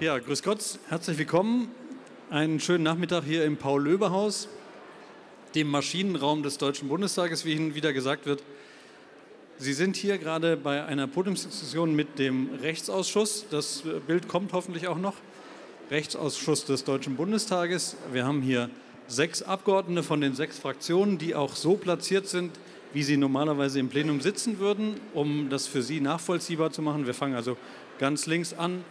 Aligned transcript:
Ja, 0.00 0.16
grüß 0.16 0.44
Gott, 0.44 0.78
herzlich 0.88 1.18
willkommen. 1.18 1.72
Einen 2.30 2.60
schönen 2.60 2.84
Nachmittag 2.84 3.24
hier 3.24 3.44
im 3.44 3.56
Paul-Löbe-Haus, 3.56 4.48
dem 5.56 5.68
Maschinenraum 5.68 6.44
des 6.44 6.56
Deutschen 6.56 6.88
Bundestages, 6.88 7.44
wie 7.44 7.54
Ihnen 7.54 7.74
wieder 7.74 7.92
gesagt 7.92 8.24
wird. 8.24 8.44
Sie 9.56 9.72
sind 9.72 9.96
hier 9.96 10.18
gerade 10.18 10.56
bei 10.56 10.84
einer 10.84 11.08
Podiumsdiskussion 11.08 11.96
mit 11.96 12.20
dem 12.20 12.48
Rechtsausschuss. 12.62 13.46
Das 13.50 13.82
Bild 14.06 14.28
kommt 14.28 14.52
hoffentlich 14.52 14.86
auch 14.86 14.98
noch. 14.98 15.14
Rechtsausschuss 15.90 16.64
des 16.64 16.84
Deutschen 16.84 17.16
Bundestages. 17.16 17.96
Wir 18.12 18.24
haben 18.24 18.40
hier 18.40 18.70
sechs 19.08 19.42
Abgeordnete 19.42 20.04
von 20.04 20.20
den 20.20 20.36
sechs 20.36 20.60
Fraktionen, 20.60 21.18
die 21.18 21.34
auch 21.34 21.56
so 21.56 21.74
platziert 21.74 22.28
sind, 22.28 22.52
wie 22.92 23.02
sie 23.02 23.16
normalerweise 23.16 23.80
im 23.80 23.88
Plenum 23.88 24.20
sitzen 24.20 24.60
würden, 24.60 25.00
um 25.12 25.48
das 25.50 25.66
für 25.66 25.82
Sie 25.82 26.00
nachvollziehbar 26.00 26.70
zu 26.70 26.82
machen. 26.82 27.04
Wir 27.04 27.14
fangen 27.14 27.34
also 27.34 27.56
ganz 27.98 28.26
links 28.26 28.54
an. 28.54 28.84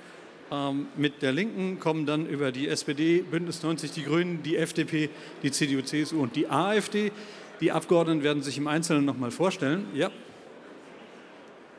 Ähm, 0.49 0.87
mit 0.95 1.21
der 1.21 1.33
Linken 1.33 1.79
kommen 1.79 2.05
dann 2.05 2.25
über 2.25 2.51
die 2.51 2.67
SPD, 2.69 3.21
Bündnis 3.21 3.63
90, 3.63 3.91
die 3.91 4.03
Grünen, 4.03 4.43
die 4.43 4.55
FDP, 4.55 5.09
die 5.43 5.51
CDU, 5.51 5.81
CSU 5.81 6.21
und 6.21 6.35
die 6.35 6.49
AfD. 6.49 7.11
Die 7.59 7.71
Abgeordneten 7.71 8.23
werden 8.23 8.43
sich 8.43 8.57
im 8.57 8.67
Einzelnen 8.67 9.03
noch 9.03 9.17
mal 9.17 9.31
vorstellen. 9.31 9.87
Ja. 9.93 10.11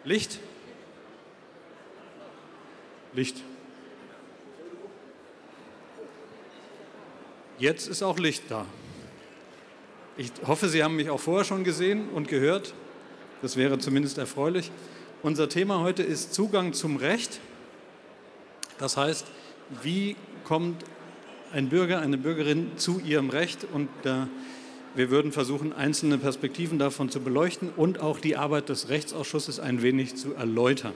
Licht? 0.05 0.41
Licht. 3.15 3.43
Jetzt 7.59 7.89
ist 7.89 8.03
auch 8.03 8.19
Licht 8.19 8.45
da. 8.49 8.67
Ich 10.17 10.31
hoffe, 10.47 10.69
Sie 10.69 10.83
haben 10.83 10.97
mich 10.97 11.11
auch 11.11 11.21
vorher 11.21 11.45
schon 11.45 11.65
gesehen 11.65 12.09
und 12.11 12.29
gehört. 12.29 12.75
Das 13.41 13.57
wäre 13.57 13.79
zumindest 13.79 14.19
erfreulich. 14.19 14.71
Unser 15.23 15.49
Thema 15.49 15.81
heute 15.81 16.03
ist 16.03 16.35
Zugang 16.35 16.73
zum 16.73 16.97
Recht. 16.97 17.41
Das 18.79 18.97
heißt, 18.97 19.27
wie 19.83 20.17
kommt 20.45 20.85
ein 21.53 21.69
Bürger, 21.69 22.01
eine 22.01 22.19
Bürgerin 22.19 22.73
zu 22.77 23.01
ihrem 23.01 23.31
Recht? 23.31 23.67
Und 23.73 23.89
äh, 24.05 24.27
wir 24.95 25.11
würden 25.11 25.33
versuchen, 25.33 25.73
einzelne 25.73 26.19
Perspektiven 26.19 26.79
davon 26.79 27.11
zu 27.11 27.21
beleuchten 27.21 27.71
und 27.77 28.01
auch 28.01 28.19
die 28.21 28.37
Arbeit 28.37 28.69
des 28.69 28.89
Rechtsausschusses 28.89 29.61
ein 29.61 29.83
wenig 29.83 30.17
zu 30.17 30.35
erläutern. 30.35 30.95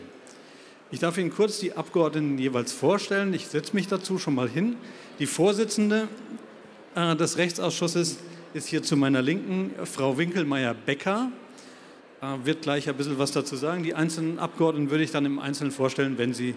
Ich 0.90 1.00
darf 1.00 1.16
Ihnen 1.16 1.32
kurz 1.32 1.58
die 1.58 1.72
Abgeordneten 1.72 2.38
jeweils 2.38 2.72
vorstellen. 2.72 3.32
Ich 3.32 3.46
setze 3.46 3.74
mich 3.74 3.88
dazu 3.88 4.18
schon 4.18 4.34
mal 4.34 4.48
hin. 4.48 4.76
Die 5.18 5.26
Vorsitzende 5.26 6.08
äh, 6.94 7.16
des 7.16 7.38
Rechtsausschusses 7.38 8.18
ist 8.54 8.68
hier 8.68 8.82
zu 8.82 8.96
meiner 8.96 9.22
Linken 9.22 9.72
Frau 9.84 10.18
Winkelmeier-Becker. 10.18 11.32
Äh, 12.20 12.26
wird 12.44 12.62
gleich 12.62 12.88
ein 12.88 12.96
bisschen 12.96 13.18
was 13.18 13.32
dazu 13.32 13.56
sagen. 13.56 13.82
Die 13.82 13.94
einzelnen 13.94 14.38
Abgeordneten 14.38 14.90
würde 14.90 15.02
ich 15.02 15.10
dann 15.10 15.24
im 15.24 15.38
Einzelnen 15.38 15.70
vorstellen, 15.70 16.18
wenn 16.18 16.34
sie 16.34 16.54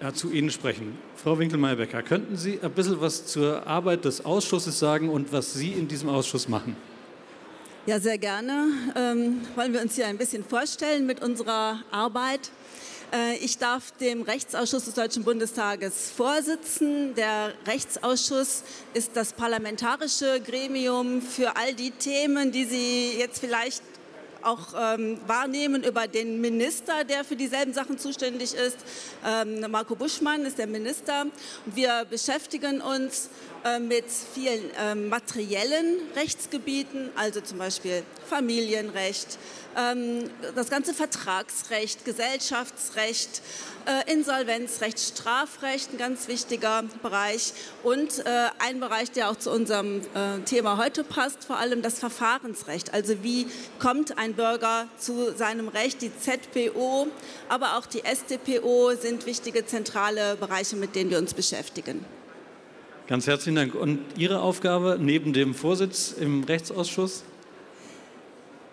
äh, 0.00 0.12
zu 0.12 0.30
Ihnen 0.30 0.50
sprechen. 0.50 0.96
Frau 1.16 1.38
Winkelmeier-Becker, 1.38 2.02
könnten 2.02 2.36
Sie 2.36 2.60
ein 2.62 2.70
bisschen 2.70 3.00
was 3.00 3.26
zur 3.26 3.66
Arbeit 3.66 4.04
des 4.04 4.24
Ausschusses 4.24 4.78
sagen 4.78 5.08
und 5.08 5.32
was 5.32 5.54
Sie 5.54 5.72
in 5.72 5.88
diesem 5.88 6.08
Ausschuss 6.08 6.48
machen? 6.48 6.76
Ja, 7.86 7.98
sehr 7.98 8.18
gerne. 8.18 8.66
Ähm, 8.96 9.40
wollen 9.56 9.72
wir 9.72 9.80
uns 9.80 9.94
hier 9.94 10.06
ein 10.06 10.18
bisschen 10.18 10.44
vorstellen 10.44 11.06
mit 11.06 11.22
unserer 11.22 11.82
Arbeit. 11.90 12.50
Äh, 13.12 13.36
ich 13.38 13.58
darf 13.58 13.92
dem 13.92 14.22
Rechtsausschuss 14.22 14.84
des 14.84 14.94
Deutschen 14.94 15.24
Bundestages 15.24 16.10
vorsitzen. 16.14 17.14
Der 17.14 17.54
Rechtsausschuss 17.66 18.64
ist 18.94 19.12
das 19.14 19.32
parlamentarische 19.32 20.40
Gremium 20.44 21.22
für 21.22 21.56
all 21.56 21.74
die 21.74 21.90
Themen, 21.92 22.52
die 22.52 22.64
Sie 22.64 23.18
jetzt 23.18 23.40
vielleicht 23.40 23.82
auch 24.48 24.68
ähm, 24.78 25.18
wahrnehmen 25.26 25.84
über 25.84 26.08
den 26.08 26.40
Minister, 26.40 27.04
der 27.04 27.24
für 27.24 27.36
dieselben 27.36 27.74
Sachen 27.74 27.98
zuständig 27.98 28.54
ist. 28.54 28.78
Ähm, 29.26 29.70
Marco 29.70 29.94
Buschmann 29.94 30.46
ist 30.46 30.58
der 30.58 30.66
Minister. 30.66 31.26
Wir 31.66 32.06
beschäftigen 32.08 32.80
uns 32.80 33.28
mit 33.80 34.06
vielen 34.34 34.70
äh, 34.74 34.94
materiellen 34.94 36.00
Rechtsgebieten, 36.16 37.10
also 37.16 37.40
zum 37.40 37.58
Beispiel 37.58 38.02
Familienrecht, 38.28 39.38
ähm, 39.76 40.30
das 40.54 40.70
ganze 40.70 40.94
Vertragsrecht, 40.94 42.04
Gesellschaftsrecht, 42.04 43.42
äh, 43.86 44.12
Insolvenzrecht, 44.12 44.98
Strafrecht, 44.98 45.92
ein 45.92 45.98
ganz 45.98 46.28
wichtiger 46.28 46.84
Bereich 47.02 47.52
und 47.82 48.18
äh, 48.20 48.48
ein 48.58 48.80
Bereich, 48.80 49.10
der 49.12 49.30
auch 49.30 49.36
zu 49.36 49.50
unserem 49.50 50.00
äh, 50.00 50.40
Thema 50.44 50.78
heute 50.78 51.04
passt, 51.04 51.44
vor 51.44 51.58
allem 51.58 51.82
das 51.82 51.98
Verfahrensrecht. 51.98 52.92
Also 52.92 53.22
wie 53.22 53.46
kommt 53.78 54.18
ein 54.18 54.34
Bürger 54.34 54.88
zu 54.98 55.32
seinem 55.36 55.68
Recht? 55.68 56.02
Die 56.02 56.12
ZPO, 56.16 57.06
aber 57.48 57.76
auch 57.76 57.86
die 57.86 58.02
StPO 58.04 58.94
sind 59.00 59.26
wichtige 59.26 59.64
zentrale 59.64 60.36
Bereiche, 60.36 60.76
mit 60.76 60.94
denen 60.94 61.10
wir 61.10 61.18
uns 61.18 61.34
beschäftigen. 61.34 62.17
Ganz 63.08 63.26
herzlichen 63.26 63.56
Dank. 63.56 63.74
Und 63.74 64.00
Ihre 64.18 64.42
Aufgabe 64.42 64.98
neben 65.00 65.32
dem 65.32 65.54
Vorsitz 65.54 66.12
im 66.12 66.44
Rechtsausschuss? 66.44 67.24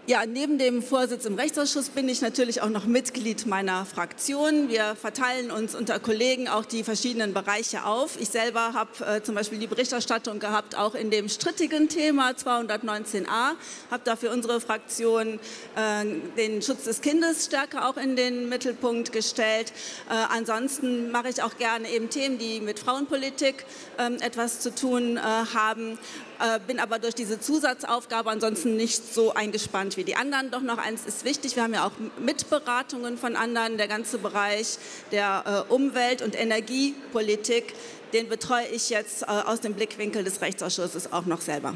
Ja, 0.08 0.24
neben 0.28 0.60
dem 0.60 0.84
Vorsitz 0.84 1.26
im 1.26 1.34
Rechtsausschuss 1.34 1.90
bin 1.90 2.08
ich 2.08 2.22
natürlich 2.22 2.62
auch 2.62 2.70
noch 2.70 2.86
Mitglied 2.86 3.48
meiner 3.48 3.88
Fraktion. 3.88 4.70
Wir 4.70 4.96
verteilen 4.96 5.50
uns 5.50 5.74
unter 5.74 6.00
Kollegen 6.00 6.48
auch 6.48 6.64
die 6.64 6.84
verschiedenen 6.84 7.34
Bereiche 7.34 7.86
auf. 7.86 8.22
Ich 8.22 8.30
selber 8.30 8.74
habe 8.74 9.04
äh, 9.04 9.24
zum 9.24 9.34
Beispiel 9.34 9.58
die 9.58 9.66
Berichterstattung 9.66 10.38
gehabt, 10.38 10.78
auch 10.78 10.94
in 10.94 11.10
dem 11.10 11.28
strittigen 11.28 11.90
Thema 11.90 12.30
219a, 12.34 13.56
habe 13.90 14.04
dafür 14.04 14.32
unsere 14.32 14.62
Fraktion 14.62 15.40
äh, 15.76 16.06
den 16.38 16.62
Schutz 16.62 16.84
des 16.84 17.02
Kindes 17.02 17.46
stärker 17.46 17.90
auch 17.90 17.98
in 17.98 18.16
den 18.16 18.48
Mittelpunkt 18.48 19.12
gestellt. 19.12 19.74
Äh, 20.08 20.14
ansonsten 20.32 21.10
mache 21.10 21.30
ich 21.30 21.42
auch 21.42 21.58
gerne 21.58 21.90
eben 21.90 22.12
Themen, 22.12 22.38
die 22.38 22.62
mit 22.62 22.78
Frauenpolitik 22.78 23.66
ähm, 23.98 24.18
etwas 24.22 24.60
zu 24.60 24.76
tun 24.76 25.18
äh, 25.18 25.22
haben. 25.22 25.98
Äh, 26.40 26.60
bin 26.68 26.80
aber 26.80 27.00
durch 27.00 27.16
diese 27.16 27.40
Zusatzaufgabe 27.40 28.30
ansonsten 28.30 28.76
nicht 28.76 29.14
so 29.14 29.34
eingespannt 29.34 29.96
wie 29.96 30.04
die 30.04 30.16
anderen. 30.16 30.52
Doch 30.52 30.62
noch 30.62 30.78
eins 30.78 31.06
ist 31.06 31.24
wichtig, 31.24 31.56
wir 31.56 31.64
haben 31.64 31.74
ja 31.74 31.86
auch 31.86 31.94
Mitberatungen 32.20 33.18
von 33.18 33.36
anderen, 33.36 33.78
der 33.78 33.88
ganze 33.88 34.18
Bereich 34.18 34.78
der 35.12 35.66
äh, 35.70 35.74
Umwelt- 35.74 36.22
und 36.22 36.40
Energiepolitik, 36.40 37.74
den 38.12 38.28
betreue 38.28 38.66
ich 38.74 38.90
jetzt 38.90 39.24
äh, 39.24 39.26
aus 39.28 39.62
dem 39.62 39.74
Blickwinkel 39.74 40.24
des 40.24 40.42
Rechtsausschusses 40.42 41.14
auch 41.14 41.26
noch 41.26 41.42
selber. 41.42 41.74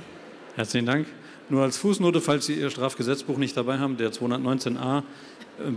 Herzlichen 0.56 0.86
Dank. 0.86 1.08
Nur 1.47 1.64
als 1.64 1.78
Fußnote, 1.78 2.20
falls 2.20 2.46
Sie 2.46 2.56
Ihr 2.56 2.70
Strafgesetzbuch 2.70 3.38
nicht 3.38 3.56
dabei 3.56 3.80
haben, 3.80 3.97
der 3.97 4.12
219a 4.12 5.03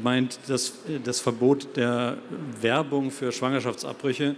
meint 0.03 0.39
das, 0.49 0.73
das 1.05 1.21
Verbot 1.21 1.77
der 1.77 2.19
Werbung 2.61 3.11
für 3.11 3.33
Schwangerschaftsabbrüche 3.33 4.37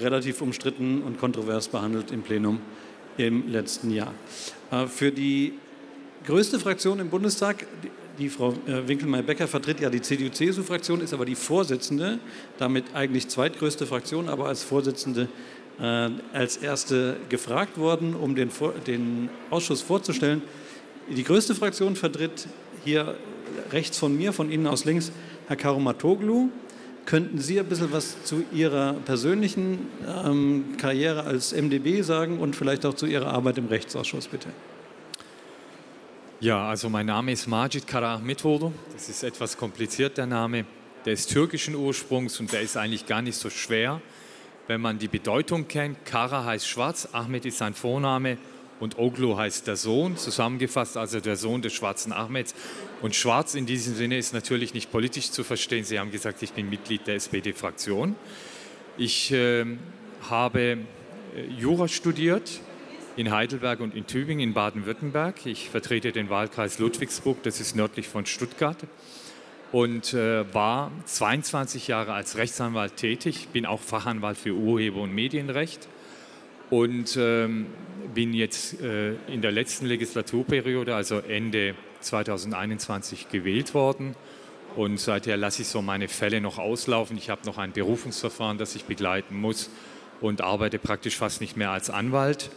relativ 0.00 0.40
umstritten 0.40 1.02
und 1.02 1.18
kontrovers 1.18 1.68
behandelt 1.68 2.10
im 2.10 2.22
Plenum 2.22 2.60
im 3.16 3.50
letzten 3.50 3.90
Jahr. 3.90 4.12
Äh, 4.70 4.86
für 4.86 5.12
die 5.12 5.54
größte 6.26 6.58
Fraktion 6.58 7.00
im 7.00 7.10
Bundestag, 7.10 7.66
die 8.18 8.28
Frau 8.28 8.54
äh, 8.66 8.86
Winkelmeier-Becker 8.86 9.48
vertritt 9.48 9.80
ja 9.80 9.90
die 9.90 10.00
CDU-CSU-Fraktion, 10.00 11.00
ist 11.00 11.12
aber 11.12 11.24
die 11.24 11.34
Vorsitzende, 11.34 12.18
damit 12.58 12.94
eigentlich 12.94 13.28
zweitgrößte 13.28 13.86
Fraktion, 13.86 14.28
aber 14.28 14.46
als 14.46 14.62
Vorsitzende 14.62 15.28
äh, 15.80 16.10
als 16.32 16.56
erste 16.56 17.16
gefragt 17.28 17.78
worden, 17.78 18.14
um 18.14 18.34
den, 18.34 18.50
den 18.86 19.28
Ausschuss 19.50 19.82
vorzustellen. 19.82 20.42
Die 21.08 21.24
größte 21.24 21.54
Fraktion 21.54 21.96
vertritt 21.96 22.46
hier 22.84 23.16
rechts 23.72 23.98
von 23.98 24.16
mir, 24.16 24.32
von 24.32 24.50
Ihnen 24.50 24.66
aus 24.66 24.84
links, 24.84 25.12
Herr 25.48 25.56
Karumatoglu. 25.56 26.48
Könnten 27.06 27.38
Sie 27.38 27.60
ein 27.60 27.66
bisschen 27.66 27.92
was 27.92 28.24
zu 28.24 28.44
Ihrer 28.52 28.94
persönlichen 28.94 29.88
ähm, 30.06 30.76
Karriere 30.78 31.24
als 31.24 31.52
MdB 31.52 32.02
sagen 32.02 32.38
und 32.38 32.56
vielleicht 32.56 32.86
auch 32.86 32.94
zu 32.94 33.06
Ihrer 33.06 33.26
Arbeit 33.26 33.58
im 33.58 33.66
Rechtsausschuss, 33.66 34.28
bitte? 34.28 34.48
Ja, 36.40 36.68
also 36.68 36.88
mein 36.88 37.06
Name 37.06 37.32
ist 37.32 37.46
Majid 37.46 37.86
Kara 37.86 38.18
Metodo. 38.18 38.72
Das 38.92 39.08
ist 39.08 39.22
etwas 39.22 39.56
kompliziert, 39.56 40.16
der 40.16 40.26
Name. 40.26 40.64
Der 41.04 41.12
ist 41.12 41.30
türkischen 41.30 41.74
Ursprungs 41.74 42.40
und 42.40 42.52
der 42.52 42.62
ist 42.62 42.76
eigentlich 42.76 43.06
gar 43.06 43.20
nicht 43.20 43.36
so 43.36 43.50
schwer, 43.50 44.00
wenn 44.66 44.80
man 44.80 44.98
die 44.98 45.08
Bedeutung 45.08 45.68
kennt. 45.68 46.04
Kara 46.06 46.44
heißt 46.44 46.66
schwarz, 46.66 47.08
Ahmed 47.12 47.44
ist 47.44 47.58
sein 47.58 47.74
Vorname 47.74 48.38
und 48.84 48.98
Oglu 48.98 49.36
heißt 49.36 49.66
der 49.66 49.76
Sohn, 49.76 50.18
zusammengefasst 50.18 50.98
also 50.98 51.18
der 51.18 51.36
Sohn 51.36 51.62
des 51.62 51.72
schwarzen 51.72 52.12
Ahmeds. 52.12 52.54
Und 53.00 53.16
schwarz 53.16 53.54
in 53.54 53.64
diesem 53.64 53.94
Sinne 53.94 54.18
ist 54.18 54.34
natürlich 54.34 54.74
nicht 54.74 54.92
politisch 54.92 55.30
zu 55.30 55.42
verstehen. 55.42 55.84
Sie 55.84 55.98
haben 55.98 56.10
gesagt, 56.10 56.42
ich 56.42 56.52
bin 56.52 56.68
Mitglied 56.68 57.06
der 57.06 57.14
SPD-Fraktion. 57.14 58.14
Ich 58.98 59.32
äh, 59.32 59.64
habe 60.28 60.78
Jura 61.58 61.88
studiert 61.88 62.60
in 63.16 63.30
Heidelberg 63.30 63.80
und 63.80 63.94
in 63.94 64.06
Tübingen 64.06 64.48
in 64.48 64.54
Baden-Württemberg. 64.54 65.46
Ich 65.46 65.70
vertrete 65.70 66.12
den 66.12 66.28
Wahlkreis 66.28 66.78
Ludwigsburg, 66.78 67.42
das 67.42 67.60
ist 67.60 67.74
nördlich 67.74 68.06
von 68.06 68.26
Stuttgart. 68.26 68.78
Und 69.72 70.12
äh, 70.12 70.44
war 70.54 70.92
22 71.06 71.88
Jahre 71.88 72.12
als 72.12 72.36
Rechtsanwalt 72.36 72.96
tätig, 72.96 73.48
bin 73.48 73.64
auch 73.64 73.80
Fachanwalt 73.80 74.36
für 74.36 74.52
Urheber- 74.52 75.00
und 75.00 75.14
Medienrecht 75.14 75.88
und 76.74 77.16
ähm, 77.16 77.66
bin 78.14 78.34
jetzt 78.34 78.80
äh, 78.80 79.14
in 79.28 79.42
der 79.42 79.52
letzten 79.52 79.86
Legislaturperiode, 79.86 80.92
also 80.92 81.20
Ende 81.20 81.76
2021, 82.00 83.28
gewählt 83.28 83.74
worden. 83.74 84.16
Und 84.74 84.98
seither 84.98 85.36
lasse 85.36 85.62
ich 85.62 85.68
so 85.68 85.82
meine 85.82 86.08
Fälle 86.08 86.40
noch 86.40 86.58
auslaufen. 86.58 87.16
Ich 87.16 87.30
habe 87.30 87.46
noch 87.46 87.58
ein 87.58 87.70
Berufungsverfahren, 87.70 88.58
das 88.58 88.74
ich 88.74 88.86
begleiten 88.86 89.40
muss. 89.40 89.70
und 90.20 90.40
arbeite 90.40 90.80
praktisch 90.80 91.16
fast 91.16 91.40
nicht 91.40 91.56
mehr 91.56 91.70
als 91.70 91.90
Anwalt. 91.90 92.50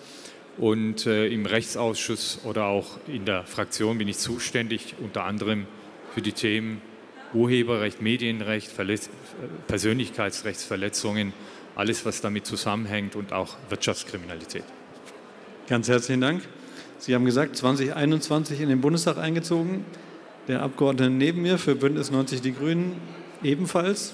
Und 0.57 1.05
äh, 1.05 1.27
im 1.27 1.45
Rechtsausschuss 1.45 2.39
oder 2.43 2.65
auch 2.65 2.97
in 3.07 3.25
der 3.25 3.43
Fraktion 3.43 3.99
bin 3.99 4.07
ich 4.07 4.17
zuständig, 4.17 4.95
unter 4.99 5.25
anderem 5.25 5.67
für 6.15 6.23
die 6.23 6.31
Themen 6.31 6.81
Urheberrecht, 7.35 8.01
Medienrecht, 8.01 8.71
Verletz 8.71 9.09
Persönlichkeitsrechtsverletzungen, 9.67 11.33
alles, 11.77 12.06
was 12.06 12.21
damit 12.21 12.45
zusammenhängt 12.45 13.15
und 13.15 13.33
auch 13.33 13.56
Wirtschaftskriminalität. 13.69 14.63
Ganz 15.68 15.88
herzlichen 15.88 16.21
Dank. 16.21 16.41
Sie 16.97 17.13
haben 17.13 17.25
gesagt, 17.25 17.56
2021 17.56 18.62
in 18.62 18.69
den 18.69 18.81
Bundestag 18.81 19.18
eingezogen. 19.18 19.85
Der 20.47 20.63
Abgeordnete 20.63 21.12
neben 21.12 21.44
mir 21.44 21.59
für 21.59 21.75
Bündnis 21.75 22.09
90 22.09 22.41
Die 22.41 22.53
Grünen 22.53 23.00
ebenfalls. 23.44 24.13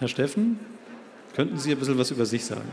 Herr 0.00 0.08
Steffen, 0.08 0.60
könnten 1.34 1.58
Sie 1.58 1.72
ein 1.72 1.78
bisschen 1.78 1.98
was 1.98 2.10
über 2.10 2.26
sich 2.26 2.44
sagen? 2.44 2.68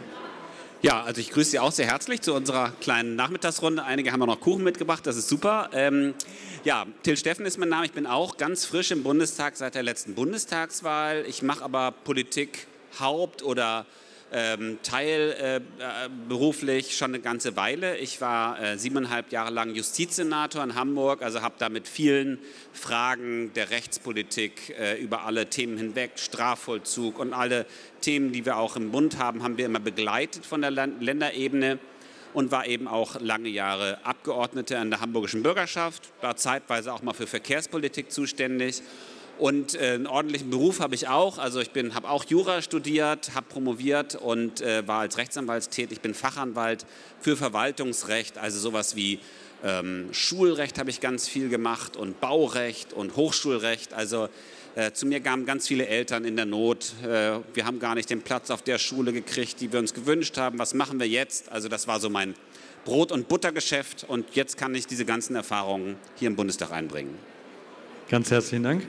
Ja, 0.81 1.03
also 1.03 1.21
ich 1.21 1.31
grüße 1.31 1.51
Sie 1.51 1.59
auch 1.59 1.71
sehr 1.71 1.87
herzlich 1.87 2.21
zu 2.21 2.33
unserer 2.33 2.71
kleinen 2.81 3.15
Nachmittagsrunde. 3.15 3.83
Einige 3.83 4.11
haben 4.11 4.21
auch 4.23 4.27
noch 4.27 4.41
Kuchen 4.41 4.63
mitgebracht, 4.63 5.05
das 5.07 5.15
ist 5.15 5.29
super. 5.29 5.69
Ähm, 5.71 6.13
ja, 6.65 6.85
Till 7.03 7.15
Steffen 7.15 7.45
ist 7.45 7.57
mein 7.57 7.69
Name. 7.69 7.85
Ich 7.85 7.93
bin 7.93 8.05
auch 8.05 8.35
ganz 8.35 8.65
frisch 8.65 8.91
im 8.91 9.03
Bundestag 9.03 9.55
seit 9.55 9.75
der 9.75 9.83
letzten 9.83 10.15
Bundestagswahl. 10.15 11.23
Ich 11.27 11.41
mache 11.41 11.63
aber 11.63 11.91
Politik 11.91 12.67
haupt- 12.99 13.43
oder 13.43 13.85
ähm, 14.31 14.77
teilberuflich 14.83 16.89
äh, 16.89 16.91
schon 16.91 17.11
eine 17.11 17.19
ganze 17.19 17.55
Weile. 17.55 17.97
Ich 17.97 18.21
war 18.21 18.61
äh, 18.61 18.77
siebeneinhalb 18.77 19.31
Jahre 19.31 19.51
lang 19.51 19.73
Justizsenator 19.73 20.63
in 20.63 20.75
Hamburg, 20.75 21.21
also 21.21 21.41
habe 21.41 21.55
da 21.57 21.69
mit 21.69 21.87
vielen 21.87 22.39
Fragen 22.73 23.53
der 23.53 23.71
Rechtspolitik 23.71 24.75
äh, 24.77 25.01
über 25.01 25.25
alle 25.25 25.49
Themen 25.49 25.77
hinweg, 25.77 26.11
Strafvollzug 26.15 27.19
und 27.19 27.33
alle 27.33 27.65
Themen, 28.01 28.31
die 28.31 28.45
wir 28.45 28.57
auch 28.57 28.75
im 28.75 28.91
Bund 28.91 29.17
haben, 29.17 29.43
haben 29.43 29.57
wir 29.57 29.65
immer 29.65 29.79
begleitet 29.79 30.45
von 30.45 30.61
der 30.61 30.71
Land 30.71 31.01
Länderebene 31.01 31.79
und 32.33 32.51
war 32.51 32.67
eben 32.67 32.87
auch 32.87 33.19
lange 33.19 33.49
Jahre 33.49 34.05
Abgeordneter 34.05 34.79
in 34.81 34.91
der 34.91 35.01
hamburgischen 35.01 35.41
Bürgerschaft, 35.41 36.11
war 36.21 36.35
zeitweise 36.35 36.93
auch 36.93 37.01
mal 37.01 37.13
für 37.13 37.25
Verkehrspolitik 37.25 38.11
zuständig 38.11 38.83
und 39.39 39.75
äh, 39.75 39.93
einen 39.93 40.07
ordentlichen 40.07 40.49
Beruf 40.49 40.81
habe 40.81 40.95
ich 40.95 41.07
auch. 41.07 41.37
Also 41.37 41.61
ich 41.61 41.71
habe 41.93 42.09
auch 42.09 42.25
Jura 42.25 42.61
studiert, 42.61 43.31
habe 43.35 43.47
promoviert 43.47 44.15
und 44.15 44.61
äh, 44.61 44.85
war 44.87 44.99
als 44.99 45.17
Rechtsanwalt 45.17 45.71
tätig. 45.71 45.97
Ich 45.97 46.01
bin 46.01 46.13
Fachanwalt 46.13 46.85
für 47.21 47.37
Verwaltungsrecht, 47.37 48.37
also 48.37 48.59
sowas 48.59 48.95
wie 48.95 49.19
ähm, 49.63 50.09
Schulrecht 50.11 50.77
habe 50.79 50.89
ich 50.89 51.01
ganz 51.01 51.27
viel 51.27 51.49
gemacht 51.49 51.97
und 51.97 52.19
Baurecht 52.21 52.93
und 52.93 53.15
Hochschulrecht. 53.15 53.93
Also 53.93 54.29
äh, 54.75 54.91
zu 54.91 55.05
mir 55.05 55.19
kamen 55.19 55.45
ganz 55.45 55.67
viele 55.67 55.87
Eltern 55.87 56.25
in 56.25 56.35
der 56.35 56.45
Not. 56.45 56.93
Äh, 57.03 57.39
wir 57.53 57.65
haben 57.65 57.79
gar 57.79 57.95
nicht 57.95 58.09
den 58.09 58.21
Platz 58.21 58.51
auf 58.51 58.61
der 58.61 58.77
Schule 58.77 59.11
gekriegt, 59.13 59.59
die 59.61 59.71
wir 59.71 59.79
uns 59.79 59.93
gewünscht 59.93 60.37
haben. 60.37 60.59
Was 60.59 60.73
machen 60.73 60.99
wir 60.99 61.07
jetzt? 61.07 61.51
Also 61.51 61.67
das 61.67 61.87
war 61.87 61.99
so 61.99 62.09
mein 62.09 62.35
Brot- 62.85 63.11
und 63.11 63.27
Buttergeschäft 63.27 64.05
und 64.07 64.35
jetzt 64.35 64.57
kann 64.57 64.73
ich 64.75 64.87
diese 64.87 65.05
ganzen 65.05 65.35
Erfahrungen 65.35 65.95
hier 66.15 66.27
im 66.27 66.35
Bundestag 66.35 66.71
einbringen. 66.71 67.17
Ganz 68.09 68.31
herzlichen 68.31 68.63
Dank. 68.63 68.87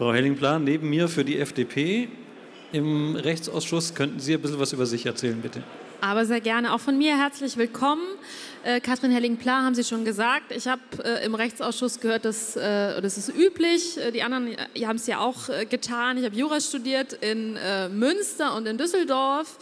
Frau 0.00 0.14
Hellingplan, 0.14 0.64
neben 0.64 0.88
mir 0.88 1.08
für 1.08 1.26
die 1.26 1.38
FDP 1.38 2.08
im 2.72 3.16
Rechtsausschuss. 3.16 3.94
Könnten 3.94 4.18
Sie 4.18 4.32
ein 4.32 4.40
bisschen 4.40 4.58
was 4.58 4.72
über 4.72 4.86
sich 4.86 5.04
erzählen, 5.04 5.38
bitte? 5.42 5.62
Aber 6.00 6.24
sehr 6.24 6.40
gerne. 6.40 6.72
Auch 6.72 6.80
von 6.80 6.96
mir 6.96 7.18
herzlich 7.18 7.58
willkommen. 7.58 8.00
Äh, 8.62 8.80
Katrin 8.80 9.10
Helling-Pla 9.10 9.62
haben 9.62 9.74
Sie 9.74 9.84
schon 9.84 10.04
gesagt. 10.04 10.52
Ich 10.52 10.68
habe 10.68 10.82
äh, 11.02 11.24
im 11.24 11.34
Rechtsausschuss 11.34 11.98
gehört, 11.98 12.26
dass, 12.26 12.56
äh, 12.56 13.00
das 13.00 13.16
ist 13.16 13.34
üblich. 13.34 13.96
Äh, 13.96 14.10
die 14.10 14.22
anderen 14.22 14.48
äh, 14.48 14.84
haben 14.84 14.96
es 14.96 15.06
ja 15.06 15.20
auch 15.20 15.48
äh, 15.48 15.64
getan. 15.64 16.18
Ich 16.18 16.26
habe 16.26 16.36
Jura 16.36 16.60
studiert 16.60 17.14
in 17.14 17.58
Münster 17.92 18.54
und 18.54 18.66
in 18.66 18.76
Düsseldorf. 18.76 19.56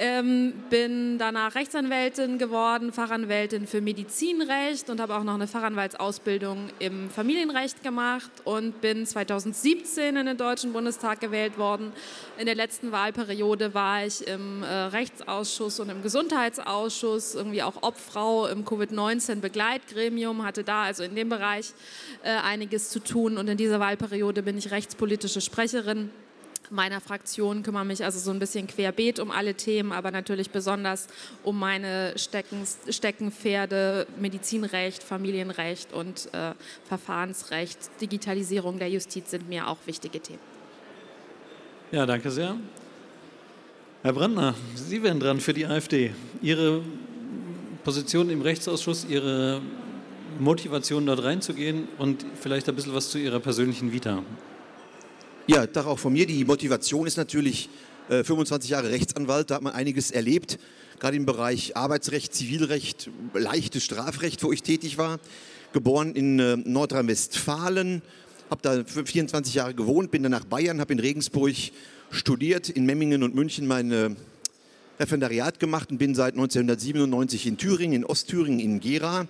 Ähm, 0.00 0.52
bin 0.70 1.18
danach 1.18 1.56
Rechtsanwältin 1.56 2.38
geworden, 2.38 2.92
Fachanwältin 2.92 3.66
für 3.66 3.80
Medizinrecht 3.80 4.88
und 4.90 5.00
habe 5.00 5.16
auch 5.16 5.24
noch 5.24 5.34
eine 5.34 5.48
Fachanwaltsausbildung 5.48 6.70
im 6.78 7.10
Familienrecht 7.10 7.82
gemacht 7.82 8.30
und 8.44 8.80
bin 8.80 9.04
2017 9.04 10.16
in 10.16 10.26
den 10.26 10.36
Deutschen 10.36 10.72
Bundestag 10.72 11.18
gewählt 11.18 11.58
worden. 11.58 11.92
In 12.38 12.46
der 12.46 12.54
letzten 12.54 12.92
Wahlperiode 12.92 13.74
war 13.74 14.06
ich 14.06 14.24
im 14.28 14.62
Rechtsausschuss 14.62 15.80
und 15.80 15.88
im 15.88 16.00
Gesundheitsausschuss, 16.02 17.34
irgendwie 17.34 17.64
auch 17.64 17.82
Obfrau 17.82 18.37
im 18.46 18.64
Covid-19-Begleitgremium, 18.64 20.44
hatte 20.44 20.64
da 20.64 20.84
also 20.84 21.02
in 21.02 21.14
dem 21.14 21.28
Bereich 21.28 21.72
äh, 22.22 22.30
einiges 22.30 22.90
zu 22.90 23.00
tun 23.00 23.36
und 23.36 23.48
in 23.48 23.56
dieser 23.56 23.80
Wahlperiode 23.80 24.42
bin 24.42 24.56
ich 24.56 24.70
rechtspolitische 24.70 25.40
Sprecherin 25.40 26.10
meiner 26.70 27.00
Fraktion 27.00 27.62
kümmere 27.62 27.84
mich 27.84 28.04
also 28.04 28.18
so 28.18 28.30
ein 28.30 28.38
bisschen 28.38 28.66
querbeet 28.66 29.20
um 29.20 29.30
alle 29.30 29.54
Themen, 29.54 29.92
aber 29.92 30.10
natürlich 30.10 30.50
besonders 30.50 31.08
um 31.42 31.58
meine 31.58 32.12
Stecken, 32.16 32.64
Steckenpferde, 32.88 34.06
Medizinrecht, 34.18 35.02
Familienrecht 35.02 35.92
und 35.92 36.28
äh, 36.32 36.52
Verfahrensrecht, 36.84 37.78
Digitalisierung 38.00 38.78
der 38.78 38.90
Justiz 38.90 39.30
sind 39.30 39.48
mir 39.48 39.68
auch 39.68 39.78
wichtige 39.86 40.20
Themen. 40.20 40.40
Ja, 41.90 42.04
danke 42.04 42.30
sehr. 42.30 42.56
Herr 44.02 44.12
Brandner, 44.12 44.54
Sie 44.74 45.02
wären 45.02 45.18
dran 45.18 45.40
für 45.40 45.52
die 45.52 45.66
AfD. 45.66 46.12
Ihre 46.40 46.82
Position 47.84 48.30
im 48.30 48.42
Rechtsausschuss, 48.42 49.06
Ihre 49.08 49.60
Motivation 50.38 51.06
dort 51.06 51.22
reinzugehen 51.22 51.88
und 51.98 52.24
vielleicht 52.40 52.68
ein 52.68 52.74
bisschen 52.74 52.94
was 52.94 53.10
zu 53.10 53.18
Ihrer 53.18 53.40
persönlichen 53.40 53.92
Vita. 53.92 54.22
Ja, 55.46 55.66
Tag 55.66 55.86
auch 55.86 55.98
von 55.98 56.12
mir. 56.12 56.26
Die 56.26 56.44
Motivation 56.44 57.06
ist 57.06 57.16
natürlich 57.16 57.68
äh, 58.08 58.22
25 58.22 58.70
Jahre 58.70 58.90
Rechtsanwalt, 58.90 59.50
da 59.50 59.56
hat 59.56 59.62
man 59.62 59.72
einiges 59.72 60.10
erlebt, 60.10 60.58
gerade 60.98 61.16
im 61.16 61.26
Bereich 61.26 61.76
Arbeitsrecht, 61.76 62.34
Zivilrecht, 62.34 63.10
leichtes 63.34 63.84
Strafrecht, 63.84 64.42
wo 64.42 64.52
ich 64.52 64.62
tätig 64.62 64.98
war. 64.98 65.18
Geboren 65.72 66.14
in 66.14 66.38
äh, 66.38 66.56
Nordrhein-Westfalen, 66.56 68.02
habe 68.50 68.62
da 68.62 68.84
24 68.84 69.54
Jahre 69.54 69.74
gewohnt, 69.74 70.10
bin 70.10 70.22
dann 70.22 70.32
nach 70.32 70.44
Bayern, 70.44 70.80
habe 70.80 70.92
in 70.92 70.98
Regensburg 70.98 71.54
studiert, 72.10 72.68
in 72.70 72.86
Memmingen 72.86 73.22
und 73.22 73.34
München 73.34 73.66
mein 73.66 73.92
äh, 73.92 74.10
Referendariat 74.98 75.60
gemacht 75.60 75.90
und 75.90 75.98
bin 75.98 76.14
seit 76.14 76.34
1997 76.34 77.46
in 77.46 77.56
Thüringen, 77.56 77.94
in 77.94 78.04
Ostthüringen, 78.04 78.60
in 78.60 78.80
Gera 78.80 79.26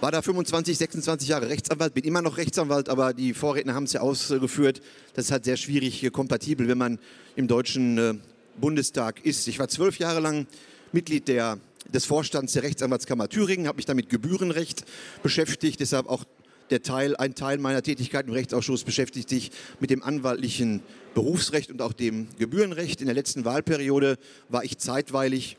war 0.00 0.12
da 0.12 0.20
25, 0.20 0.76
26 0.76 1.28
Jahre 1.28 1.48
Rechtsanwalt, 1.48 1.94
bin 1.94 2.04
immer 2.04 2.22
noch 2.22 2.36
Rechtsanwalt, 2.36 2.88
aber 2.88 3.14
die 3.14 3.32
Vorredner 3.32 3.74
haben 3.74 3.84
es 3.84 3.94
ja 3.94 4.00
ausgeführt. 4.00 4.82
Das 5.14 5.26
ist 5.26 5.30
halt 5.30 5.44
sehr 5.44 5.56
schwierig 5.56 6.02
äh, 6.02 6.10
kompatibel, 6.10 6.68
wenn 6.68 6.78
man 6.78 6.98
im 7.34 7.48
Deutschen 7.48 7.98
äh, 7.98 8.14
Bundestag 8.60 9.24
ist. 9.24 9.48
Ich 9.48 9.58
war 9.58 9.68
zwölf 9.68 9.98
Jahre 9.98 10.20
lang 10.20 10.46
Mitglied 10.92 11.28
der, 11.28 11.58
des 11.88 12.04
Vorstands 12.04 12.52
der 12.52 12.62
Rechtsanwaltskammer 12.62 13.28
Thüringen, 13.28 13.66
habe 13.66 13.76
mich 13.76 13.86
damit 13.86 14.10
Gebührenrecht 14.10 14.84
beschäftigt, 15.22 15.80
deshalb 15.80 16.08
auch 16.08 16.24
der 16.70 16.82
Teil, 16.82 17.16
ein 17.16 17.34
Teil 17.34 17.58
meiner 17.58 17.82
Tätigkeit 17.82 18.26
im 18.26 18.32
Rechtsausschuss 18.32 18.84
beschäftigt 18.84 19.28
sich 19.28 19.50
mit 19.80 19.90
dem 19.90 20.02
anwaltlichen 20.02 20.82
Berufsrecht 21.14 21.70
und 21.70 21.80
auch 21.82 21.92
dem 21.92 22.28
Gebührenrecht. 22.38 23.00
In 23.00 23.06
der 23.06 23.14
letzten 23.14 23.44
Wahlperiode 23.44 24.18
war 24.48 24.64
ich 24.64 24.78
zeitweilig 24.78 25.56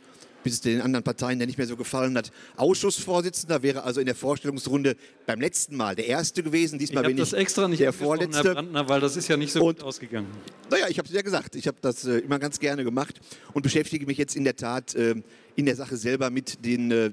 bis 0.47 0.53
es 0.53 0.61
den 0.61 0.79
anderen 0.79 1.03
Parteien 1.03 1.39
dann 1.39 1.47
nicht 1.47 1.57
mehr 1.57 1.67
so 1.67 1.75
gefallen 1.75 2.17
hat. 2.17 2.31
Ausschussvorsitzender 2.55 3.63
wäre 3.63 3.83
also 3.83 3.99
in 3.99 4.05
der 4.05 4.15
Vorstellungsrunde 4.15 4.95
beim 5.25 5.41
letzten 5.41 5.75
Mal 5.75 5.93
der 5.93 6.07
Erste 6.07 6.41
gewesen. 6.41 6.79
Diesmal 6.79 7.03
ich 7.03 7.07
bin 7.09 7.17
das 7.17 7.33
ich 7.33 7.39
extra 7.39 7.67
nicht 7.67 7.81
der 7.81 7.91
Vorletzte. 7.91 8.45
Herr 8.45 8.53
Brandner, 8.53 8.87
weil 8.87 9.01
das 9.01 9.17
ist 9.17 9.27
ja 9.27 9.35
nicht 9.35 9.51
so 9.51 9.61
Und, 9.61 9.79
gut 9.79 9.85
ausgegangen. 9.85 10.29
Naja, 10.71 10.85
ich 10.87 10.99
habe 10.99 11.09
es 11.09 11.13
ja 11.13 11.21
gesagt. 11.21 11.57
Ich 11.57 11.67
habe 11.67 11.75
das 11.81 12.05
äh, 12.05 12.19
immer 12.19 12.39
ganz 12.39 12.61
gerne 12.61 12.85
gemacht 12.85 13.19
und 13.51 13.61
beschäftige 13.61 14.05
mich 14.05 14.17
jetzt 14.17 14.37
in 14.37 14.45
der 14.45 14.55
Tat 14.55 14.95
äh, 14.95 15.15
in 15.57 15.65
der 15.65 15.75
Sache 15.75 15.97
selber 15.97 16.29
mit 16.29 16.63
den 16.63 16.91
äh, 16.91 17.11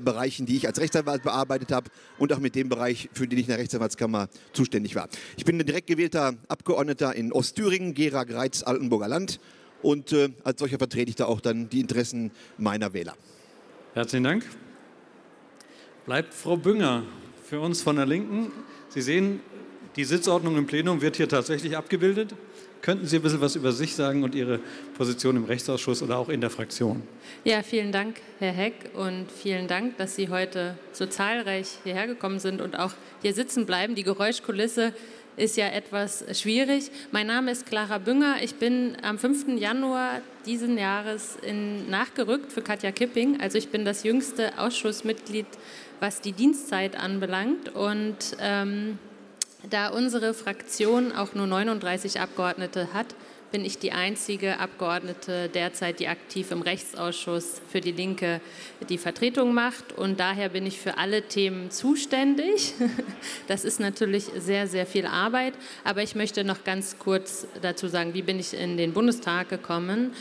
Bereichen, 0.00 0.44
die 0.44 0.56
ich 0.56 0.66
als 0.66 0.80
Rechtsanwalt 0.80 1.22
bearbeitet 1.22 1.70
habe 1.70 1.88
und 2.18 2.32
auch 2.32 2.40
mit 2.40 2.56
dem 2.56 2.68
Bereich, 2.68 3.10
für 3.12 3.28
den 3.28 3.38
ich 3.38 3.44
in 3.44 3.50
der 3.50 3.58
Rechtsanwaltskammer 3.58 4.28
zuständig 4.54 4.96
war. 4.96 5.08
Ich 5.36 5.44
bin 5.44 5.56
ein 5.60 5.64
direkt 5.66 5.86
gewählter 5.86 6.34
Abgeordneter 6.48 7.14
in 7.14 7.32
Ostthüringen, 7.32 7.94
Gera, 7.94 8.24
Greiz, 8.24 8.64
Altenburger 8.64 9.06
Land 9.06 9.38
und 9.82 10.12
äh, 10.12 10.30
als 10.44 10.60
solcher 10.60 10.78
vertrete 10.78 11.10
ich 11.10 11.16
da 11.16 11.26
auch 11.26 11.40
dann 11.40 11.68
die 11.68 11.80
Interessen 11.80 12.30
meiner 12.58 12.92
Wähler. 12.92 13.14
Herzlichen 13.94 14.24
Dank. 14.24 14.44
Bleibt 16.06 16.32
Frau 16.34 16.56
Bünger 16.56 17.04
für 17.44 17.60
uns 17.60 17.82
von 17.82 17.96
der 17.96 18.06
Linken. 18.06 18.50
Sie 18.88 19.02
sehen, 19.02 19.40
die 19.96 20.04
Sitzordnung 20.04 20.56
im 20.56 20.66
Plenum 20.66 21.02
wird 21.02 21.16
hier 21.16 21.28
tatsächlich 21.28 21.76
abgebildet. 21.76 22.34
Könnten 22.80 23.06
Sie 23.06 23.16
ein 23.16 23.22
bisschen 23.22 23.40
was 23.40 23.54
über 23.54 23.70
sich 23.70 23.94
sagen 23.94 24.24
und 24.24 24.34
Ihre 24.34 24.58
Position 24.96 25.36
im 25.36 25.44
Rechtsausschuss 25.44 26.02
oder 26.02 26.18
auch 26.18 26.28
in 26.28 26.40
der 26.40 26.50
Fraktion? 26.50 27.02
Ja, 27.44 27.62
vielen 27.62 27.92
Dank, 27.92 28.16
Herr 28.40 28.50
Heck, 28.50 28.90
und 28.94 29.30
vielen 29.30 29.68
Dank, 29.68 29.98
dass 29.98 30.16
Sie 30.16 30.30
heute 30.30 30.76
so 30.92 31.06
zahlreich 31.06 31.78
hierher 31.84 32.08
gekommen 32.08 32.40
sind 32.40 32.60
und 32.60 32.76
auch 32.76 32.92
hier 33.20 33.34
sitzen 33.34 33.66
bleiben. 33.66 33.94
Die 33.94 34.02
Geräuschkulisse 34.02 34.94
ist 35.36 35.56
ja 35.56 35.66
etwas 35.68 36.24
schwierig. 36.38 36.90
Mein 37.10 37.26
Name 37.26 37.50
ist 37.50 37.66
Clara 37.66 37.98
Bünger. 37.98 38.36
Ich 38.42 38.56
bin 38.56 38.96
am 39.02 39.18
5. 39.18 39.58
Januar 39.58 40.20
diesen 40.46 40.76
Jahres 40.78 41.36
in, 41.42 41.88
nachgerückt 41.88 42.52
für 42.52 42.62
Katja 42.62 42.92
Kipping. 42.92 43.40
Also 43.40 43.58
ich 43.58 43.70
bin 43.70 43.84
das 43.84 44.02
jüngste 44.02 44.58
Ausschussmitglied, 44.58 45.46
was 46.00 46.20
die 46.20 46.32
Dienstzeit 46.32 46.96
anbelangt. 46.96 47.74
Und 47.74 48.36
ähm, 48.40 48.98
Da 49.70 49.88
unsere 49.88 50.34
Fraktion 50.34 51.12
auch 51.12 51.34
nur 51.34 51.46
39 51.46 52.20
Abgeordnete 52.20 52.92
hat, 52.92 53.14
bin 53.52 53.64
ich 53.64 53.78
die 53.78 53.92
einzige 53.92 54.58
Abgeordnete 54.58 55.48
derzeit, 55.48 56.00
die 56.00 56.08
aktiv 56.08 56.50
im 56.50 56.62
Rechtsausschuss 56.62 57.60
für 57.70 57.80
die 57.80 57.92
Linke 57.92 58.40
die 58.88 58.98
Vertretung 58.98 59.52
macht. 59.52 59.92
Und 59.92 60.18
daher 60.18 60.48
bin 60.48 60.66
ich 60.66 60.78
für 60.78 60.96
alle 60.98 61.22
Themen 61.22 61.70
zuständig. 61.70 62.74
Das 63.48 63.64
ist 63.64 63.80
natürlich 63.80 64.24
sehr, 64.38 64.66
sehr 64.66 64.86
viel 64.86 65.06
Arbeit. 65.06 65.52
Aber 65.84 66.02
ich 66.02 66.14
möchte 66.14 66.44
noch 66.44 66.64
ganz 66.64 66.98
kurz 66.98 67.46
dazu 67.60 67.86
sagen, 67.88 68.14
wie 68.14 68.22
bin 68.22 68.38
ich 68.38 68.54
in 68.54 68.76
den 68.76 68.92
Bundestag 68.92 69.48
gekommen. 69.50 70.12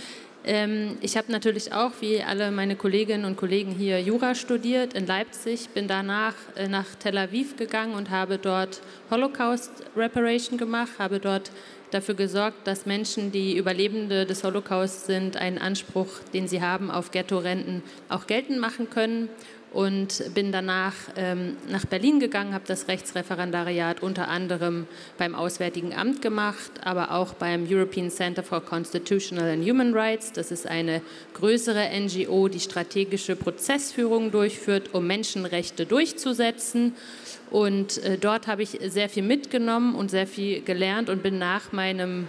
Ähm, 0.43 0.97
ich 1.01 1.17
habe 1.17 1.31
natürlich 1.31 1.71
auch, 1.71 1.91
wie 1.99 2.23
alle 2.23 2.51
meine 2.51 2.75
Kolleginnen 2.75 3.25
und 3.25 3.37
Kollegen 3.37 3.71
hier, 3.71 4.01
Jura 4.01 4.33
studiert 4.33 4.93
in 4.93 5.05
Leipzig, 5.05 5.69
bin 5.69 5.87
danach 5.87 6.33
äh, 6.55 6.67
nach 6.67 6.87
Tel 6.95 7.17
Aviv 7.17 7.57
gegangen 7.57 7.93
und 7.93 8.09
habe 8.09 8.39
dort 8.39 8.81
Holocaust 9.11 9.71
Reparation 9.95 10.57
gemacht, 10.57 10.93
habe 10.97 11.19
dort 11.19 11.51
dafür 11.93 12.15
gesorgt, 12.15 12.65
dass 12.65 12.85
Menschen, 12.85 13.31
die 13.31 13.57
Überlebende 13.57 14.25
des 14.25 14.43
Holocaust 14.43 15.05
sind, 15.05 15.37
einen 15.37 15.57
Anspruch, 15.57 16.19
den 16.33 16.47
sie 16.47 16.61
haben 16.61 16.89
auf 16.91 17.11
Ghetto-Renten, 17.11 17.83
auch 18.09 18.27
geltend 18.27 18.59
machen 18.59 18.89
können 18.89 19.29
und 19.71 20.33
bin 20.33 20.51
danach 20.51 20.93
ähm, 21.15 21.55
nach 21.69 21.85
Berlin 21.85 22.19
gegangen, 22.19 22.53
habe 22.53 22.65
das 22.67 22.89
Rechtsreferendariat 22.89 24.03
unter 24.03 24.27
anderem 24.27 24.85
beim 25.17 25.33
Auswärtigen 25.33 25.93
Amt 25.93 26.21
gemacht, 26.21 26.71
aber 26.83 27.11
auch 27.11 27.33
beim 27.33 27.65
European 27.69 28.09
Center 28.09 28.43
for 28.43 28.61
Constitutional 28.61 29.49
and 29.49 29.67
Human 29.67 29.93
Rights. 29.93 30.33
Das 30.33 30.51
ist 30.51 30.67
eine 30.67 31.01
größere 31.33 31.89
NGO, 31.97 32.49
die 32.49 32.59
strategische 32.59 33.37
Prozessführung 33.37 34.31
durchführt, 34.31 34.93
um 34.93 35.07
Menschenrechte 35.07 35.85
durchzusetzen. 35.85 36.93
Und 37.49 37.97
äh, 38.03 38.17
dort 38.17 38.47
habe 38.47 38.63
ich 38.63 38.77
sehr 38.87 39.07
viel 39.07 39.23
mitgenommen 39.23 39.95
und 39.95 40.11
sehr 40.11 40.27
viel 40.27 40.61
gelernt 40.61 41.09
und 41.09 41.23
bin 41.23 41.39
nach 41.39 41.71
meinem 41.71 42.27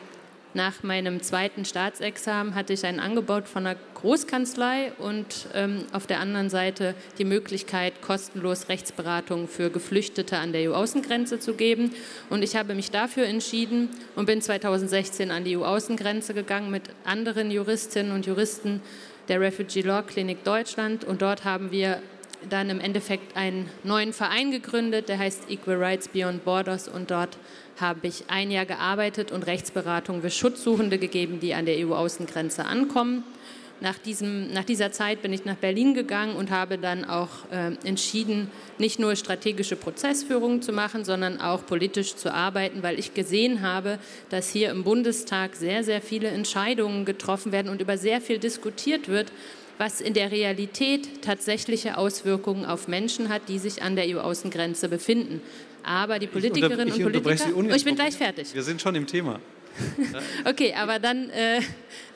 nach 0.54 0.82
meinem 0.82 1.23
zweiten 1.23 1.64
Staatsexamen 1.64 2.54
hatte 2.54 2.75
ich 2.75 2.85
ein 2.85 3.00
Angebot 3.00 3.49
von 3.49 3.66
einer 3.66 3.78
Großkanzlei 3.94 4.92
und 4.99 5.47
ähm, 5.54 5.87
auf 5.92 6.06
der 6.06 6.21
anderen 6.21 6.50
Seite 6.50 6.94
die 7.18 7.25
Möglichkeit, 7.25 8.02
kostenlos 8.02 8.68
Rechtsberatung 8.68 9.49
für 9.49 9.71
Geflüchtete 9.71 10.37
an 10.37 10.52
der 10.52 10.71
EU-Außengrenze 10.71 11.38
zu 11.38 11.54
geben. 11.54 11.92
Und 12.28 12.42
ich 12.42 12.54
habe 12.54 12.75
mich 12.75 12.90
dafür 12.90 13.26
entschieden 13.26 13.88
und 14.14 14.26
bin 14.26 14.42
2016 14.42 15.30
an 15.30 15.44
die 15.44 15.56
EU-Außengrenze 15.56 16.35
gegangen 16.35 16.71
mit 16.71 16.82
anderen 17.04 17.50
Juristinnen 17.50 18.12
und 18.12 18.26
Juristen 18.26 18.82
der 19.28 19.40
Refugee 19.40 19.80
Law 19.82 20.02
Clinic 20.02 20.44
Deutschland. 20.44 21.04
Und 21.04 21.23
dort 21.23 21.44
haben 21.44 21.71
wir 21.71 22.02
dann 22.49 22.70
im 22.70 22.80
Endeffekt 22.80 23.37
einen 23.37 23.68
neuen 23.84 24.12
Verein 24.12 24.50
gegründet, 24.50 25.08
der 25.08 25.18
heißt 25.18 25.50
Equal 25.50 25.76
Rights 25.76 26.08
Beyond 26.08 26.44
Borders 26.44 26.88
und 26.88 27.11
dort 27.11 27.38
habe 27.80 28.06
ich 28.06 28.25
ein 28.28 28.50
Jahr 28.50 28.66
gearbeitet 28.66 29.32
und 29.32 29.46
Rechtsberatung 29.46 30.22
für 30.22 30.30
Schutzsuchende 30.30 30.99
gegeben, 30.99 31.40
die 31.40 31.54
an 31.54 31.66
der 31.66 31.76
EU-Außengrenze 31.87 32.64
ankommen. 32.64 33.25
Nach, 33.82 33.99
diesem, 33.99 34.52
nach, 34.52 34.62
dieser 34.62 34.92
Zeit 34.92 35.22
bin 35.22 35.32
ich 35.32 35.44
nach 35.44 35.56
Berlin 35.56 35.92
gegangen 35.92 36.37
und 36.37 36.52
habe 36.52 36.78
dann 36.78 37.04
auch 37.04 37.50
äh, 37.50 37.72
entschieden, 37.84 38.49
nicht 38.78 39.00
nur 39.00 39.16
strategische 39.16 39.75
Prozessführung 39.75 40.62
zu 40.62 40.72
machen, 40.72 41.04
sondern 41.04 41.40
auch 41.40 41.66
politisch 41.66 42.14
zu 42.14 42.32
arbeiten, 42.32 42.84
weil 42.84 42.96
ich 42.96 43.12
gesehen 43.12 43.61
habe, 43.61 43.99
dass 44.30 44.49
hier 44.50 44.70
im 44.70 44.84
Bundestag 44.84 45.56
sehr, 45.56 45.82
sehr 45.82 46.00
viele 46.00 46.28
Entscheidungen 46.28 47.04
getroffen 47.04 47.50
werden 47.50 47.72
und 47.72 47.80
über 47.80 47.99
sehr 47.99 48.20
viel 48.20 48.38
diskutiert 48.38 49.08
wird, 49.08 49.32
was 49.79 50.00
in 50.00 50.14
der 50.14 50.31
Realität 50.31 51.23
tatsächliche 51.23 51.99
Auswirkungen 51.99 52.64
auf 52.64 52.88
Menschen 52.88 53.29
hat, 53.29 53.49
die 53.49 53.59
sich 53.59 53.83
an 53.83 53.97
der 53.97 54.07
EU-Außengrenze 54.07 54.88
befinden. 54.88 55.41
Aber 55.83 56.19
die 56.19 56.26
Politikerinnen 56.26 56.88
ich 56.88 56.95
und 56.95 57.02
Politiker. 57.02 57.37
Sie 57.37 57.52
oh, 57.52 57.62
ich 57.62 57.85
bin 57.85 57.97
gleich 57.97 58.17
fertig. 58.17 58.55
Wir 58.55 58.62
sind 58.62 58.81
schon 58.81 58.95
im 58.95 59.07
Thema. 59.07 59.41
okay, 60.45 60.75
aber 60.75 60.99
dann 60.99 61.31
äh, 61.31 61.61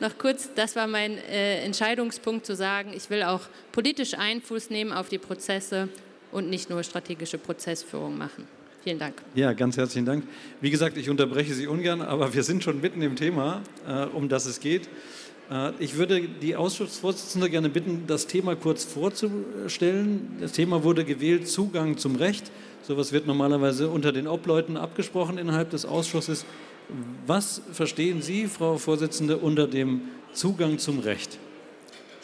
noch 0.01 0.19
kurz, 0.19 0.51
das 0.55 0.77
war 0.77 0.87
mein 0.87 1.19
äh, 1.19 1.63
Entscheidungspunkt 1.63 2.45
zu 2.45 2.55
sagen, 2.55 2.93
ich 2.95 3.09
will 3.11 3.23
auch 3.23 3.43
politisch 3.73 4.15
Einfluss 4.15 4.71
nehmen 4.71 4.93
auf 4.93 5.09
die 5.09 5.19
Prozesse 5.19 5.89
und 6.33 6.51
nicht 6.51 6.71
nur 6.71 6.83
strategische 6.83 7.39
Prozessführung 7.39 8.17
machen. 8.17 8.47
Vielen 8.85 8.99
Dank. 8.99 9.15
Ja, 9.35 9.53
ganz 9.53 9.77
herzlichen 9.77 10.07
Dank. 10.07 10.25
Wie 10.61 10.71
gesagt, 10.71 10.97
ich 10.97 11.11
unterbreche 11.11 11.55
Sie 11.55 11.67
ungern, 11.67 12.03
aber 12.03 12.35
wir 12.35 12.45
sind 12.45 12.63
schon 12.63 12.81
mitten 12.81 13.03
im 13.03 13.17
Thema, 13.17 13.63
äh, 13.89 14.05
um 14.05 14.29
das 14.29 14.47
es 14.47 14.61
geht. 14.61 14.89
Äh, 15.51 15.73
ich 15.79 15.97
würde 15.97 16.21
die 16.21 16.57
Ausschussvorsitzende 16.57 17.51
gerne 17.51 17.69
bitten, 17.69 18.05
das 18.07 18.27
Thema 18.27 18.57
kurz 18.57 18.85
vorzustellen. 18.85 20.37
Das 20.41 20.53
Thema 20.53 20.85
wurde 20.85 21.05
gewählt, 21.05 21.49
Zugang 21.49 21.99
zum 21.99 22.17
Recht. 22.17 22.51
Sowas 22.83 23.13
wird 23.13 23.27
normalerweise 23.27 23.89
unter 23.89 24.13
den 24.13 24.29
Obleuten 24.29 24.77
abgesprochen 24.77 25.39
innerhalb 25.39 25.71
des 25.71 25.87
Ausschusses. 25.87 26.45
Was 27.27 27.63
verstehen 27.73 28.23
Sie, 28.23 28.47
Frau 28.47 28.79
Vorsitzende, 28.79 29.39
unter 29.39 29.67
dem 29.67 30.03
Zugang 30.33 30.79
zum 30.79 31.01
Recht? 31.01 31.39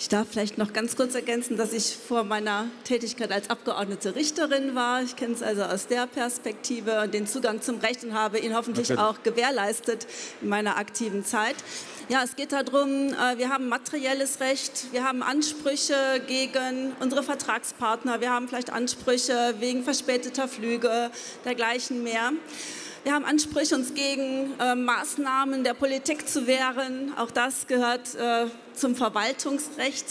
Ich 0.03 0.09
darf 0.09 0.27
vielleicht 0.33 0.59
noch 0.59 0.73
ganz 0.73 0.97
kurz 0.97 1.15
ergänzen, 1.15 1.57
dass 1.57 1.73
ich 1.73 1.97
vor 1.97 2.25
meiner 2.25 2.67
Tätigkeit 2.83 3.31
als 3.31 3.49
Abgeordnete 3.49 4.17
Richterin 4.17 4.75
war. 4.75 5.01
Ich 5.01 5.15
kenne 5.15 5.35
es 5.35 5.45
also 5.45 5.63
aus 5.63 5.87
der 5.87 6.09
Perspektive 6.09 7.03
und 7.03 7.15
den 7.15 7.29
Zugang 7.29 7.63
zum 7.63 7.79
Recht 7.79 8.03
und 8.03 8.13
habe 8.13 8.41
ihn 8.41 8.57
hoffentlich 8.57 8.91
okay. 8.91 9.01
auch 9.01 9.23
gewährleistet 9.23 10.09
in 10.41 10.49
meiner 10.49 10.77
aktiven 10.77 11.25
Zeit. 11.25 11.55
Ja, 12.09 12.25
es 12.25 12.35
geht 12.35 12.51
darum, 12.51 13.11
äh, 13.11 13.39
wir 13.39 13.49
haben 13.49 13.69
materielles 13.69 14.41
Recht, 14.41 14.87
wir 14.91 15.05
haben 15.05 15.23
Ansprüche 15.23 15.95
gegen 16.27 16.95
unsere 16.99 17.23
Vertragspartner, 17.23 18.21
wir 18.21 18.31
haben 18.31 18.49
vielleicht 18.49 18.73
Ansprüche 18.73 19.55
wegen 19.61 19.85
verspäteter 19.85 20.49
Flüge, 20.49 21.13
dergleichen 21.45 22.03
mehr. 22.03 22.33
Wir 23.05 23.15
haben 23.15 23.25
Ansprüche, 23.25 23.75
uns 23.75 23.95
gegen 23.95 24.53
äh, 24.61 24.77
Maßnahmen 24.77 25.65
der 25.65 25.75
Politik 25.75 26.29
zu 26.29 26.47
wehren. 26.47 27.13
Auch 27.19 27.33
das 27.33 27.67
gehört 27.67 28.15
äh, 28.15 28.47
zum 28.75 28.95
Verwaltungsrecht. 28.95 30.07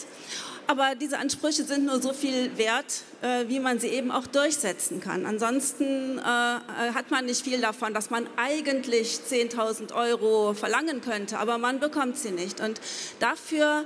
Aber 0.67 0.95
diese 0.95 1.17
Ansprüche 1.17 1.63
sind 1.63 1.85
nur 1.85 2.01
so 2.01 2.13
viel 2.13 2.57
wert, 2.57 3.01
äh, 3.21 3.47
wie 3.47 3.59
man 3.59 3.79
sie 3.79 3.87
eben 3.87 4.11
auch 4.11 4.27
durchsetzen 4.27 5.01
kann. 5.01 5.25
Ansonsten 5.25 6.17
äh, 6.17 6.21
äh 6.21 6.93
hat 6.93 7.11
man 7.11 7.25
nicht 7.25 7.43
viel 7.43 7.59
davon, 7.61 7.93
dass 7.93 8.09
man 8.09 8.27
eigentlich 8.37 9.19
10.000 9.29 9.93
Euro 9.93 10.53
verlangen 10.53 11.01
könnte, 11.01 11.39
aber 11.39 11.57
man 11.57 11.79
bekommt 11.79 12.17
sie 12.17 12.31
nicht. 12.31 12.61
Und 12.61 12.79
dafür 13.19 13.85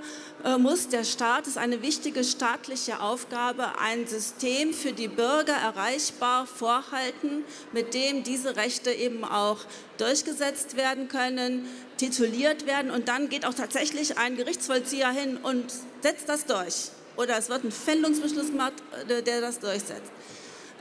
muss 0.59 0.89
der 0.89 1.03
Staat, 1.03 1.47
ist 1.47 1.57
eine 1.57 1.81
wichtige 1.81 2.23
staatliche 2.23 2.99
Aufgabe, 2.99 3.79
ein 3.79 4.05
System 4.05 4.73
für 4.73 4.91
die 4.91 5.07
Bürger 5.07 5.53
erreichbar 5.53 6.45
vorhalten, 6.45 7.43
mit 7.71 7.95
dem 7.95 8.23
diese 8.23 8.55
Rechte 8.55 8.91
eben 8.91 9.23
auch 9.23 9.57
durchgesetzt 9.97 10.77
werden 10.77 11.07
können, 11.07 11.67
tituliert 11.97 12.65
werden 12.65 12.91
und 12.91 13.07
dann 13.07 13.29
geht 13.29 13.45
auch 13.45 13.53
tatsächlich 13.53 14.17
ein 14.17 14.35
Gerichtsvollzieher 14.35 15.09
hin 15.11 15.37
und 15.37 15.65
setzt 16.01 16.29
das 16.29 16.45
durch. 16.45 16.89
Oder 17.17 17.37
es 17.37 17.49
wird 17.49 17.63
ein 17.63 17.71
Fändungsbeschluss 17.71 18.47
gemacht, 18.47 18.73
äh, 19.07 19.21
der 19.21 19.41
das 19.41 19.59
durchsetzt. 19.59 20.11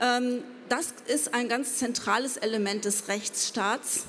Ähm, 0.01 0.43
das 0.69 0.93
ist 1.07 1.33
ein 1.33 1.47
ganz 1.47 1.77
zentrales 1.77 2.37
Element 2.37 2.85
des 2.85 3.07
Rechtsstaats. 3.07 4.05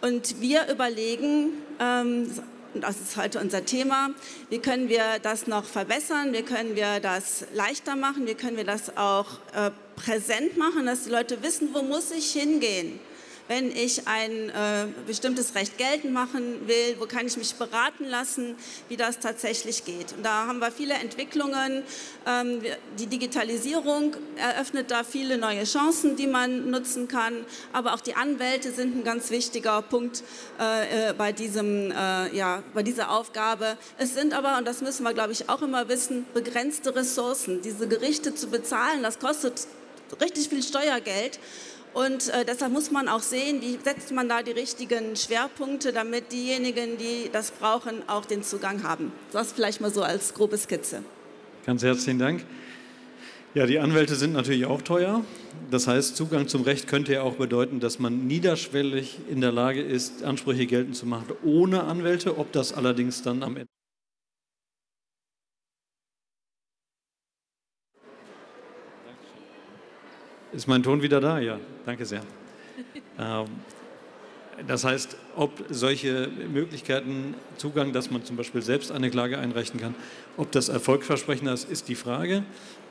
Und 0.00 0.40
wir 0.40 0.68
überlegen, 0.68 1.54
ähm, 1.80 2.30
und 2.74 2.82
das 2.82 3.00
ist 3.00 3.16
heute 3.16 3.40
unser 3.40 3.64
Thema, 3.64 4.10
wie 4.50 4.58
können 4.58 4.88
wir 4.88 5.18
das 5.22 5.46
noch 5.46 5.64
verbessern, 5.64 6.32
wie 6.32 6.42
können 6.42 6.76
wir 6.76 7.00
das 7.00 7.46
leichter 7.54 7.96
machen, 7.96 8.26
wie 8.26 8.34
können 8.34 8.56
wir 8.56 8.64
das 8.64 8.96
auch 8.96 9.26
äh, 9.54 9.70
präsent 9.96 10.56
machen, 10.56 10.86
dass 10.86 11.04
die 11.04 11.10
Leute 11.10 11.42
wissen, 11.42 11.70
wo 11.72 11.82
muss 11.82 12.10
ich 12.10 12.30
hingehen 12.32 13.00
wenn 13.48 13.74
ich 13.74 14.06
ein 14.06 14.50
äh, 14.50 14.86
bestimmtes 15.06 15.54
Recht 15.54 15.78
geltend 15.78 16.12
machen 16.12 16.68
will, 16.68 16.96
wo 16.98 17.06
kann 17.06 17.26
ich 17.26 17.36
mich 17.36 17.54
beraten 17.54 18.04
lassen, 18.04 18.56
wie 18.88 18.96
das 18.96 19.18
tatsächlich 19.18 19.84
geht. 19.84 20.12
Und 20.12 20.24
da 20.24 20.46
haben 20.46 20.58
wir 20.58 20.70
viele 20.70 20.94
Entwicklungen. 20.94 21.82
Ähm, 22.26 22.60
die 22.98 23.06
Digitalisierung 23.06 24.16
eröffnet 24.36 24.90
da 24.90 25.02
viele 25.02 25.38
neue 25.38 25.64
Chancen, 25.64 26.16
die 26.16 26.26
man 26.26 26.70
nutzen 26.70 27.08
kann, 27.08 27.44
aber 27.72 27.94
auch 27.94 28.00
die 28.00 28.14
Anwälte 28.14 28.70
sind 28.70 28.96
ein 28.96 29.04
ganz 29.04 29.30
wichtiger 29.30 29.82
Punkt 29.82 30.22
äh, 30.60 31.10
äh 31.10 31.14
bei, 31.14 31.32
diesem, 31.32 31.90
äh, 31.90 32.36
ja, 32.36 32.62
bei 32.74 32.82
dieser 32.82 33.10
Aufgabe. 33.10 33.76
Es 33.96 34.14
sind 34.14 34.34
aber, 34.34 34.58
und 34.58 34.66
das 34.66 34.82
müssen 34.82 35.04
wir, 35.04 35.14
glaube 35.14 35.32
ich, 35.32 35.48
auch 35.48 35.62
immer 35.62 35.88
wissen, 35.88 36.26
begrenzte 36.34 36.94
Ressourcen. 36.94 37.62
Diese 37.62 37.88
Gerichte 37.88 38.34
zu 38.34 38.48
bezahlen, 38.48 39.02
das 39.02 39.18
kostet 39.18 39.66
richtig 40.20 40.48
viel 40.48 40.62
Steuergeld. 40.62 41.38
Und 41.94 42.28
äh, 42.28 42.44
deshalb 42.44 42.72
muss 42.72 42.90
man 42.90 43.08
auch 43.08 43.22
sehen, 43.22 43.60
wie 43.60 43.78
setzt 43.82 44.12
man 44.12 44.28
da 44.28 44.42
die 44.42 44.52
richtigen 44.52 45.16
Schwerpunkte, 45.16 45.92
damit 45.92 46.32
diejenigen, 46.32 46.98
die 46.98 47.30
das 47.32 47.50
brauchen, 47.50 48.08
auch 48.08 48.24
den 48.24 48.42
Zugang 48.42 48.82
haben. 48.82 49.12
Das 49.32 49.52
vielleicht 49.52 49.80
mal 49.80 49.90
so 49.90 50.02
als 50.02 50.34
grobe 50.34 50.58
Skizze. 50.58 51.02
Ganz 51.66 51.82
herzlichen 51.82 52.18
Dank. 52.18 52.44
Ja, 53.54 53.66
die 53.66 53.78
Anwälte 53.78 54.14
sind 54.14 54.34
natürlich 54.34 54.66
auch 54.66 54.82
teuer. 54.82 55.24
Das 55.70 55.86
heißt, 55.86 56.16
Zugang 56.16 56.48
zum 56.48 56.62
Recht 56.62 56.86
könnte 56.86 57.14
ja 57.14 57.22
auch 57.22 57.34
bedeuten, 57.34 57.80
dass 57.80 57.98
man 57.98 58.26
niederschwellig 58.26 59.18
in 59.30 59.40
der 59.40 59.52
Lage 59.52 59.82
ist, 59.82 60.22
Ansprüche 60.22 60.66
geltend 60.66 60.96
zu 60.96 61.06
machen 61.06 61.26
ohne 61.44 61.84
Anwälte. 61.84 62.38
Ob 62.38 62.52
das 62.52 62.72
allerdings 62.72 63.22
dann 63.22 63.42
am 63.42 63.56
Ende 63.56 63.68
Ist 70.58 70.66
mein 70.66 70.82
Ton 70.82 71.02
wieder 71.02 71.20
da? 71.20 71.38
Ja, 71.38 71.60
danke 71.86 72.04
sehr. 72.04 72.22
Ähm, 73.20 73.46
das 74.68 74.84
heißt, 74.84 75.16
ob 75.34 75.64
solche 75.70 76.28
Möglichkeiten, 76.52 77.34
Zugang, 77.56 77.92
dass 77.92 78.12
man 78.12 78.24
zum 78.24 78.36
Beispiel 78.36 78.62
selbst 78.62 78.92
eine 78.92 79.10
Klage 79.10 79.38
einreichen 79.38 79.80
kann, 79.80 79.96
ob 80.36 80.52
das 80.52 80.68
erfolgsversprechend 80.68 81.48
ist, 81.48 81.68
ist 81.68 81.88
die 81.88 81.96
Frage. 81.96 82.44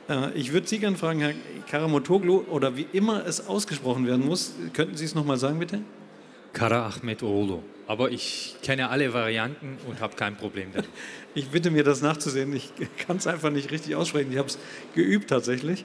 Äh, 0.06 0.32
ich 0.34 0.52
würde 0.52 0.66
Sie 0.66 0.80
gerne 0.80 0.98
fragen, 0.98 1.20
Herr 1.20 1.32
Karamotoglu, 1.70 2.44
oder 2.50 2.76
wie 2.76 2.86
immer 2.92 3.24
es 3.26 3.46
ausgesprochen 3.46 4.06
werden 4.06 4.26
muss, 4.26 4.54
könnten 4.74 4.98
Sie 4.98 5.06
es 5.06 5.14
nochmal 5.14 5.38
sagen, 5.38 5.58
bitte? 5.58 5.80
Kara 6.52 6.90
Ahmed 6.90 7.22
Oğlu. 7.22 7.60
Aber 7.86 8.10
ich 8.10 8.56
kenne 8.62 8.90
alle 8.90 9.14
Varianten 9.14 9.78
und 9.88 10.00
habe 10.00 10.14
kein 10.14 10.36
Problem 10.36 10.72
damit. 10.72 10.88
Ich 11.34 11.48
bitte 11.48 11.70
mir 11.70 11.84
das 11.84 12.02
nachzusehen. 12.02 12.52
Ich 12.54 12.72
kann 13.06 13.18
es 13.18 13.26
einfach 13.26 13.50
nicht 13.50 13.70
richtig 13.70 13.94
aussprechen. 13.94 14.32
Ich 14.32 14.38
habe 14.38 14.48
es 14.48 14.58
geübt 14.94 15.30
tatsächlich. 15.30 15.84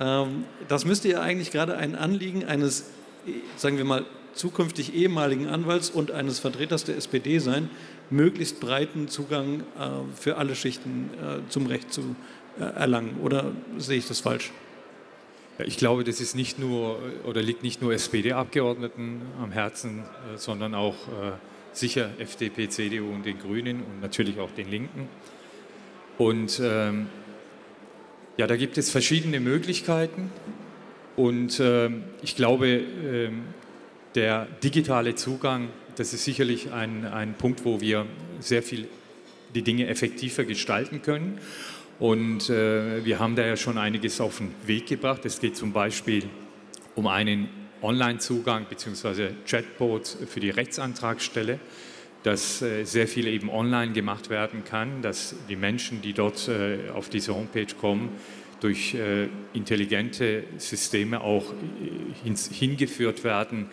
Ähm, 0.00 0.44
das 0.68 0.84
müsste 0.84 1.08
ja 1.08 1.20
eigentlich 1.20 1.50
gerade 1.50 1.76
ein 1.76 1.94
Anliegen 1.94 2.44
eines, 2.44 2.86
sagen 3.56 3.76
wir 3.76 3.84
mal, 3.84 4.04
zukünftig 4.34 4.94
ehemaligen 4.94 5.46
Anwalts 5.46 5.90
und 5.90 6.10
eines 6.10 6.40
Vertreters 6.40 6.84
der 6.84 6.96
SPD 6.96 7.38
sein, 7.38 7.70
möglichst 8.10 8.60
breiten 8.60 9.08
Zugang 9.08 9.60
äh, 9.60 9.90
für 10.14 10.36
alle 10.36 10.54
Schichten 10.56 11.10
äh, 11.14 11.48
zum 11.48 11.66
Recht 11.66 11.92
zu 11.92 12.16
äh, 12.58 12.64
erlangen. 12.64 13.18
Oder 13.22 13.52
sehe 13.78 13.98
ich 13.98 14.08
das 14.08 14.20
falsch? 14.20 14.52
Ich 15.58 15.76
glaube, 15.76 16.02
das 16.02 16.20
ist 16.20 16.34
nicht 16.34 16.58
nur 16.58 16.98
oder 17.24 17.40
liegt 17.40 17.62
nicht 17.62 17.80
nur 17.80 17.94
SPD-Abgeordneten 17.94 19.22
am 19.40 19.52
Herzen, 19.52 20.02
sondern 20.34 20.74
auch 20.74 20.96
sicher 21.70 22.10
FDP, 22.18 22.68
CDU 22.68 23.08
und 23.12 23.24
den 23.24 23.38
Grünen 23.38 23.84
und 23.84 24.00
natürlich 24.00 24.40
auch 24.40 24.50
den 24.50 24.68
Linken. 24.68 25.08
Und 26.18 26.60
ähm, 26.60 27.06
ja, 28.36 28.46
da 28.46 28.56
gibt 28.56 28.78
es 28.78 28.90
verschiedene 28.90 29.40
Möglichkeiten. 29.40 30.30
Und 31.16 31.60
ähm, 31.60 32.04
ich 32.22 32.34
glaube, 32.34 32.68
ähm, 32.68 33.42
der 34.14 34.46
digitale 34.62 35.14
Zugang, 35.14 35.68
das 35.96 36.12
ist 36.12 36.24
sicherlich 36.24 36.72
ein, 36.72 37.04
ein 37.04 37.34
Punkt, 37.34 37.64
wo 37.64 37.80
wir 37.80 38.06
sehr 38.40 38.62
viel 38.62 38.88
die 39.54 39.62
Dinge 39.62 39.86
effektiver 39.86 40.44
gestalten 40.44 41.02
können. 41.02 41.38
Und 42.00 42.50
äh, 42.50 43.04
wir 43.04 43.20
haben 43.20 43.36
da 43.36 43.46
ja 43.46 43.56
schon 43.56 43.78
einiges 43.78 44.20
auf 44.20 44.38
den 44.38 44.50
Weg 44.66 44.86
gebracht. 44.86 45.24
Es 45.24 45.40
geht 45.40 45.56
zum 45.56 45.72
Beispiel 45.72 46.24
um 46.96 47.06
einen 47.06 47.48
Online-Zugang 47.82 48.66
bzw. 48.68 49.30
Chatbot 49.46 50.06
für 50.26 50.40
die 50.40 50.50
Rechtsantragsstelle, 50.50 51.60
dass 52.24 52.62
äh, 52.62 52.84
sehr 52.84 53.06
viel 53.06 53.26
eben 53.28 53.50
online 53.50 53.92
gemacht 53.92 54.30
werden 54.30 54.64
kann, 54.64 55.02
dass 55.02 55.36
die 55.48 55.56
Menschen, 55.56 56.00
die 56.00 56.14
dort 56.14 56.48
äh, 56.48 56.90
auf 56.92 57.08
diese 57.10 57.34
Homepage 57.34 57.72
kommen, 57.78 58.08
durch 58.60 58.94
äh, 58.94 59.28
intelligente 59.52 60.44
Systeme 60.56 61.20
auch 61.20 61.44
hingeführt 62.24 63.22
werden 63.22 63.68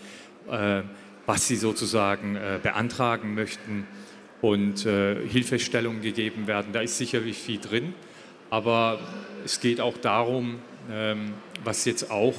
was 1.27 1.48
sie 1.48 1.55
sozusagen 1.55 2.38
beantragen 2.63 3.36
möchten 3.36 3.88
und 4.41 4.79
Hilfestellungen 4.79 6.01
gegeben 6.01 6.48
werden. 6.48 6.74
Da 6.74 6.81
ist 6.81 6.98
sicherlich 6.98 7.38
viel 7.38 7.60
drin, 7.60 7.93
aber 8.50 9.00
es 9.46 9.62
geht 9.62 9.79
auch 9.79 9.98
darum, 9.98 10.60
ähm, 10.91 11.34
was 11.63 11.86
jetzt 11.86 12.10
auch, 12.10 12.36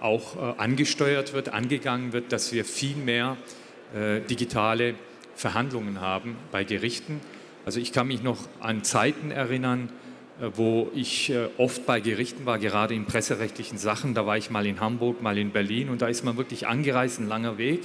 auch 0.00 0.56
angesteuert 0.56 1.34
wird, 1.34 1.48
angegangen 1.50 2.12
wird, 2.12 2.32
dass 2.32 2.52
wir 2.52 2.64
viel 2.64 2.96
mehr 2.96 3.36
digitale 4.28 4.94
Verhandlungen 5.36 6.00
haben 6.00 6.36
bei 6.50 6.64
Gerichten. 6.64 7.20
Also 7.64 7.80
ich 7.80 7.92
kann 7.92 8.08
mich 8.08 8.22
noch 8.22 8.38
an 8.60 8.84
Zeiten 8.84 9.30
erinnern, 9.30 9.88
äh, 10.40 10.50
wo 10.54 10.90
ich 10.94 11.30
äh, 11.30 11.48
oft 11.58 11.86
bei 11.86 12.00
Gerichten 12.00 12.44
war, 12.44 12.58
gerade 12.58 12.94
in 12.94 13.06
presserechtlichen 13.06 13.78
Sachen. 13.78 14.14
Da 14.14 14.26
war 14.26 14.36
ich 14.36 14.50
mal 14.50 14.66
in 14.66 14.80
Hamburg, 14.80 15.22
mal 15.22 15.38
in 15.38 15.50
Berlin 15.50 15.88
und 15.88 16.02
da 16.02 16.08
ist 16.08 16.24
man 16.24 16.36
wirklich 16.36 16.66
angereist, 16.66 17.20
ein 17.20 17.28
langer 17.28 17.56
Weg. 17.58 17.82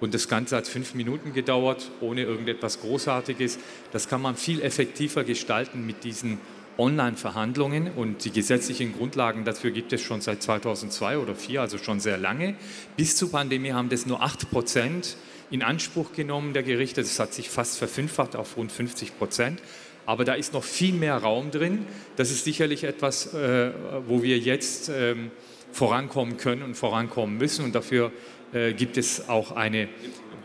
Und 0.00 0.14
das 0.14 0.28
Ganze 0.28 0.56
hat 0.56 0.66
fünf 0.66 0.94
Minuten 0.94 1.32
gedauert, 1.32 1.90
ohne 2.00 2.22
irgendetwas 2.22 2.80
Großartiges. 2.80 3.58
Das 3.92 4.08
kann 4.08 4.20
man 4.20 4.34
viel 4.34 4.60
effektiver 4.60 5.22
gestalten 5.22 5.86
mit 5.86 6.02
diesen 6.02 6.40
Online-Verhandlungen 6.76 7.92
und 7.92 8.24
die 8.24 8.32
gesetzlichen 8.32 8.94
Grundlagen 8.94 9.44
dafür 9.44 9.70
gibt 9.70 9.92
es 9.92 10.00
schon 10.00 10.22
seit 10.22 10.42
2002 10.42 11.18
oder 11.18 11.34
2004, 11.34 11.60
also 11.60 11.78
schon 11.78 12.00
sehr 12.00 12.16
lange. 12.16 12.56
Bis 12.96 13.14
zur 13.14 13.30
Pandemie 13.30 13.72
haben 13.72 13.90
das 13.90 14.06
nur 14.06 14.22
8 14.22 14.50
Prozent 14.50 15.16
in 15.52 15.62
Anspruch 15.62 16.12
genommen, 16.14 16.52
der 16.54 16.64
Gerichte. 16.64 17.02
Das 17.02 17.20
hat 17.20 17.34
sich 17.34 17.50
fast 17.50 17.78
verfünffacht 17.78 18.34
auf 18.34 18.56
rund 18.56 18.72
50 18.72 19.16
Prozent. 19.18 19.62
Aber 20.06 20.24
da 20.24 20.32
ist 20.34 20.52
noch 20.52 20.64
viel 20.64 20.94
mehr 20.94 21.18
Raum 21.18 21.52
drin. 21.52 21.86
Das 22.16 22.30
ist 22.30 22.44
sicherlich 22.44 22.84
etwas, 22.84 23.34
äh, 23.34 23.70
wo 24.08 24.22
wir 24.22 24.38
jetzt 24.38 24.88
ähm, 24.88 25.30
vorankommen 25.70 26.38
können 26.38 26.62
und 26.62 26.74
vorankommen 26.74 27.36
müssen. 27.36 27.66
Und 27.66 27.74
dafür 27.74 28.12
äh, 28.52 28.72
gibt 28.72 28.96
es 28.96 29.28
auch 29.28 29.52
eine 29.52 29.90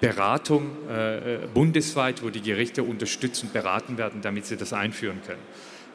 Beratung 0.02 0.72
äh, 0.90 1.38
bundesweit, 1.54 2.22
wo 2.22 2.30
die 2.30 2.42
Gerichte 2.42 2.84
unterstützend 2.84 3.54
beraten 3.54 3.98
werden, 3.98 4.20
damit 4.22 4.46
sie 4.46 4.58
das 4.58 4.74
einführen 4.74 5.22
können. 5.26 5.40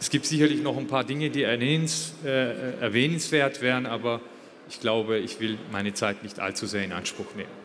Es 0.00 0.08
gibt 0.10 0.24
sicherlich 0.26 0.60
noch 0.62 0.76
ein 0.76 0.88
paar 0.88 1.04
Dinge, 1.04 1.30
die 1.30 1.44
erwähnenswert 1.44 3.60
wären, 3.60 3.86
aber 3.86 4.20
ich 4.68 4.80
glaube, 4.80 5.18
ich 5.18 5.38
will 5.38 5.56
meine 5.70 5.94
Zeit 5.94 6.24
nicht 6.24 6.40
allzu 6.40 6.66
sehr 6.66 6.82
in 6.82 6.90
Anspruch 6.90 7.36
nehmen. 7.36 7.61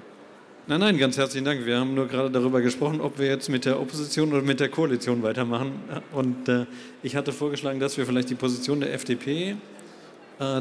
Nein, 0.69 0.81
nein, 0.81 0.97
ganz 0.97 1.17
herzlichen 1.17 1.45
Dank. 1.45 1.65
Wir 1.65 1.79
haben 1.79 1.93
nur 1.93 2.09
gerade 2.09 2.29
darüber 2.29 2.59
gesprochen, 2.59 2.99
ob 2.99 3.19
wir 3.19 3.27
jetzt 3.27 3.47
mit 3.47 3.63
der 3.63 3.79
Opposition 3.79 4.33
oder 4.33 4.41
mit 4.41 4.59
der 4.59 4.67
Koalition 4.67 5.23
weitermachen. 5.23 5.71
Und 6.11 6.49
äh, 6.49 6.65
ich 7.01 7.15
hatte 7.15 7.31
vorgeschlagen, 7.31 7.79
dass 7.79 7.97
wir 7.97 8.05
vielleicht 8.05 8.29
die 8.29 8.35
Position 8.35 8.81
der 8.81 8.93
FDP 8.93 9.51
äh, 9.51 9.55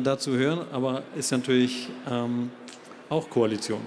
dazu 0.00 0.36
hören, 0.36 0.60
aber 0.70 1.02
ist 1.18 1.32
natürlich 1.32 1.88
ähm, 2.08 2.50
auch 3.08 3.28
Koalition. 3.28 3.80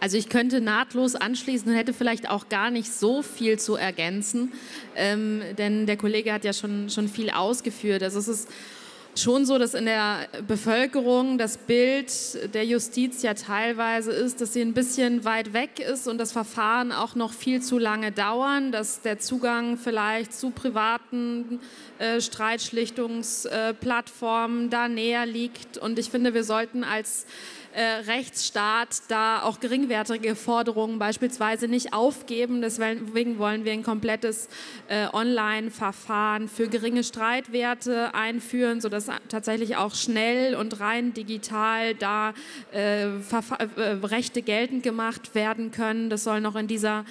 Also 0.00 0.16
ich 0.16 0.30
könnte 0.30 0.62
nahtlos 0.62 1.14
anschließen 1.14 1.70
und 1.70 1.76
hätte 1.76 1.92
vielleicht 1.92 2.30
auch 2.30 2.48
gar 2.48 2.70
nicht 2.70 2.90
so 2.90 3.20
viel 3.20 3.58
zu 3.58 3.76
ergänzen, 3.76 4.52
ähm, 4.96 5.42
denn 5.58 5.84
der 5.84 5.98
Kollege 5.98 6.32
hat 6.32 6.42
ja 6.46 6.54
schon, 6.54 6.88
schon 6.88 7.06
viel 7.06 7.28
ausgeführt. 7.28 8.02
Also 8.02 8.18
es 8.18 8.28
ist 8.28 8.48
schon 9.22 9.44
so, 9.44 9.58
dass 9.58 9.74
in 9.74 9.86
der 9.86 10.28
Bevölkerung 10.46 11.38
das 11.38 11.56
Bild 11.56 12.12
der 12.54 12.64
Justiz 12.64 13.22
ja 13.22 13.34
teilweise 13.34 14.12
ist, 14.12 14.40
dass 14.40 14.52
sie 14.52 14.62
ein 14.62 14.74
bisschen 14.74 15.24
weit 15.24 15.52
weg 15.52 15.80
ist 15.80 16.08
und 16.08 16.18
das 16.18 16.32
Verfahren 16.32 16.92
auch 16.92 17.14
noch 17.14 17.32
viel 17.32 17.60
zu 17.62 17.78
lange 17.78 18.12
dauern, 18.12 18.72
dass 18.72 19.02
der 19.02 19.18
Zugang 19.18 19.76
vielleicht 19.76 20.32
zu 20.32 20.50
privaten 20.50 21.60
äh, 22.00 22.20
Streitschlichtungsplattformen 22.20 24.70
da 24.70 24.88
näher 24.88 25.26
liegt. 25.26 25.78
Und 25.78 25.98
ich 25.98 26.10
finde, 26.10 26.32
wir 26.32 26.44
sollten 26.44 26.82
als 26.82 27.26
äh, 27.72 27.82
Rechtsstaat 27.82 29.02
da 29.08 29.42
auch 29.42 29.60
geringwertige 29.60 30.34
Forderungen 30.34 30.98
beispielsweise 30.98 31.68
nicht 31.68 31.92
aufgeben. 31.92 32.62
Deswegen 32.62 33.38
wollen 33.38 33.64
wir 33.64 33.72
ein 33.72 33.82
komplettes 33.82 34.48
äh, 34.88 35.06
Online-Verfahren 35.12 36.48
für 36.48 36.68
geringe 36.68 37.04
Streitwerte 37.04 38.14
einführen, 38.14 38.80
sodass 38.80 39.08
tatsächlich 39.28 39.76
auch 39.76 39.94
schnell 39.94 40.54
und 40.54 40.80
rein 40.80 41.14
digital 41.14 41.94
da 41.94 42.34
äh, 42.72 43.04
äh 43.04 43.18
Rechte 44.02 44.42
geltend 44.42 44.82
gemacht 44.82 45.34
werden 45.34 45.70
können. 45.70 46.10
Das 46.10 46.24
soll 46.24 46.40
noch 46.40 46.56
in 46.56 46.66
dieser 46.66 47.04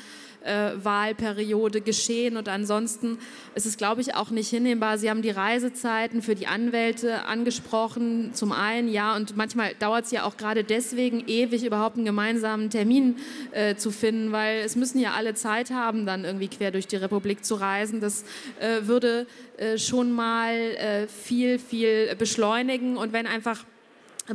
äh, 0.43 0.71
Wahlperiode 0.83 1.81
geschehen. 1.81 2.37
Und 2.37 2.47
ansonsten 2.47 3.17
ist 3.55 3.65
es, 3.65 3.77
glaube 3.77 4.01
ich, 4.01 4.15
auch 4.15 4.29
nicht 4.29 4.49
hinnehmbar. 4.49 4.97
Sie 4.97 5.09
haben 5.09 5.21
die 5.21 5.29
Reisezeiten 5.29 6.21
für 6.21 6.35
die 6.35 6.47
Anwälte 6.47 7.25
angesprochen, 7.25 8.33
zum 8.33 8.51
einen, 8.51 8.89
ja, 8.89 9.15
und 9.15 9.35
manchmal 9.37 9.73
dauert 9.79 10.05
es 10.05 10.11
ja 10.11 10.23
auch 10.23 10.37
gerade 10.37 10.63
deswegen 10.63 11.23
ewig, 11.27 11.65
überhaupt 11.65 11.97
einen 11.97 12.05
gemeinsamen 12.05 12.69
Termin 12.69 13.17
äh, 13.51 13.75
zu 13.75 13.91
finden, 13.91 14.31
weil 14.31 14.59
es 14.59 14.75
müssen 14.75 14.99
ja 14.99 15.13
alle 15.13 15.33
Zeit 15.33 15.71
haben, 15.71 16.05
dann 16.05 16.25
irgendwie 16.25 16.47
quer 16.47 16.71
durch 16.71 16.87
die 16.87 16.95
Republik 16.95 17.43
zu 17.43 17.55
reisen. 17.55 18.01
Das 18.01 18.23
äh, 18.59 18.87
würde 18.87 19.27
äh, 19.57 19.77
schon 19.77 20.11
mal 20.11 20.53
äh, 20.55 21.07
viel, 21.07 21.59
viel 21.59 22.15
beschleunigen. 22.15 22.97
Und 22.97 23.13
wenn 23.13 23.27
einfach 23.27 23.65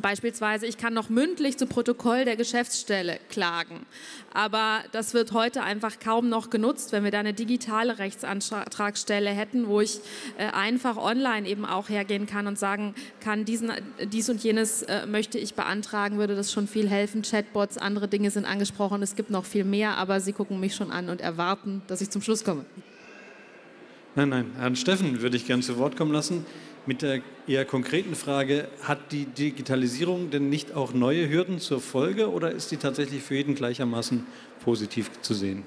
Beispielsweise, 0.00 0.66
ich 0.66 0.78
kann 0.78 0.94
noch 0.94 1.08
mündlich 1.08 1.56
zu 1.56 1.66
Protokoll 1.66 2.24
der 2.24 2.36
Geschäftsstelle 2.36 3.18
klagen. 3.28 3.86
Aber 4.32 4.80
das 4.92 5.14
wird 5.14 5.32
heute 5.32 5.62
einfach 5.62 5.98
kaum 5.98 6.28
noch 6.28 6.50
genutzt, 6.50 6.92
wenn 6.92 7.04
wir 7.04 7.10
da 7.10 7.20
eine 7.20 7.32
digitale 7.32 7.98
Rechtsantragsstelle 7.98 9.30
hätten, 9.30 9.68
wo 9.68 9.80
ich 9.80 10.00
äh, 10.38 10.46
einfach 10.46 10.96
online 10.96 11.48
eben 11.48 11.64
auch 11.64 11.88
hergehen 11.88 12.26
kann 12.26 12.46
und 12.46 12.58
sagen 12.58 12.94
kann, 13.20 13.44
diesen, 13.44 13.72
dies 14.12 14.28
und 14.28 14.42
jenes 14.42 14.82
äh, 14.82 15.06
möchte 15.06 15.38
ich 15.38 15.54
beantragen, 15.54 16.18
würde 16.18 16.34
das 16.34 16.52
schon 16.52 16.66
viel 16.66 16.88
helfen. 16.88 17.22
Chatbots, 17.22 17.78
andere 17.78 18.08
Dinge 18.08 18.30
sind 18.30 18.44
angesprochen. 18.44 19.02
Es 19.02 19.16
gibt 19.16 19.30
noch 19.30 19.44
viel 19.44 19.64
mehr, 19.64 19.96
aber 19.96 20.20
Sie 20.20 20.32
gucken 20.32 20.60
mich 20.60 20.74
schon 20.74 20.90
an 20.90 21.08
und 21.08 21.20
erwarten, 21.20 21.82
dass 21.86 22.00
ich 22.00 22.10
zum 22.10 22.22
Schluss 22.22 22.44
komme. 22.44 22.64
Nein, 24.16 24.28
nein, 24.28 24.52
Herrn 24.58 24.76
Steffen 24.76 25.22
würde 25.22 25.36
ich 25.36 25.46
gerne 25.46 25.62
zu 25.62 25.76
Wort 25.78 25.96
kommen 25.96 26.12
lassen 26.12 26.46
mit 26.86 27.02
der 27.02 27.20
eher 27.46 27.64
konkreten 27.64 28.14
Frage, 28.14 28.68
hat 28.82 29.12
die 29.12 29.26
Digitalisierung 29.26 30.30
denn 30.30 30.48
nicht 30.48 30.74
auch 30.74 30.92
neue 30.92 31.28
Hürden 31.28 31.58
zur 31.58 31.80
Folge 31.80 32.30
oder 32.30 32.50
ist 32.50 32.68
sie 32.68 32.76
tatsächlich 32.76 33.22
für 33.22 33.34
jeden 33.34 33.54
gleichermaßen 33.54 34.26
positiv 34.62 35.10
zu 35.22 35.34
sehen? 35.34 35.64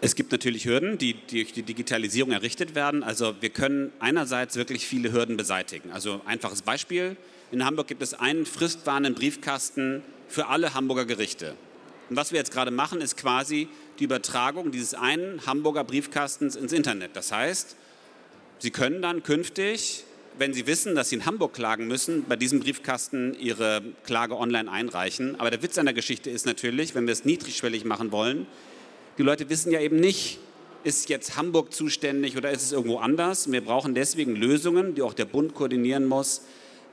Es 0.00 0.16
gibt 0.16 0.32
natürlich 0.32 0.64
Hürden, 0.64 0.98
die 0.98 1.14
durch 1.30 1.52
die 1.52 1.62
Digitalisierung 1.62 2.32
errichtet 2.32 2.74
werden. 2.74 3.04
Also 3.04 3.34
wir 3.40 3.50
können 3.50 3.92
einerseits 4.00 4.56
wirklich 4.56 4.86
viele 4.86 5.12
Hürden 5.12 5.36
beseitigen. 5.36 5.92
Also 5.92 6.20
einfaches 6.24 6.62
Beispiel. 6.62 7.16
In 7.52 7.64
Hamburg 7.64 7.86
gibt 7.86 8.02
es 8.02 8.14
einen 8.14 8.44
fristwarnenden 8.44 9.14
Briefkasten 9.14 10.02
für 10.26 10.48
alle 10.48 10.74
Hamburger 10.74 11.04
Gerichte. 11.04 11.54
Und 12.10 12.16
was 12.16 12.32
wir 12.32 12.38
jetzt 12.38 12.52
gerade 12.52 12.72
machen, 12.72 13.00
ist 13.00 13.16
quasi 13.16 13.68
die 14.00 14.04
Übertragung 14.04 14.72
dieses 14.72 14.94
einen 14.94 15.46
Hamburger 15.46 15.84
Briefkastens 15.84 16.56
ins 16.56 16.72
Internet. 16.72 17.14
Das 17.14 17.30
heißt, 17.30 17.76
Sie 18.62 18.70
können 18.70 19.02
dann 19.02 19.24
künftig, 19.24 20.04
wenn 20.38 20.54
Sie 20.54 20.66
wissen, 20.66 20.94
dass 20.94 21.08
Sie 21.08 21.16
in 21.16 21.26
Hamburg 21.26 21.52
klagen 21.52 21.86
müssen, 21.86 22.24
bei 22.24 22.36
diesem 22.36 22.60
Briefkasten 22.60 23.34
Ihre 23.38 23.82
Klage 24.04 24.36
online 24.36 24.70
einreichen. 24.70 25.38
Aber 25.38 25.50
der 25.50 25.62
Witz 25.62 25.78
an 25.78 25.86
der 25.86 25.94
Geschichte 25.94 26.30
ist 26.30 26.46
natürlich, 26.46 26.94
wenn 26.94 27.06
wir 27.06 27.12
es 27.12 27.24
niedrigschwellig 27.24 27.84
machen 27.84 28.12
wollen, 28.12 28.46
die 29.18 29.22
Leute 29.22 29.50
wissen 29.50 29.70
ja 29.70 29.80
eben 29.80 29.96
nicht, 29.96 30.38
ist 30.84 31.08
jetzt 31.08 31.36
Hamburg 31.36 31.72
zuständig 31.72 32.36
oder 32.36 32.50
ist 32.50 32.62
es 32.62 32.72
irgendwo 32.72 32.98
anders. 32.98 33.50
Wir 33.52 33.60
brauchen 33.60 33.94
deswegen 33.94 34.34
Lösungen, 34.34 34.94
die 34.94 35.02
auch 35.02 35.14
der 35.14 35.26
Bund 35.26 35.54
koordinieren 35.54 36.06
muss, 36.06 36.42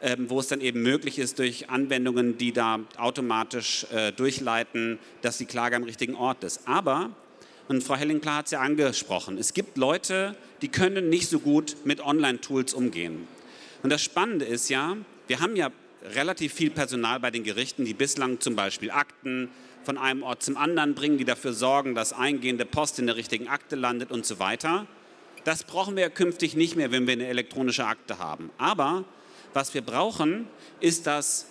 ähm, 0.02 0.30
wo 0.30 0.40
es 0.40 0.48
dann 0.48 0.62
eben 0.62 0.82
möglich 0.82 1.18
ist, 1.18 1.40
durch 1.40 1.70
Anwendungen, 1.70 2.38
die 2.38 2.52
da 2.52 2.80
automatisch 2.98 3.86
äh, 3.92 4.12
durchleiten, 4.12 5.00
dass 5.22 5.38
die 5.38 5.46
Klage 5.46 5.76
am 5.76 5.84
richtigen 5.84 6.16
Ort 6.16 6.44
ist. 6.44 6.62
Aber, 6.68 7.12
und 7.70 7.84
Frau 7.84 7.96
Helling-Klar 7.96 8.38
hat 8.38 8.46
es 8.46 8.52
ja 8.52 8.62
angesprochen, 8.62 9.38
es 9.38 9.54
gibt 9.54 9.78
Leute, 9.78 10.36
die 10.62 10.70
können 10.70 11.08
nicht 11.08 11.30
so 11.30 11.40
gut 11.40 11.78
mit 11.86 12.02
Online-Tools 12.02 12.74
umgehen. 12.74 13.28
Und 13.84 13.92
das 13.92 14.02
Spannende 14.02 14.44
ist 14.44 14.70
ja, 14.70 14.98
wir 15.28 15.40
haben 15.40 15.56
ja 15.56 15.70
relativ 16.16 16.54
viel 16.54 16.72
Personal 16.72 17.20
bei 17.20 17.30
den 17.30 17.44
Gerichten, 17.44 17.86
die 17.86 17.94
bislang 17.94 18.40
zum 18.40 18.56
Beispiel 18.56 18.92
Akten, 18.92 19.50
von 19.84 19.98
einem 19.98 20.24
Ort 20.24 20.44
zum 20.44 20.58
anderen 20.58 20.94
bringen, 20.94 21.18
die 21.18 21.26
dafür 21.26 21.54
sorgen, 21.54 21.96
dass 21.96 22.12
eingehende 22.12 22.66
Post 22.66 23.00
in 23.00 23.08
der 23.08 23.16
richtigen 23.16 23.48
Akte 23.48 23.76
landet 23.76 24.12
und 24.12 24.26
so 24.26 24.40
weiter. 24.40 24.88
Das 25.46 25.64
brauchen 25.64 25.96
wir 25.96 26.04
ja 26.04 26.10
künftig 26.10 26.56
nicht 26.56 26.76
mehr, 26.76 26.92
wenn 26.92 27.08
wir 27.08 27.14
eine 27.14 27.28
elektronische 27.28 27.86
Akte 27.86 28.20
haben. 28.20 28.50
Aber 28.58 29.06
was 29.54 29.74
wir 29.74 29.82
brauchen, 29.82 30.48
ist, 30.80 31.08
dass 31.08 31.48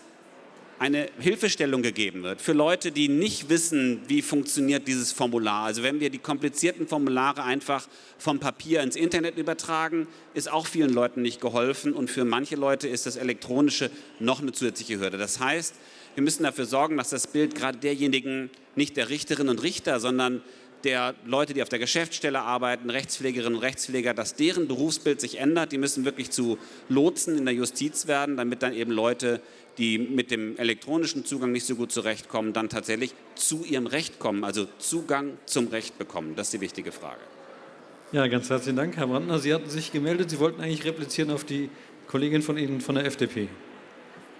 eine 0.79 1.09
Hilfestellung 1.19 1.83
gegeben 1.83 2.23
wird 2.23 2.41
für 2.41 2.53
Leute, 2.53 2.93
die 2.93 3.09
nicht 3.09 3.49
wissen, 3.49 4.01
wie 4.07 4.23
funktioniert 4.23 4.87
dieses 4.87 5.13
Formular. 5.13 5.65
Also 5.65 5.83
wenn 5.83 6.01
wir 6.01 6.11
die 6.11 6.19
komplizierten 6.19 6.87
Formulare 6.87 7.43
einfach 7.43 7.89
vom 8.19 8.39
Papier 8.39 8.83
ins 8.83 8.97
Internet 8.97 9.37
übertragen, 9.37 10.07
ist 10.35 10.51
auch 10.51 10.67
vielen 10.67 10.93
Leuten 10.93 11.23
nicht 11.23 11.41
geholfen 11.41 11.93
und 11.93 12.11
für 12.11 12.25
manche 12.25 12.57
Leute 12.57 12.89
ist 12.89 13.07
das 13.07 13.17
Elektronische 13.17 13.91
noch 14.21 14.41
eine 14.41 14.53
zusätzliche 14.53 15.01
Hürde. 15.01 15.19
Das 15.19 15.41
heißt, 15.41 15.75
wir 16.15 16.23
müssen 16.23 16.45
dafür 16.45 16.67
sorgen, 16.67 16.97
dass 16.97 17.11
das 17.11 17.27
Bild 17.27 17.55
gerade 17.55 17.79
derjenigen, 17.79 18.51
nicht 18.77 18.97
der 18.97 19.09
Richterinnen 19.09 19.51
und 19.51 19.63
Richter, 19.63 20.01
sondern 20.01 20.43
der 20.85 21.15
Leute, 21.27 21.55
die 21.55 21.63
auf 21.63 21.69
der 21.69 21.79
Geschäftsstelle 21.79 22.41
arbeiten, 22.41 22.91
Rechtspflegerinnen 22.91 23.57
und 23.57 23.63
Rechtspfleger, 23.63 24.15
dass 24.15 24.35
deren 24.35 24.69
Berufsbild 24.69 25.21
sich 25.21 25.39
ändert. 25.39 25.73
Die 25.73 25.79
müssen 25.79 26.05
wirklich 26.05 26.31
zu 26.31 26.59
Lotsen 26.89 27.37
in 27.37 27.45
der 27.45 27.55
Justiz 27.55 28.07
werden, 28.07 28.37
damit 28.37 28.63
dann 28.63 28.73
eben 28.75 28.93
Leute, 28.93 29.41
die 29.79 29.99
mit 29.99 30.31
dem 30.31 30.57
elektronischen 30.59 31.25
Zugang 31.25 31.53
nicht 31.53 31.65
so 31.65 31.77
gut 31.77 31.93
zurechtkommen, 31.93 32.53
dann 32.53 32.69
tatsächlich 32.69 33.15
zu 33.37 33.65
ihrem 33.65 33.87
Recht 33.87 34.19
kommen, 34.19 34.45
also 34.45 34.67
Zugang 34.79 35.39
zum 35.47 35.69
Recht 35.69 35.99
bekommen. 35.99 36.35
Das 36.37 36.49
ist 36.49 36.55
die 36.55 36.61
wichtige 36.61 36.93
Frage. 36.93 37.21
Ja, 38.11 38.27
ganz 38.27 38.51
herzlichen 38.51 38.77
Dank, 38.77 38.97
Herr 38.97 39.07
Brandner. 39.07 39.39
Sie 39.39 39.55
hatten 39.55 39.71
sich 39.71 39.93
gemeldet, 39.93 40.31
Sie 40.31 40.39
wollten 40.39 40.61
eigentlich 40.61 40.85
replizieren 40.85 41.31
auf 41.31 41.45
die 41.45 41.71
Kollegin 42.07 42.43
von 42.43 42.59
Ihnen 42.59 42.81
von 42.81 42.95
der 42.97 43.05
FDP. 43.05 43.49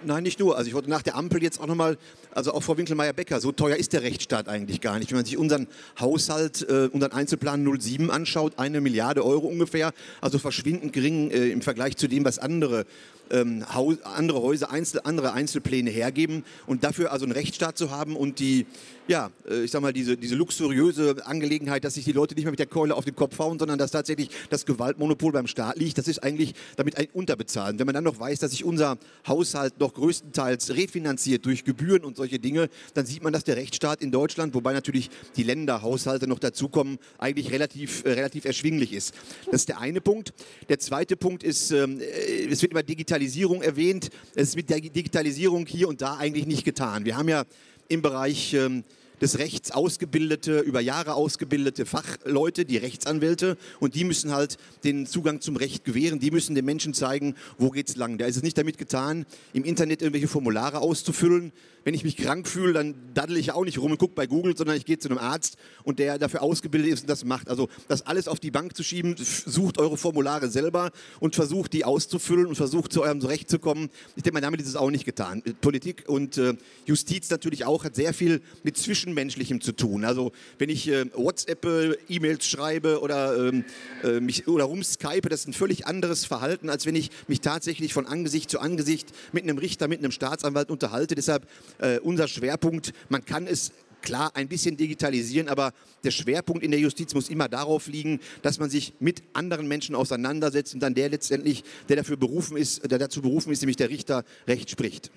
Nein, 0.03 0.23
nicht 0.23 0.39
nur. 0.39 0.57
Also 0.57 0.69
ich 0.69 0.73
wollte 0.73 0.89
nach 0.89 1.01
der 1.01 1.15
Ampel 1.15 1.43
jetzt 1.43 1.59
auch 1.59 1.67
nochmal, 1.67 1.97
also 2.31 2.53
auch 2.53 2.63
Frau 2.63 2.77
Winkelmeier-Becker, 2.77 3.41
so 3.41 3.51
teuer 3.51 3.75
ist 3.75 3.91
der 3.91 4.01
Rechtsstaat 4.01 4.47
eigentlich 4.47 4.79
gar 4.79 4.97
nicht. 4.97 5.11
Wenn 5.11 5.17
man 5.17 5.25
sich 5.25 5.37
unseren 5.37 5.67
Haushalt, 5.99 6.65
äh, 6.69 6.89
unseren 6.91 7.11
Einzelplan 7.11 7.67
07 7.79 8.09
anschaut, 8.09 8.53
eine 8.57 8.79
Milliarde 8.79 9.25
Euro 9.25 9.47
ungefähr, 9.47 9.91
also 10.21 10.39
verschwindend 10.39 10.93
gering 10.93 11.31
äh, 11.31 11.49
im 11.49 11.61
Vergleich 11.61 11.97
zu 11.97 12.07
dem, 12.07 12.23
was 12.23 12.39
andere 12.39 12.85
ähm, 13.31 13.65
andere 14.03 14.41
Häuser, 14.41 14.71
Einzel 14.71 15.01
andere 15.03 15.33
Einzelpläne 15.33 15.89
hergeben 15.89 16.43
und 16.65 16.83
dafür 16.83 17.11
also 17.11 17.25
einen 17.25 17.31
Rechtsstaat 17.31 17.77
zu 17.77 17.91
haben 17.91 18.15
und 18.15 18.39
die, 18.39 18.65
ja, 19.07 19.31
äh, 19.49 19.63
ich 19.63 19.71
sag 19.71 19.81
mal, 19.81 19.93
diese, 19.93 20.17
diese 20.17 20.35
luxuriöse 20.35 21.25
Angelegenheit, 21.25 21.83
dass 21.83 21.95
sich 21.95 22.05
die 22.05 22.11
Leute 22.11 22.35
nicht 22.35 22.45
mehr 22.45 22.51
mit 22.51 22.59
der 22.59 22.67
Keule 22.67 22.95
auf 22.95 23.05
den 23.05 23.15
Kopf 23.15 23.37
hauen, 23.39 23.59
sondern 23.59 23.77
dass 23.77 23.91
tatsächlich 23.91 24.29
das 24.49 24.65
Gewaltmonopol 24.65 25.31
beim 25.31 25.47
Staat 25.47 25.77
liegt, 25.77 25.97
das 25.97 26.07
ist 26.07 26.19
eigentlich 26.23 26.53
damit 26.75 26.97
ein 26.97 27.07
Unterbezahlen. 27.13 27.79
Wenn 27.79 27.85
man 27.85 27.95
dann 27.95 28.03
noch 28.03 28.19
weiß, 28.19 28.39
dass 28.39 28.51
sich 28.51 28.63
unser 28.63 28.97
Haushalt 29.27 29.79
noch 29.79 29.93
größtenteils 29.93 30.75
refinanziert 30.75 31.45
durch 31.45 31.63
Gebühren 31.63 32.03
und 32.03 32.17
solche 32.17 32.39
Dinge, 32.39 32.69
dann 32.93 33.05
sieht 33.05 33.23
man, 33.23 33.33
dass 33.33 33.43
der 33.43 33.57
Rechtsstaat 33.57 34.01
in 34.01 34.11
Deutschland, 34.11 34.53
wobei 34.53 34.73
natürlich 34.73 35.09
die 35.35 35.43
Länderhaushalte 35.43 36.27
noch 36.27 36.39
dazukommen, 36.39 36.99
eigentlich 37.17 37.51
relativ, 37.51 38.05
äh, 38.05 38.13
relativ 38.13 38.45
erschwinglich 38.45 38.93
ist. 38.93 39.13
Das 39.45 39.61
ist 39.61 39.69
der 39.69 39.79
eine 39.79 40.01
Punkt. 40.01 40.33
Der 40.69 40.79
zweite 40.79 41.15
Punkt 41.15 41.43
ist, 41.43 41.71
ähm, 41.71 41.99
äh, 41.99 42.47
es 42.47 42.61
wird 42.61 42.71
immer 42.71 42.83
digitalisiert 42.83 43.18
Digitalisierung 43.19 43.61
erwähnt. 43.61 44.09
Es 44.33 44.49
ist 44.49 44.55
mit 44.55 44.69
der 44.69 44.79
Digitalisierung 44.79 45.65
hier 45.65 45.89
und 45.89 46.01
da 46.01 46.15
eigentlich 46.17 46.45
nicht 46.45 46.63
getan. 46.63 47.03
Wir 47.03 47.17
haben 47.17 47.27
ja 47.27 47.43
im 47.89 48.01
Bereich 48.01 48.53
ähm, 48.53 48.85
des 49.21 49.39
Rechts 49.39 49.71
ausgebildete, 49.71 50.59
über 50.59 50.81
Jahre 50.81 51.13
ausgebildete 51.13 51.85
Fachleute, 51.85 52.65
die 52.65 52.77
Rechtsanwälte, 52.77 53.57
und 53.79 53.95
die 53.95 54.03
müssen 54.03 54.31
halt 54.31 54.57
den 54.83 55.05
Zugang 55.05 55.41
zum 55.41 55.55
Recht 55.55 55.83
gewähren. 55.83 56.19
Die 56.19 56.31
müssen 56.31 56.55
den 56.55 56.65
Menschen 56.65 56.93
zeigen, 56.93 57.35
wo 57.57 57.69
geht's 57.69 57.95
lang. 57.95 58.17
Da 58.17 58.25
ist 58.25 58.37
es 58.37 58.43
nicht 58.43 58.57
damit 58.57 58.77
getan, 58.77 59.25
im 59.53 59.63
Internet 59.63 60.01
irgendwelche 60.01 60.27
Formulare 60.27 60.79
auszufüllen, 60.79 61.51
wenn 61.83 61.93
ich 61.93 62.03
mich 62.03 62.17
krank 62.17 62.47
fühle, 62.47 62.73
dann 62.73 62.95
daddel 63.13 63.37
ich 63.37 63.51
auch 63.51 63.63
nicht 63.63 63.79
rum 63.79 63.91
und 63.91 63.97
gucke 63.97 64.13
bei 64.13 64.27
Google, 64.27 64.55
sondern 64.55 64.75
ich 64.75 64.85
gehe 64.85 64.99
zu 64.99 65.09
einem 65.09 65.17
Arzt 65.17 65.57
und 65.83 65.99
der 65.99 66.19
dafür 66.19 66.41
ausgebildet 66.41 66.93
ist 66.93 67.01
und 67.01 67.09
das 67.09 67.23
macht. 67.25 67.49
Also 67.49 67.69
das 67.87 68.05
alles 68.05 68.27
auf 68.27 68.39
die 68.39 68.51
Bank 68.51 68.75
zu 68.75 68.83
schieben, 68.83 69.15
sucht 69.17 69.77
eure 69.77 69.97
Formulare 69.97 70.49
selber 70.49 70.91
und 71.19 71.35
versucht 71.35 71.73
die 71.73 71.85
auszufüllen 71.85 72.45
und 72.45 72.55
versucht 72.55 72.91
zu 72.93 73.01
eurem 73.01 73.19
Recht 73.21 73.49
zu 73.49 73.59
kommen. 73.59 73.89
Ich 74.15 74.23
denke 74.23 74.35
mal, 74.35 74.41
damit 74.41 74.61
ist 74.61 74.67
es 74.67 74.75
auch 74.75 74.91
nicht 74.91 75.05
getan. 75.05 75.41
Politik 75.61 76.03
und 76.07 76.37
äh, 76.37 76.55
Justiz 76.85 77.29
natürlich 77.29 77.65
auch 77.65 77.83
hat 77.83 77.95
sehr 77.95 78.13
viel 78.13 78.41
mit 78.63 78.77
Zwischenmenschlichem 79.09 79.61
zu 79.61 79.71
tun. 79.73 80.05
Also 80.05 80.31
wenn 80.57 80.69
ich 80.69 80.87
äh, 80.87 81.05
WhatsApp, 81.13 81.65
E-Mails 82.07 82.45
schreibe 82.47 83.01
oder, 83.01 83.47
ähm, 83.47 83.65
äh, 84.03 84.19
mich, 84.19 84.47
oder 84.47 84.65
rumskype, 84.65 85.27
das 85.29 85.41
ist 85.41 85.47
ein 85.47 85.53
völlig 85.53 85.85
anderes 85.87 86.25
Verhalten, 86.25 86.69
als 86.69 86.85
wenn 86.85 86.95
ich 86.95 87.09
mich 87.27 87.41
tatsächlich 87.41 87.93
von 87.93 88.05
Angesicht 88.05 88.49
zu 88.49 88.59
Angesicht 88.59 89.09
mit 89.31 89.43
einem 89.43 89.57
Richter, 89.57 89.87
mit 89.87 89.99
einem 89.99 90.11
Staatsanwalt 90.11 90.69
unterhalte. 90.69 91.15
Deshalb 91.15 91.47
äh, 91.79 91.99
unser 91.99 92.27
Schwerpunkt. 92.27 92.93
Man 93.09 93.25
kann 93.25 93.47
es 93.47 93.71
klar 94.01 94.31
ein 94.35 94.47
bisschen 94.47 94.77
digitalisieren, 94.77 95.49
aber 95.49 95.73
der 96.05 96.11
Schwerpunkt 96.11 96.63
in 96.63 96.71
der 96.71 96.79
Justiz 96.79 97.13
muss 97.13 97.29
immer 97.29 97.49
darauf 97.49 97.87
liegen, 97.87 98.19
dass 98.41 98.57
man 98.57 98.69
sich 98.69 98.93
mit 98.99 99.23
anderen 99.33 99.67
Menschen 99.67 99.93
auseinandersetzt 99.93 100.73
und 100.73 100.79
dann 100.79 100.93
der 100.93 101.09
letztendlich, 101.09 101.63
der 101.89 101.97
dafür 101.97 102.15
berufen 102.15 102.55
ist, 102.55 102.89
der 102.89 102.97
dazu 102.97 103.21
berufen 103.21 103.51
ist, 103.51 103.61
nämlich 103.61 103.75
der 103.75 103.89
Richter, 103.89 104.23
Recht 104.47 104.69
spricht. 104.69 105.11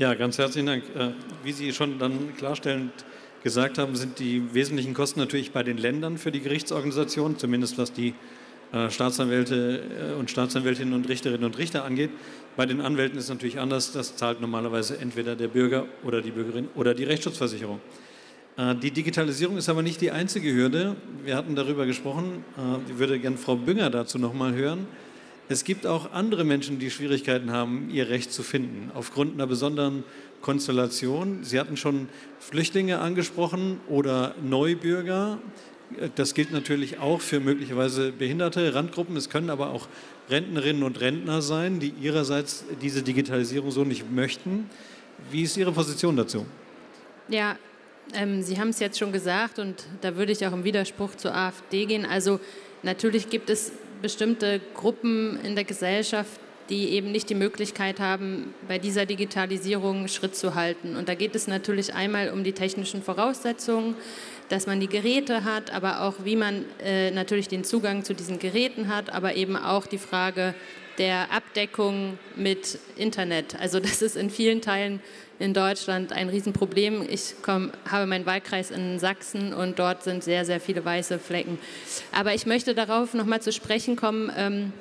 Ja, 0.00 0.14
ganz 0.14 0.38
herzlichen 0.38 0.66
Dank. 0.66 0.84
Äh, 0.96 1.08
wie 1.42 1.50
Sie 1.50 1.72
schon 1.72 1.98
dann 1.98 2.36
klarstellend 2.36 2.92
gesagt 3.42 3.78
haben, 3.78 3.96
sind 3.96 4.20
die 4.20 4.54
wesentlichen 4.54 4.94
Kosten 4.94 5.18
natürlich 5.18 5.50
bei 5.50 5.64
den 5.64 5.76
Ländern 5.76 6.18
für 6.18 6.30
die 6.30 6.38
Gerichtsorganisation, 6.38 7.36
zumindest 7.36 7.78
was 7.78 7.92
die 7.92 8.14
äh, 8.72 8.90
Staatsanwälte 8.90 10.12
äh, 10.12 10.14
und 10.16 10.30
Staatsanwältinnen 10.30 10.94
und 10.94 11.08
Richterinnen 11.08 11.42
und 11.42 11.58
Richter 11.58 11.84
angeht. 11.84 12.10
Bei 12.56 12.64
den 12.64 12.80
Anwälten 12.80 13.18
ist 13.18 13.24
es 13.24 13.30
natürlich 13.30 13.58
anders. 13.58 13.90
Das 13.90 14.14
zahlt 14.14 14.40
normalerweise 14.40 14.98
entweder 14.98 15.34
der 15.34 15.48
Bürger 15.48 15.86
oder 16.04 16.22
die 16.22 16.30
Bürgerin 16.30 16.68
oder 16.76 16.94
die 16.94 17.02
Rechtsschutzversicherung. 17.02 17.80
Die 18.82 18.90
Digitalisierung 18.90 19.56
ist 19.56 19.68
aber 19.68 19.82
nicht 19.82 20.00
die 20.00 20.10
einzige 20.10 20.52
Hürde. 20.52 20.96
Wir 21.24 21.36
hatten 21.36 21.54
darüber 21.54 21.86
gesprochen. 21.86 22.44
Ich 22.88 22.98
würde 22.98 23.20
gerne 23.20 23.36
Frau 23.36 23.54
Bünger 23.54 23.88
dazu 23.88 24.18
noch 24.18 24.34
mal 24.34 24.52
hören. 24.52 24.88
Es 25.50 25.64
gibt 25.64 25.86
auch 25.86 26.12
andere 26.12 26.44
Menschen, 26.44 26.78
die 26.78 26.90
Schwierigkeiten 26.90 27.52
haben, 27.52 27.88
ihr 27.90 28.10
Recht 28.10 28.32
zu 28.32 28.42
finden, 28.42 28.90
aufgrund 28.94 29.34
einer 29.34 29.46
besonderen 29.46 30.04
Konstellation. 30.42 31.42
Sie 31.42 31.58
hatten 31.58 31.78
schon 31.78 32.08
Flüchtlinge 32.38 32.98
angesprochen 32.98 33.80
oder 33.88 34.34
Neubürger. 34.42 35.38
Das 36.16 36.34
gilt 36.34 36.52
natürlich 36.52 36.98
auch 36.98 37.22
für 37.22 37.40
möglicherweise 37.40 38.12
behinderte 38.12 38.74
Randgruppen. 38.74 39.16
Es 39.16 39.30
können 39.30 39.48
aber 39.48 39.70
auch 39.70 39.88
Rentnerinnen 40.28 40.82
und 40.82 41.00
Rentner 41.00 41.40
sein, 41.40 41.80
die 41.80 41.94
ihrerseits 41.98 42.64
diese 42.82 43.02
Digitalisierung 43.02 43.70
so 43.70 43.84
nicht 43.84 44.12
möchten. 44.12 44.68
Wie 45.30 45.44
ist 45.44 45.56
Ihre 45.56 45.72
Position 45.72 46.14
dazu? 46.16 46.44
Ja, 47.28 47.56
ähm, 48.12 48.42
Sie 48.42 48.60
haben 48.60 48.68
es 48.68 48.80
jetzt 48.80 48.98
schon 48.98 49.12
gesagt 49.12 49.58
und 49.58 49.86
da 50.02 50.14
würde 50.16 50.32
ich 50.32 50.46
auch 50.46 50.52
im 50.52 50.64
Widerspruch 50.64 51.14
zur 51.16 51.34
AfD 51.34 51.86
gehen. 51.86 52.04
Also 52.04 52.38
natürlich 52.82 53.30
gibt 53.30 53.48
es 53.48 53.72
bestimmte 54.00 54.60
Gruppen 54.74 55.38
in 55.44 55.54
der 55.54 55.64
Gesellschaft, 55.64 56.40
die 56.68 56.90
eben 56.90 57.12
nicht 57.12 57.30
die 57.30 57.34
Möglichkeit 57.34 57.98
haben, 57.98 58.54
bei 58.66 58.78
dieser 58.78 59.06
Digitalisierung 59.06 60.06
Schritt 60.08 60.36
zu 60.36 60.54
halten. 60.54 60.96
Und 60.96 61.08
da 61.08 61.14
geht 61.14 61.34
es 61.34 61.46
natürlich 61.46 61.94
einmal 61.94 62.30
um 62.30 62.44
die 62.44 62.52
technischen 62.52 63.02
Voraussetzungen, 63.02 63.94
dass 64.48 64.66
man 64.66 64.80
die 64.80 64.88
Geräte 64.88 65.44
hat, 65.44 65.72
aber 65.72 66.02
auch 66.02 66.14
wie 66.24 66.36
man 66.36 66.64
äh, 66.82 67.10
natürlich 67.10 67.48
den 67.48 67.64
Zugang 67.64 68.04
zu 68.04 68.14
diesen 68.14 68.38
Geräten 68.38 68.88
hat, 68.88 69.12
aber 69.12 69.34
eben 69.36 69.56
auch 69.56 69.86
die 69.86 69.98
Frage 69.98 70.54
der 70.98 71.32
Abdeckung 71.32 72.18
mit 72.36 72.78
Internet. 72.96 73.58
Also 73.60 73.80
das 73.80 74.02
ist 74.02 74.16
in 74.16 74.30
vielen 74.30 74.60
Teilen 74.60 75.00
in 75.38 75.54
Deutschland 75.54 76.12
ein 76.12 76.28
Riesenproblem. 76.28 77.06
Ich 77.08 77.34
komm, 77.42 77.70
habe 77.88 78.06
meinen 78.06 78.26
Wahlkreis 78.26 78.70
in 78.70 78.98
Sachsen 78.98 79.54
und 79.54 79.78
dort 79.78 80.02
sind 80.02 80.24
sehr, 80.24 80.44
sehr 80.44 80.60
viele 80.60 80.84
weiße 80.84 81.18
Flecken. 81.18 81.58
Aber 82.12 82.34
ich 82.34 82.46
möchte 82.46 82.74
darauf 82.74 83.14
nochmal 83.14 83.40
zu 83.40 83.52
sprechen 83.52 83.96
kommen, 83.96 84.32
ähm, 84.36 84.72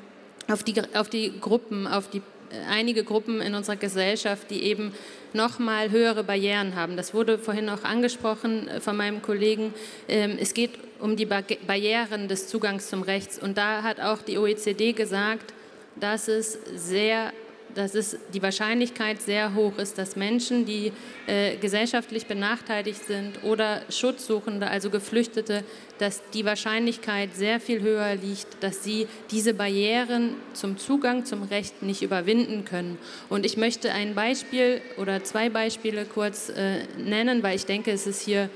auf, 0.48 0.64
die, 0.64 0.82
auf 0.96 1.10
die 1.10 1.40
Gruppen, 1.40 1.86
auf 1.88 2.10
die 2.10 2.22
einige 2.70 3.04
Gruppen 3.04 3.42
in 3.42 3.56
unserer 3.56 3.76
Gesellschaft, 3.76 4.50
die 4.50 4.64
eben 4.64 4.94
noch 5.34 5.60
mal 5.60 5.92
höhere 5.92 6.24
Barrieren 6.24 6.76
haben. 6.76 6.98
Das 6.98 7.14
wurde 7.14 7.38
vorhin 7.38 7.70
auch 7.70 7.84
angesprochen 7.84 8.68
äh, 8.68 8.80
von 8.80 8.98
meinem 8.98 9.22
Kollegen. 9.22 9.74
Ähm, 10.08 10.38
es 10.40 10.54
geht 10.54 10.72
um 11.00 11.16
die 11.16 11.26
Barrieren 11.26 12.28
des 12.28 12.48
Zugangs 12.48 12.88
zum 12.90 13.04
Rechts. 13.04 13.38
Und 13.38 13.58
da 13.58 13.84
hat 13.84 14.00
auch 14.00 14.22
die 14.22 14.38
OECD 14.38 14.94
gesagt, 14.94 15.54
dass 16.00 16.28
es 16.28 16.58
sehr 16.76 17.34
dass 17.78 17.94
es 17.94 18.18
die 18.34 18.42
Wahrscheinlichkeit 18.42 19.22
sehr 19.22 19.54
hoch 19.54 19.78
ist, 19.78 20.00
dass 20.00 20.16
Menschen, 20.16 20.66
die 20.66 20.92
äh, 21.28 21.58
gesellschaftlich 21.58 22.26
benachteiligt 22.26 23.06
sind 23.06 23.44
oder 23.44 23.84
Schutzsuchende, 23.90 24.68
also 24.68 24.90
Geflüchtete, 24.90 25.64
dass 26.00 26.24
die 26.34 26.44
Wahrscheinlichkeit 26.44 27.36
sehr 27.36 27.60
viel 27.60 27.82
höher 27.82 28.16
liegt, 28.16 28.64
dass 28.64 28.84
sie 28.84 29.08
diese 29.30 29.54
Barrieren 29.54 30.36
zum 30.54 30.78
Zugang 30.78 31.26
zum 31.26 31.44
Recht 31.44 31.84
nicht 31.84 32.02
überwinden 32.02 32.66
können. 32.66 32.98
Und 33.30 33.46
ich 33.46 33.58
möchte 33.58 33.92
ein 33.92 34.16
Beispiel 34.16 34.82
oder 34.98 35.24
zwei 35.24 35.50
Beispiele 35.50 36.06
kurz 36.06 36.50
äh, 36.50 36.80
nennen, 36.98 37.44
weil 37.44 37.56
ich 37.56 37.68
denke, 37.68 37.92
es 37.92 38.08
ist 38.08 38.22
hier 38.22 38.50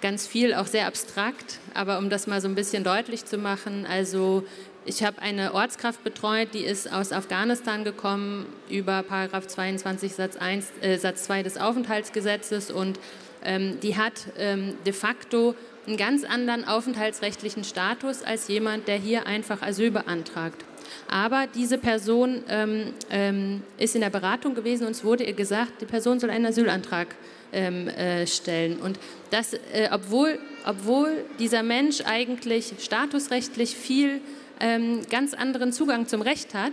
ganz 0.00 0.26
viel 0.26 0.54
auch 0.54 0.66
sehr 0.66 0.86
abstrakt, 0.86 1.58
aber 1.74 1.98
um 1.98 2.08
das 2.08 2.26
mal 2.26 2.40
so 2.40 2.48
ein 2.48 2.54
bisschen 2.54 2.84
deutlich 2.84 3.24
zu 3.24 3.36
machen, 3.36 3.84
also 3.84 4.44
ich 4.84 5.04
habe 5.04 5.20
eine 5.20 5.54
Ortskraft 5.54 6.02
betreut, 6.04 6.48
die 6.54 6.64
ist 6.64 6.90
aus 6.92 7.12
Afghanistan 7.12 7.84
gekommen 7.84 8.46
über 8.70 9.02
Paragraph 9.02 9.46
22 9.46 10.14
Satz, 10.14 10.36
1, 10.36 10.72
äh, 10.80 10.96
Satz 10.96 11.24
2 11.24 11.42
des 11.42 11.56
Aufenthaltsgesetzes 11.58 12.70
und 12.70 12.98
ähm, 13.44 13.78
die 13.80 13.96
hat 13.96 14.14
ähm, 14.38 14.74
de 14.86 14.92
facto 14.92 15.54
einen 15.86 15.96
ganz 15.96 16.24
anderen 16.24 16.66
aufenthaltsrechtlichen 16.66 17.64
Status 17.64 18.22
als 18.22 18.48
jemand, 18.48 18.88
der 18.88 18.96
hier 18.96 19.26
einfach 19.26 19.62
Asyl 19.62 19.90
beantragt. 19.90 20.64
Aber 21.10 21.46
diese 21.54 21.78
Person 21.78 22.42
ähm, 22.48 22.92
ähm, 23.10 23.62
ist 23.78 23.94
in 23.94 24.00
der 24.00 24.10
Beratung 24.10 24.54
gewesen 24.54 24.86
und 24.86 24.92
es 24.92 25.04
wurde 25.04 25.24
ihr 25.24 25.34
gesagt, 25.34 25.80
die 25.80 25.86
Person 25.86 26.20
soll 26.20 26.30
einen 26.30 26.46
Asylantrag 26.46 27.08
ähm, 27.52 27.88
äh, 27.88 28.26
stellen. 28.26 28.78
Und 28.78 28.98
das, 29.30 29.54
äh, 29.54 29.88
obwohl, 29.90 30.38
obwohl 30.66 31.24
dieser 31.38 31.62
Mensch 31.62 32.02
eigentlich 32.04 32.74
statusrechtlich 32.80 33.74
viel 33.74 34.20
ähm, 34.60 35.02
ganz 35.10 35.34
anderen 35.34 35.72
Zugang 35.72 36.06
zum 36.06 36.22
Recht 36.22 36.54
hat, 36.54 36.72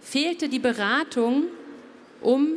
fehlte 0.00 0.48
die 0.48 0.58
Beratung, 0.58 1.44
um 2.20 2.56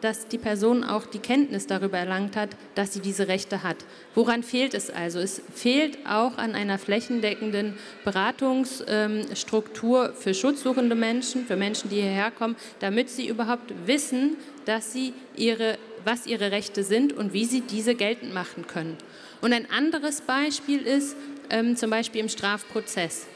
dass 0.00 0.28
die 0.28 0.38
Person 0.38 0.84
auch 0.84 1.06
die 1.06 1.18
Kenntnis 1.18 1.66
darüber 1.66 1.98
erlangt 1.98 2.36
hat, 2.36 2.50
dass 2.74 2.92
sie 2.92 3.00
diese 3.00 3.28
Rechte 3.28 3.62
hat. 3.62 3.76
Woran 4.14 4.42
fehlt 4.42 4.74
es 4.74 4.90
also? 4.90 5.18
Es 5.18 5.42
fehlt 5.54 5.98
auch 6.06 6.38
an 6.38 6.54
einer 6.54 6.78
flächendeckenden 6.78 7.74
Beratungsstruktur 8.04 10.14
für 10.14 10.34
schutzsuchende 10.34 10.94
Menschen, 10.94 11.46
für 11.46 11.56
Menschen, 11.56 11.90
die 11.90 11.96
hierher 11.96 12.30
kommen, 12.30 12.56
damit 12.80 13.10
sie 13.10 13.28
überhaupt 13.28 13.72
wissen, 13.86 14.36
dass 14.64 14.92
sie 14.92 15.12
ihre, 15.36 15.78
was 16.04 16.26
ihre 16.26 16.50
Rechte 16.50 16.84
sind 16.84 17.12
und 17.12 17.32
wie 17.32 17.44
sie 17.44 17.60
diese 17.60 17.94
geltend 17.94 18.34
machen 18.34 18.66
können. 18.66 18.96
Und 19.40 19.52
ein 19.52 19.70
anderes 19.70 20.22
Beispiel 20.22 20.82
ist 20.82 21.16
ähm, 21.50 21.76
zum 21.76 21.90
Beispiel 21.90 22.20
im 22.20 22.28
Strafprozess 22.28 23.26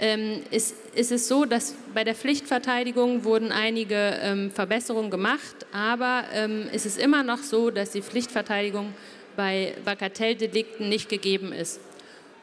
ähm, 0.00 0.42
ist, 0.50 0.74
ist, 0.94 1.12
es 1.12 1.28
so, 1.28 1.44
dass 1.44 1.74
bei 1.94 2.04
der 2.04 2.14
Pflichtverteidigung 2.14 3.24
wurden 3.24 3.52
einige 3.52 4.18
ähm, 4.22 4.50
Verbesserungen 4.50 5.10
gemacht, 5.10 5.66
aber 5.72 6.24
ähm, 6.32 6.68
ist 6.72 6.86
es 6.86 6.96
immer 6.96 7.22
noch 7.22 7.38
so, 7.38 7.70
dass 7.70 7.92
die 7.92 8.02
Pflichtverteidigung 8.02 8.92
bei 9.36 9.74
Bagatelldelikten 9.84 10.88
nicht 10.88 11.08
gegeben 11.08 11.52
ist. 11.52 11.80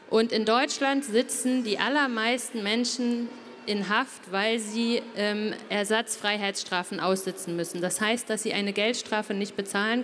Und 0.09 0.31
in 0.31 0.45
Deutschland 0.45 1.05
sitzen 1.05 1.63
die 1.63 1.79
allermeisten 1.79 2.61
Menschen 2.61 3.29
in 3.65 3.89
Haft, 3.89 4.31
weil 4.31 4.59
sie 4.59 5.01
ähm, 5.15 5.53
Ersatzfreiheitsstrafen 5.69 6.99
aussitzen 6.99 7.55
müssen. 7.55 7.81
Das 7.81 8.01
heißt, 8.01 8.29
dass 8.29 8.43
sie 8.43 8.53
eine 8.53 8.73
Geldstrafe 8.73 9.33
nicht 9.33 9.55
bezahlen 9.55 10.03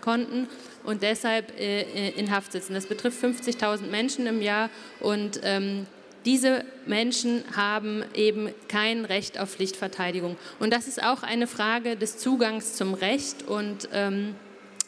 konnten 0.00 0.46
und 0.84 1.02
deshalb 1.02 1.58
äh, 1.58 2.10
in 2.10 2.30
Haft 2.30 2.52
sitzen. 2.52 2.74
Das 2.74 2.86
betrifft 2.86 3.22
50.000 3.22 3.86
Menschen 3.86 4.26
im 4.26 4.42
Jahr 4.42 4.70
und 5.00 5.40
ähm, 5.42 5.86
diese 6.28 6.62
Menschen 6.84 7.42
haben 7.56 8.04
eben 8.14 8.50
kein 8.68 9.06
Recht 9.06 9.40
auf 9.40 9.50
Pflichtverteidigung. 9.50 10.36
Und 10.60 10.74
das 10.74 10.86
ist 10.86 11.02
auch 11.02 11.22
eine 11.22 11.46
Frage 11.46 11.96
des 11.96 12.18
Zugangs 12.18 12.74
zum 12.74 12.92
Recht. 12.92 13.48
Und 13.48 13.88
ähm, 13.94 14.34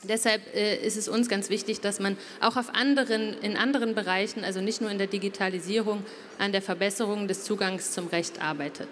deshalb 0.07 0.43
äh, 0.55 0.77
ist 0.87 0.99
es 0.99 1.09
uns 1.09 1.31
ganz 1.31 1.49
wichtig, 1.49 1.81
dass 1.81 1.99
man 1.99 2.19
auch 2.43 2.59
auf 2.59 2.75
anderen, 2.75 3.33
in 3.41 3.57
anderen 3.57 3.95
Bereichen, 3.95 4.45
also 4.45 4.61
nicht 4.61 4.83
nur 4.83 4.91
in 4.91 4.99
der 4.99 5.07
Digitalisierung, 5.07 6.03
an 6.39 6.53
der 6.53 6.61
Verbesserung 6.61 7.27
des 7.27 7.43
Zugangs 7.45 7.93
zum 7.93 8.09
Recht 8.09 8.43
arbeitet. 8.43 8.89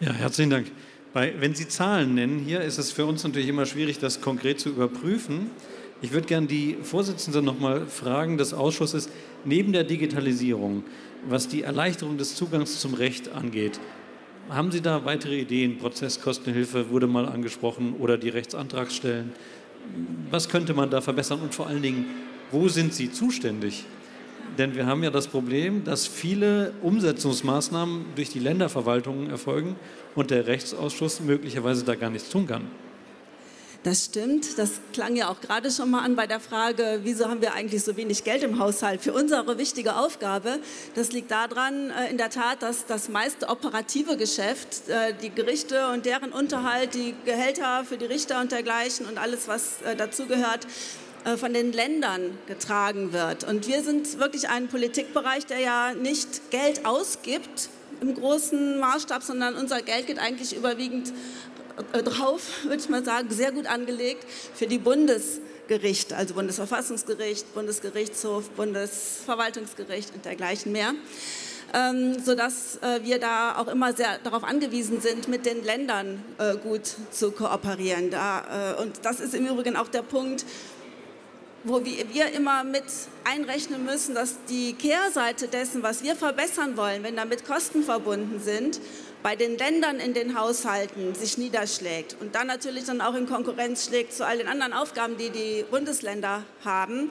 Ja, 0.00 0.12
herzlichen 0.12 0.50
Dank. 0.50 0.66
Bei, 1.14 1.32
wenn 1.40 1.54
Sie 1.54 1.66
Zahlen 1.66 2.14
nennen, 2.14 2.40
hier 2.40 2.60
ist 2.60 2.76
es 2.76 2.92
für 2.92 3.06
uns 3.06 3.24
natürlich 3.24 3.48
immer 3.48 3.64
schwierig, 3.64 3.98
das 3.98 4.20
konkret 4.20 4.60
zu 4.60 4.68
überprüfen. 4.68 5.50
Ich 6.02 6.12
würde 6.12 6.26
gerne 6.26 6.46
die 6.46 6.76
Vorsitzende 6.82 7.40
noch 7.40 7.58
mal 7.58 7.86
fragen 7.86 8.36
des 8.36 8.52
Ausschusses, 8.52 9.08
neben 9.46 9.72
der 9.72 9.84
Digitalisierung, 9.84 10.84
was 11.28 11.48
die 11.48 11.62
Erleichterung 11.62 12.18
des 12.18 12.34
Zugangs 12.34 12.80
zum 12.80 12.94
Recht 12.94 13.32
angeht, 13.32 13.80
haben 14.48 14.72
Sie 14.72 14.80
da 14.80 15.04
weitere 15.04 15.38
Ideen? 15.40 15.78
Prozesskostenhilfe 15.78 16.90
wurde 16.90 17.06
mal 17.06 17.26
angesprochen 17.26 17.94
oder 17.98 18.18
die 18.18 18.30
Rechtsantragsstellen. 18.30 19.32
Was 20.30 20.48
könnte 20.48 20.74
man 20.74 20.90
da 20.90 21.00
verbessern 21.00 21.40
und 21.40 21.54
vor 21.54 21.66
allen 21.66 21.82
Dingen, 21.82 22.06
wo 22.50 22.68
sind 22.68 22.92
Sie 22.92 23.12
zuständig? 23.12 23.84
Denn 24.58 24.74
wir 24.74 24.86
haben 24.86 25.04
ja 25.04 25.10
das 25.10 25.28
Problem, 25.28 25.84
dass 25.84 26.06
viele 26.06 26.72
Umsetzungsmaßnahmen 26.82 28.06
durch 28.16 28.30
die 28.30 28.40
Länderverwaltungen 28.40 29.30
erfolgen 29.30 29.76
und 30.14 30.30
der 30.30 30.46
Rechtsausschuss 30.46 31.20
möglicherweise 31.20 31.84
da 31.84 31.94
gar 31.94 32.10
nichts 32.10 32.30
tun 32.30 32.46
kann. 32.46 32.62
Das 33.82 34.04
stimmt. 34.04 34.58
Das 34.58 34.72
klang 34.92 35.16
ja 35.16 35.30
auch 35.30 35.40
gerade 35.40 35.70
schon 35.70 35.90
mal 35.90 36.00
an 36.00 36.14
bei 36.14 36.26
der 36.26 36.38
Frage, 36.38 37.00
wieso 37.02 37.30
haben 37.30 37.40
wir 37.40 37.54
eigentlich 37.54 37.82
so 37.82 37.96
wenig 37.96 38.24
Geld 38.24 38.42
im 38.42 38.58
Haushalt 38.58 39.00
für 39.00 39.14
unsere 39.14 39.56
wichtige 39.56 39.96
Aufgabe. 39.96 40.58
Das 40.94 41.12
liegt 41.12 41.30
daran, 41.30 41.88
äh, 41.90 42.10
in 42.10 42.18
der 42.18 42.28
Tat, 42.28 42.62
dass 42.62 42.84
das 42.84 43.08
meiste 43.08 43.48
operative 43.48 44.18
Geschäft, 44.18 44.90
äh, 44.90 45.14
die 45.22 45.30
Gerichte 45.30 45.88
und 45.88 46.04
deren 46.04 46.30
Unterhalt, 46.30 46.92
die 46.92 47.14
Gehälter 47.24 47.84
für 47.86 47.96
die 47.96 48.04
Richter 48.04 48.42
und 48.42 48.52
dergleichen 48.52 49.06
und 49.06 49.16
alles, 49.16 49.48
was 49.48 49.80
äh, 49.80 49.96
dazugehört, 49.96 50.66
von 51.36 51.52
den 51.52 51.74
Ländern 51.74 52.38
getragen 52.46 53.12
wird. 53.12 53.44
Und 53.44 53.68
wir 53.68 53.82
sind 53.82 54.18
wirklich 54.18 54.48
ein 54.48 54.68
Politikbereich, 54.68 55.44
der 55.44 55.58
ja 55.58 55.92
nicht 55.92 56.50
Geld 56.50 56.86
ausgibt 56.86 57.68
im 58.00 58.14
großen 58.14 58.78
Maßstab, 58.78 59.22
sondern 59.22 59.54
unser 59.54 59.82
Geld 59.82 60.06
geht 60.06 60.18
eigentlich 60.18 60.56
überwiegend 60.56 61.12
drauf, 61.82 62.42
würde 62.64 62.76
ich 62.76 62.88
mal 62.88 63.04
sagen, 63.04 63.28
sehr 63.30 63.52
gut 63.52 63.66
angelegt 63.66 64.24
für 64.54 64.66
die 64.66 64.78
Bundesgerichte, 64.78 66.16
also 66.16 66.34
Bundesverfassungsgericht, 66.34 67.54
Bundesgerichtshof, 67.54 68.50
Bundesverwaltungsgericht 68.50 70.14
und 70.14 70.24
dergleichen 70.24 70.72
mehr. 70.72 70.94
Ähm, 71.72 72.18
sodass 72.18 72.78
äh, 72.82 73.04
wir 73.04 73.20
da 73.20 73.56
auch 73.56 73.68
immer 73.68 73.92
sehr 73.92 74.18
darauf 74.24 74.42
angewiesen 74.42 75.00
sind, 75.00 75.28
mit 75.28 75.46
den 75.46 75.64
Ländern 75.64 76.20
äh, 76.38 76.56
gut 76.56 76.82
zu 77.12 77.30
kooperieren. 77.30 78.10
Da, 78.10 78.74
äh, 78.76 78.82
und 78.82 79.04
das 79.04 79.20
ist 79.20 79.34
im 79.34 79.46
Übrigen 79.46 79.76
auch 79.76 79.86
der 79.86 80.02
Punkt, 80.02 80.44
wo 81.62 81.84
wir 81.84 82.32
immer 82.32 82.64
mit 82.64 82.84
einrechnen 83.24 83.84
müssen, 83.84 84.14
dass 84.14 84.36
die 84.48 84.72
Kehrseite 84.72 85.46
dessen, 85.46 85.82
was 85.82 86.02
wir 86.02 86.16
verbessern 86.16 86.76
wollen, 86.76 87.02
wenn 87.02 87.16
damit 87.16 87.44
Kosten 87.44 87.82
verbunden 87.82 88.40
sind, 88.42 88.80
bei 89.22 89.36
den 89.36 89.58
Ländern 89.58 90.00
in 90.00 90.14
den 90.14 90.38
Haushalten 90.38 91.14
sich 91.14 91.36
niederschlägt 91.36 92.16
und 92.20 92.34
dann 92.34 92.46
natürlich 92.46 92.84
dann 92.84 93.00
auch 93.00 93.14
in 93.14 93.26
Konkurrenz 93.26 93.86
schlägt 93.86 94.12
zu 94.12 94.26
all 94.26 94.38
den 94.38 94.48
anderen 94.48 94.72
Aufgaben, 94.72 95.16
die 95.18 95.30
die 95.30 95.64
Bundesländer 95.70 96.44
haben, 96.64 97.10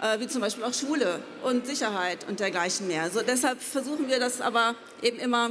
äh, 0.00 0.20
wie 0.20 0.28
zum 0.28 0.40
Beispiel 0.40 0.64
auch 0.64 0.74
Schule 0.74 1.20
und 1.42 1.66
Sicherheit 1.66 2.26
und 2.28 2.40
dergleichen 2.40 2.86
mehr. 2.86 3.10
So, 3.10 3.22
deshalb 3.22 3.60
versuchen 3.60 4.08
wir 4.08 4.20
das 4.20 4.40
aber 4.40 4.76
eben 5.02 5.18
immer 5.18 5.50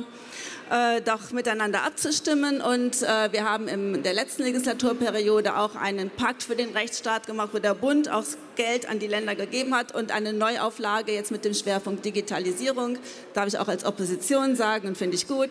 äh, 0.69 1.01
doch 1.01 1.31
miteinander 1.31 1.83
abzustimmen. 1.83 2.61
Und 2.61 3.01
äh, 3.01 3.31
wir 3.31 3.45
haben 3.45 3.67
in 3.67 4.03
der 4.03 4.13
letzten 4.13 4.43
Legislaturperiode 4.43 5.57
auch 5.57 5.75
einen 5.75 6.09
Pakt 6.09 6.43
für 6.43 6.55
den 6.55 6.69
Rechtsstaat 6.69 7.27
gemacht, 7.27 7.49
wo 7.53 7.59
der 7.59 7.73
Bund 7.73 8.09
auch 8.09 8.23
Geld 8.55 8.89
an 8.89 8.99
die 8.99 9.07
Länder 9.07 9.35
gegeben 9.35 9.75
hat 9.75 9.93
und 9.93 10.11
eine 10.11 10.33
Neuauflage 10.33 11.13
jetzt 11.13 11.31
mit 11.31 11.45
dem 11.45 11.53
Schwerpunkt 11.53 12.03
Digitalisierung, 12.03 12.97
darf 13.33 13.47
ich 13.47 13.57
auch 13.59 13.67
als 13.67 13.85
Opposition 13.85 14.55
sagen 14.55 14.89
und 14.89 14.97
finde 14.97 15.15
ich 15.15 15.27
gut. 15.27 15.49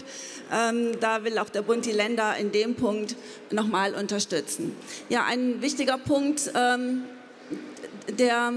Ähm, 0.52 0.98
da 1.00 1.24
will 1.24 1.38
auch 1.38 1.48
der 1.48 1.62
Bund 1.62 1.86
die 1.86 1.92
Länder 1.92 2.36
in 2.36 2.52
dem 2.52 2.74
Punkt 2.74 3.16
nochmal 3.50 3.94
unterstützen. 3.94 4.74
Ja, 5.08 5.24
ein 5.24 5.62
wichtiger 5.62 5.98
Punkt, 5.98 6.50
ähm, 6.54 7.04
der 8.18 8.52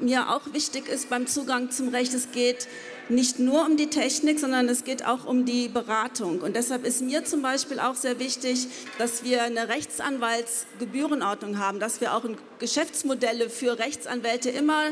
mir 0.00 0.30
auch 0.30 0.52
wichtig 0.52 0.88
ist 0.88 1.08
beim 1.08 1.26
Zugang 1.26 1.70
zum 1.70 1.88
Recht, 1.88 2.12
es 2.14 2.30
geht 2.32 2.68
nicht 3.08 3.38
nur 3.38 3.66
um 3.66 3.76
die 3.76 3.88
Technik, 3.88 4.40
sondern 4.40 4.68
es 4.68 4.84
geht 4.84 5.04
auch 5.04 5.26
um 5.26 5.44
die 5.44 5.68
Beratung. 5.68 6.40
Und 6.40 6.56
deshalb 6.56 6.86
ist 6.86 7.02
mir 7.02 7.24
zum 7.24 7.42
Beispiel 7.42 7.78
auch 7.78 7.94
sehr 7.94 8.18
wichtig, 8.18 8.66
dass 8.98 9.24
wir 9.24 9.42
eine 9.42 9.68
Rechtsanwaltsgebührenordnung 9.68 11.58
haben, 11.58 11.80
dass 11.80 12.00
wir 12.00 12.14
auch 12.14 12.24
Geschäftsmodelle 12.58 13.50
für 13.50 13.78
Rechtsanwälte 13.78 14.50
immer 14.50 14.84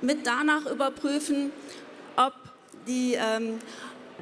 mit 0.00 0.26
danach 0.26 0.66
überprüfen, 0.66 1.52
ob 2.16 2.34
die 2.86 3.14
ähm, 3.14 3.58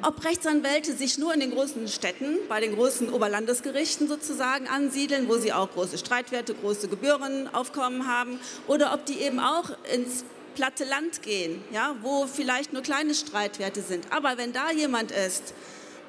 ob 0.01 0.25
Rechtsanwälte 0.25 0.93
sich 0.93 1.17
nur 1.17 1.33
in 1.33 1.39
den 1.39 1.51
großen 1.51 1.87
Städten, 1.87 2.37
bei 2.49 2.59
den 2.59 2.75
großen 2.75 3.13
Oberlandesgerichten 3.13 4.07
sozusagen 4.07 4.67
ansiedeln, 4.67 5.29
wo 5.29 5.37
sie 5.37 5.53
auch 5.53 5.71
große 5.71 5.97
Streitwerte, 5.97 6.55
große 6.55 6.87
Gebührenaufkommen 6.87 8.07
haben, 8.07 8.39
oder 8.67 8.93
ob 8.93 9.05
die 9.05 9.19
eben 9.19 9.39
auch 9.39 9.69
ins 9.93 10.25
platte 10.55 10.83
Land 10.83 11.21
gehen, 11.21 11.63
ja, 11.71 11.95
wo 12.01 12.27
vielleicht 12.27 12.73
nur 12.73 12.81
kleine 12.81 13.13
Streitwerte 13.13 13.81
sind. 13.81 14.05
Aber 14.11 14.37
wenn 14.37 14.53
da 14.53 14.71
jemand 14.71 15.11
ist, 15.11 15.53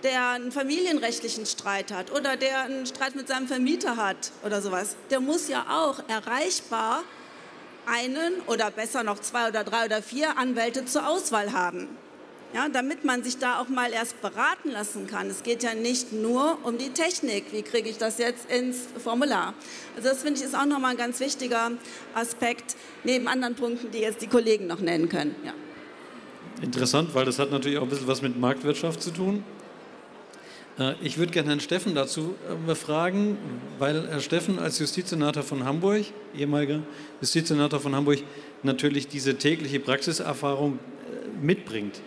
der 0.03 0.31
einen 0.31 0.53
familienrechtlichen 0.53 1.47
Streit 1.47 1.91
hat 1.93 2.13
oder 2.13 2.37
der 2.37 2.63
einen 2.63 2.87
Streit 2.87 3.15
mit 3.15 3.29
seinem 3.29 3.49
Vermieter 3.49 3.97
hat 3.97 4.33
oder 4.45 4.61
sowas, 4.61 4.97
der 5.11 5.21
muss 5.21 5.49
ja 5.49 5.65
auch 5.71 6.01
erreichbar 6.09 7.03
einen 7.87 8.41
oder 8.47 8.71
besser 8.71 9.03
noch 9.03 9.19
zwei 9.19 9.49
oder 9.49 9.65
drei 9.65 9.87
oder 9.87 10.03
vier 10.03 10.39
Anwälte 10.39 10.85
zur 10.85 11.09
Auswahl 11.09 11.53
haben 11.53 11.89
ja, 12.55 12.69
damit 12.69 13.05
man 13.05 13.25
sich 13.25 13.38
da 13.38 13.59
auch 13.61 13.69
mal 13.69 13.93
erst 13.93 14.23
beraten 14.23 14.71
lassen 14.71 15.09
kann. 15.09 15.29
Es 15.29 15.43
geht 15.43 15.64
ja 15.64 15.75
nicht 15.75 16.12
nur 16.12 16.59
um 16.62 16.79
die 16.79 16.90
Technik, 16.90 17.47
wie 17.51 17.62
kriege 17.62 17.88
ich 17.88 17.99
das 17.99 18.19
jetzt 18.19 18.49
ins 18.51 18.87
Formular. 19.03 19.55
Also 19.97 20.09
das 20.09 20.23
finde 20.23 20.38
ich 20.38 20.47
ist 20.47 20.55
auch 20.55 20.64
nochmal 20.64 20.93
ein 20.93 20.97
ganz 20.97 21.19
wichtiger 21.19 21.73
Aspekt, 22.14 22.77
neben 23.03 23.27
anderen 23.27 23.57
Punkten, 23.57 23.90
die 23.90 23.99
jetzt 23.99 24.23
die 24.23 24.29
Kollegen 24.29 24.69
noch 24.69 24.81
nennen 24.81 25.09
können. 25.09 25.35
Ja. 25.45 25.53
Interessant, 26.62 27.12
weil 27.14 27.25
das 27.25 27.40
hat 27.40 27.51
natürlich 27.51 27.79
auch 27.79 27.83
ein 27.83 27.88
bisschen 27.88 28.07
was 28.07 28.23
mit 28.23 28.38
Marktwirtschaft 28.38 29.03
zu 29.03 29.11
tun. 29.11 29.43
Äh, 30.79 30.95
ich 31.03 31.19
würde 31.19 31.33
gerne 31.33 31.49
Herrn 31.49 31.61
Steffen 31.61 31.97
dazu 31.97 32.37
äh, 32.49 32.55
befragen, 32.67 33.37
weil 33.81 34.07
Herr 34.09 34.21
Steffen 34.21 34.61
als 34.61 34.79
Justizsenator 34.79 35.43
von 35.43 35.64
Hamburg, 35.64 36.05
ehemaliger 36.37 36.85
Justizsenator 37.21 37.81
von 37.81 37.97
Hamburg, 37.97 38.21
natürlich 38.62 39.09
diese 39.09 39.35
tägliche 39.37 39.81
Praxiserfahrung 39.81 40.79
äh, 40.79 41.45
mitbringt. 41.45 42.01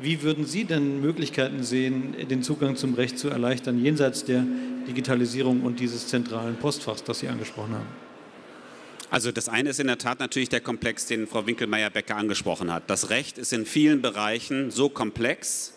Wie 0.00 0.22
würden 0.22 0.46
Sie 0.46 0.64
denn 0.64 1.00
Möglichkeiten 1.00 1.62
sehen, 1.62 2.14
den 2.28 2.42
Zugang 2.42 2.76
zum 2.76 2.94
Recht 2.94 3.18
zu 3.18 3.28
erleichtern, 3.28 3.82
jenseits 3.82 4.24
der 4.24 4.44
Digitalisierung 4.86 5.62
und 5.62 5.80
dieses 5.80 6.08
zentralen 6.08 6.56
Postfachs, 6.56 7.04
das 7.04 7.20
Sie 7.20 7.28
angesprochen 7.28 7.74
haben? 7.74 7.86
Also 9.10 9.32
das 9.32 9.48
eine 9.48 9.70
ist 9.70 9.80
in 9.80 9.88
der 9.88 9.98
Tat 9.98 10.20
natürlich 10.20 10.48
der 10.48 10.60
Komplex, 10.60 11.06
den 11.06 11.26
Frau 11.26 11.44
Winkelmeier-Becker 11.46 12.16
angesprochen 12.16 12.72
hat. 12.72 12.88
Das 12.88 13.10
Recht 13.10 13.38
ist 13.38 13.52
in 13.52 13.66
vielen 13.66 14.02
Bereichen 14.02 14.70
so 14.70 14.88
komplex, 14.88 15.74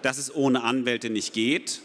dass 0.00 0.16
es 0.16 0.34
ohne 0.34 0.62
Anwälte 0.62 1.10
nicht 1.10 1.34
geht. 1.34 1.82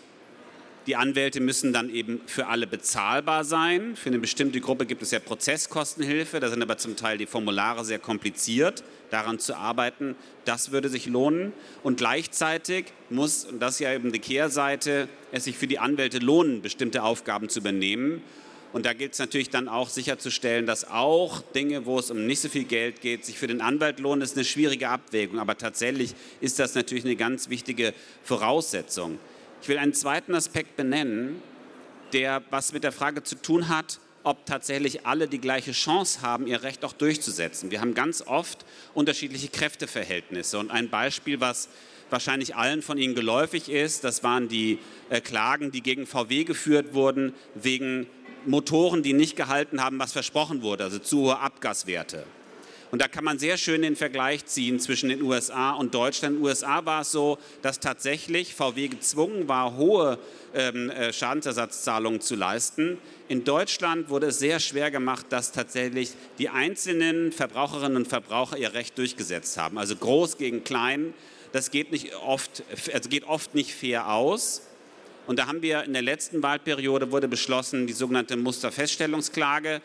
Die 0.85 0.97
Anwälte 0.97 1.39
müssen 1.39 1.71
dann 1.71 1.89
eben 1.89 2.19
für 2.25 2.47
alle 2.47 2.67
bezahlbar 2.67 3.45
sein. 3.45 3.95
Für 3.95 4.09
eine 4.09 4.19
bestimmte 4.19 4.59
Gruppe 4.59 4.85
gibt 4.85 5.01
es 5.01 5.11
ja 5.11 5.19
Prozesskostenhilfe, 5.19 6.41
da 6.41 6.49
sind 6.49 6.61
aber 6.61 6.77
zum 6.77 6.97
Teil 6.97 7.17
die 7.17 7.25
Formulare 7.25 7.85
sehr 7.85 7.99
kompliziert. 7.99 8.83
Daran 9.09 9.39
zu 9.39 9.55
arbeiten, 9.55 10.15
das 10.43 10.71
würde 10.71 10.89
sich 10.89 11.05
lohnen. 11.05 11.53
Und 11.83 11.97
gleichzeitig 11.97 12.85
muss, 13.09 13.45
und 13.45 13.61
das 13.61 13.75
ist 13.75 13.79
ja 13.79 13.93
eben 13.93 14.11
die 14.11 14.19
Kehrseite, 14.19 15.07
es 15.31 15.45
sich 15.45 15.57
für 15.57 15.67
die 15.67 15.79
Anwälte 15.79 16.17
lohnen, 16.19 16.61
bestimmte 16.61 17.03
Aufgaben 17.03 17.47
zu 17.47 17.59
übernehmen. 17.59 18.21
Und 18.73 18.85
da 18.85 18.93
gilt 18.93 19.13
es 19.13 19.19
natürlich 19.19 19.51
dann 19.51 19.69
auch 19.69 19.87
sicherzustellen, 19.87 20.65
dass 20.65 20.89
auch 20.89 21.41
Dinge, 21.53 21.85
wo 21.85 21.99
es 21.99 22.09
um 22.09 22.25
nicht 22.25 22.41
so 22.41 22.49
viel 22.49 22.63
Geld 22.63 23.01
geht, 23.01 23.23
sich 23.23 23.37
für 23.37 23.47
den 23.47 23.61
Anwalt 23.61 23.99
lohnen. 23.99 24.19
Das 24.19 24.31
ist 24.31 24.37
eine 24.37 24.45
schwierige 24.45 24.89
Abwägung, 24.89 25.39
aber 25.39 25.57
tatsächlich 25.57 26.15
ist 26.41 26.57
das 26.59 26.73
natürlich 26.73 27.05
eine 27.05 27.15
ganz 27.15 27.49
wichtige 27.49 27.93
Voraussetzung. 28.23 29.19
Ich 29.63 29.69
will 29.69 29.77
einen 29.77 29.93
zweiten 29.93 30.35
Aspekt 30.35 30.75
benennen, 30.75 31.41
der 32.11 32.43
was 32.49 32.73
mit 32.73 32.83
der 32.83 32.91
Frage 32.91 33.23
zu 33.23 33.41
tun 33.41 33.69
hat, 33.69 34.01
ob 34.23 34.45
tatsächlich 34.45 35.05
alle 35.05 35.29
die 35.29 35.39
gleiche 35.39 35.71
Chance 35.71 36.21
haben, 36.21 36.47
ihr 36.47 36.63
Recht 36.63 36.83
auch 36.83 36.91
durchzusetzen. 36.91 37.71
Wir 37.71 37.79
haben 37.79 37.93
ganz 37.93 38.21
oft 38.27 38.65
unterschiedliche 38.93 39.47
Kräfteverhältnisse. 39.47 40.59
Und 40.59 40.69
ein 40.69 40.89
Beispiel, 40.89 41.39
was 41.39 41.69
wahrscheinlich 42.09 42.57
allen 42.57 42.81
von 42.81 42.97
Ihnen 42.97 43.15
geläufig 43.15 43.69
ist, 43.69 44.03
das 44.03 44.21
waren 44.21 44.49
die 44.49 44.79
äh, 45.09 45.21
Klagen, 45.21 45.71
die 45.71 45.79
gegen 45.79 46.07
VW 46.07 46.43
geführt 46.43 46.93
wurden, 46.93 47.33
wegen 47.55 48.07
Motoren, 48.45 49.01
die 49.01 49.13
nicht 49.13 49.37
gehalten 49.37 49.81
haben, 49.81 49.97
was 49.97 50.11
versprochen 50.11 50.61
wurde, 50.61 50.83
also 50.83 50.99
zu 50.99 51.19
hohe 51.19 51.39
Abgaswerte. 51.39 52.25
Und 52.93 53.01
da 53.01 53.07
kann 53.07 53.23
man 53.23 53.39
sehr 53.39 53.57
schön 53.57 53.81
den 53.81 53.95
Vergleich 53.95 54.45
ziehen 54.45 54.79
zwischen 54.79 55.09
den 55.09 55.23
USA 55.23 55.71
und 55.71 55.95
Deutschland. 55.95 56.35
In 56.35 56.41
den 56.41 56.45
USA 56.45 56.85
war 56.85 57.01
es 57.01 57.11
so, 57.11 57.39
dass 57.63 57.79
tatsächlich 57.79 58.53
VW 58.53 58.87
gezwungen 58.87 59.47
war, 59.47 59.77
hohe 59.77 60.19
ähm, 60.53 60.91
äh, 60.91 61.11
Schadensersatzzahlungen 61.11 62.21
zu 62.21 62.35
leisten. 62.35 62.99
In 63.29 63.45
Deutschland 63.45 64.09
wurde 64.09 64.27
es 64.27 64.37
sehr 64.37 64.59
schwer 64.59 64.91
gemacht, 64.91 65.25
dass 65.29 65.51
tatsächlich 65.51 66.11
die 66.37 66.49
einzelnen 66.49 67.31
Verbraucherinnen 67.31 67.97
und 67.97 68.07
Verbraucher 68.07 68.59
ihr 68.59 68.75
Recht 68.75 68.95
durchgesetzt 68.99 69.57
haben. 69.57 69.79
Also 69.79 69.95
groß 69.95 70.37
gegen 70.37 70.63
klein. 70.63 71.15
Das 71.51 71.71
geht, 71.71 71.91
nicht 71.91 72.13
oft, 72.17 72.61
also 72.93 73.09
geht 73.09 73.23
oft 73.23 73.55
nicht 73.55 73.73
fair 73.73 74.13
aus. 74.13 74.67
Und 75.25 75.39
da 75.39 75.47
haben 75.47 75.63
wir 75.63 75.83
in 75.83 75.93
der 75.93 76.03
letzten 76.03 76.43
Wahlperiode 76.43 77.11
wurde 77.11 77.27
beschlossen, 77.27 77.87
die 77.87 77.93
sogenannte 77.93 78.37
Musterfeststellungsklage 78.37 79.81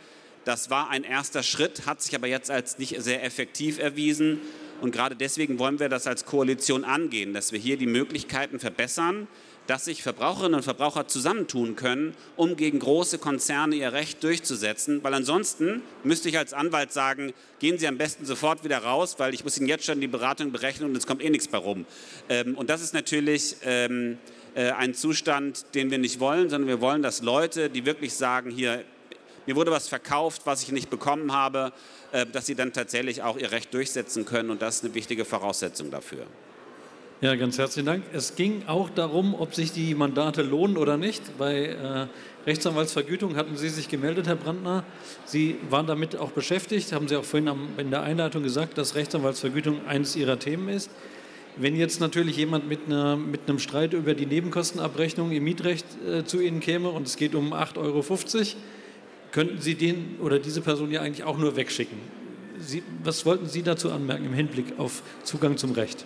das 0.49 0.71
war 0.71 0.89
ein 0.89 1.05
erster 1.05 1.43
Schritt, 1.43 1.85
hat 1.85 2.01
sich 2.01 2.15
aber 2.15 2.27
jetzt 2.27 2.51
als 2.51 2.79
nicht 2.79 3.03
sehr 3.03 3.23
effektiv 3.23 3.79
erwiesen. 3.79 4.41
Und 4.81 4.93
gerade 4.93 5.15
deswegen 5.15 5.59
wollen 5.59 5.79
wir 5.79 5.91
das 5.91 6.07
als 6.07 6.25
Koalition 6.25 6.85
angehen, 6.85 7.35
dass 7.35 7.53
wir 7.53 7.59
hier 7.59 7.77
die 7.77 7.87
Möglichkeiten 7.87 8.59
verbessern, 8.59 9.29
dass 9.67 9.85
sich 9.85 10.03
Verbraucherinnen 10.03 10.55
und 10.55 10.63
Verbraucher 10.63 11.07
zusammentun 11.07 11.77
können, 11.77 12.15
um 12.37 12.57
gegen 12.57 12.79
große 12.79 13.19
Konzerne 13.19 13.77
ihr 13.77 13.93
Recht 13.93 14.25
durchzusetzen. 14.25 15.05
Weil 15.05 15.13
ansonsten 15.13 15.83
müsste 16.03 16.31
ich 16.31 16.39
als 16.39 16.55
Anwalt 16.55 16.95
sagen, 16.95 17.35
gehen 17.59 17.77
Sie 17.77 17.87
am 17.87 17.99
besten 17.99 18.25
sofort 18.25 18.65
wieder 18.65 18.79
raus, 18.79 19.17
weil 19.19 19.35
ich 19.35 19.45
muss 19.45 19.59
Ihnen 19.59 19.69
jetzt 19.69 19.85
schon 19.85 20.01
die 20.01 20.07
Beratung 20.07 20.51
berechnen 20.51 20.89
und 20.89 20.97
es 20.97 21.07
kommt 21.07 21.23
eh 21.23 21.29
nichts 21.29 21.49
bei 21.49 21.59
rum. 21.59 21.85
Ähm, 22.31 22.57
und 22.57 22.71
das 22.71 22.81
ist 22.81 22.95
natürlich 22.95 23.57
ähm, 23.65 24.17
äh, 24.55 24.71
ein 24.71 24.95
Zustand, 24.95 25.67
den 25.75 25.91
wir 25.91 25.99
nicht 25.99 26.21
wollen, 26.21 26.49
sondern 26.49 26.69
wir 26.69 26.81
wollen, 26.81 27.03
dass 27.03 27.21
Leute, 27.21 27.69
die 27.69 27.85
wirklich 27.85 28.15
sagen, 28.15 28.51
hier 28.51 28.83
mir 29.49 29.57
wurde 29.57 29.71
was 29.71 29.89
verkauft, 29.89 30.43
was 30.45 30.63
ich 30.63 30.73
nicht 30.73 30.91
bekommen 30.91 31.33
habe, 31.33 31.73
äh, 32.13 32.27
dass 32.27 32.45
sie 32.45 32.55
dann 32.55 32.75
tatsächlich 32.75 33.23
auch 33.23 33.39
ihr 33.39 33.51
Recht 33.51 33.73
durchsetzen 33.73 34.27
können. 34.27 34.51
Und 34.51 34.61
das 34.61 34.77
ist 34.77 34.85
eine 34.85 34.95
wichtige 34.95 35.25
Voraussetzung 35.25 35.91
dafür. 35.91 36.27
Ja, 37.23 37.35
ganz 37.35 37.57
herzlichen 37.57 37.87
Dank. 37.87 38.05
Es 38.13 38.37
ging 38.37 38.65
auch 38.67 38.91
darum, 38.91 39.35
ob 39.35 39.55
sich 39.55 39.73
die 39.73 39.95
Mandate 39.95 40.43
lohnen 40.43 40.77
oder 40.77 40.99
nicht. 40.99 41.39
Bei 41.39 41.65
äh, 41.65 42.07
Rechtsanwaltsvergütung 42.47 43.37
hatten 43.37 43.57
Sie 43.57 43.71
sich 43.71 43.89
gemeldet, 43.89 44.27
Herr 44.27 44.37
Brandner. 44.37 44.85
Sie 45.25 45.57
waren 45.71 45.87
damit 45.87 46.15
auch 46.15 46.33
beschäftigt, 46.33 46.93
haben 46.93 47.09
Sie 47.09 47.17
auch 47.17 47.25
vorhin 47.25 47.49
am, 47.49 47.71
in 47.79 47.91
der 47.91 48.03
Einleitung 48.03 48.43
gesagt, 48.43 48.77
dass 48.77 48.97
Rechtsanwaltsvergütung 48.97 49.87
eines 49.87 50.15
Ihrer 50.15 50.39
Themen 50.39 50.69
ist. 50.69 50.91
Wenn 51.57 51.75
jetzt 51.75 52.01
natürlich 52.01 52.37
jemand 52.37 52.69
mit, 52.69 52.81
einer, 52.87 53.17
mit 53.17 53.49
einem 53.49 53.59
Streit 53.59 53.95
über 53.95 54.13
die 54.13 54.27
Nebenkostenabrechnung 54.27 55.33
im 55.33 55.43
Mietrecht 55.43 55.87
äh, 56.07 56.25
zu 56.25 56.39
Ihnen 56.39 56.61
käme 56.61 56.91
und 56.91 57.07
es 57.07 57.17
geht 57.17 57.35
um 57.35 57.55
8,50 57.55 57.79
Euro, 57.79 58.03
könnten 59.33 59.61
Sie 59.61 59.75
den 59.75 60.17
oder 60.21 60.39
diese 60.39 60.61
Person 60.61 60.91
ja 60.91 61.01
eigentlich 61.01 61.25
auch 61.25 61.39
nur 61.39 61.57
wegschicken. 61.57 61.99
Sie, 62.59 62.83
was 63.05 63.25
wollten 63.25 63.47
Sie 63.47 63.63
dazu 63.63 63.91
anmerken 63.91 64.25
im 64.25 64.33
Hinblick 64.33 64.79
auf 64.79 65.03
Zugang 65.23 65.57
zum 65.57 65.73
Recht? 65.73 66.05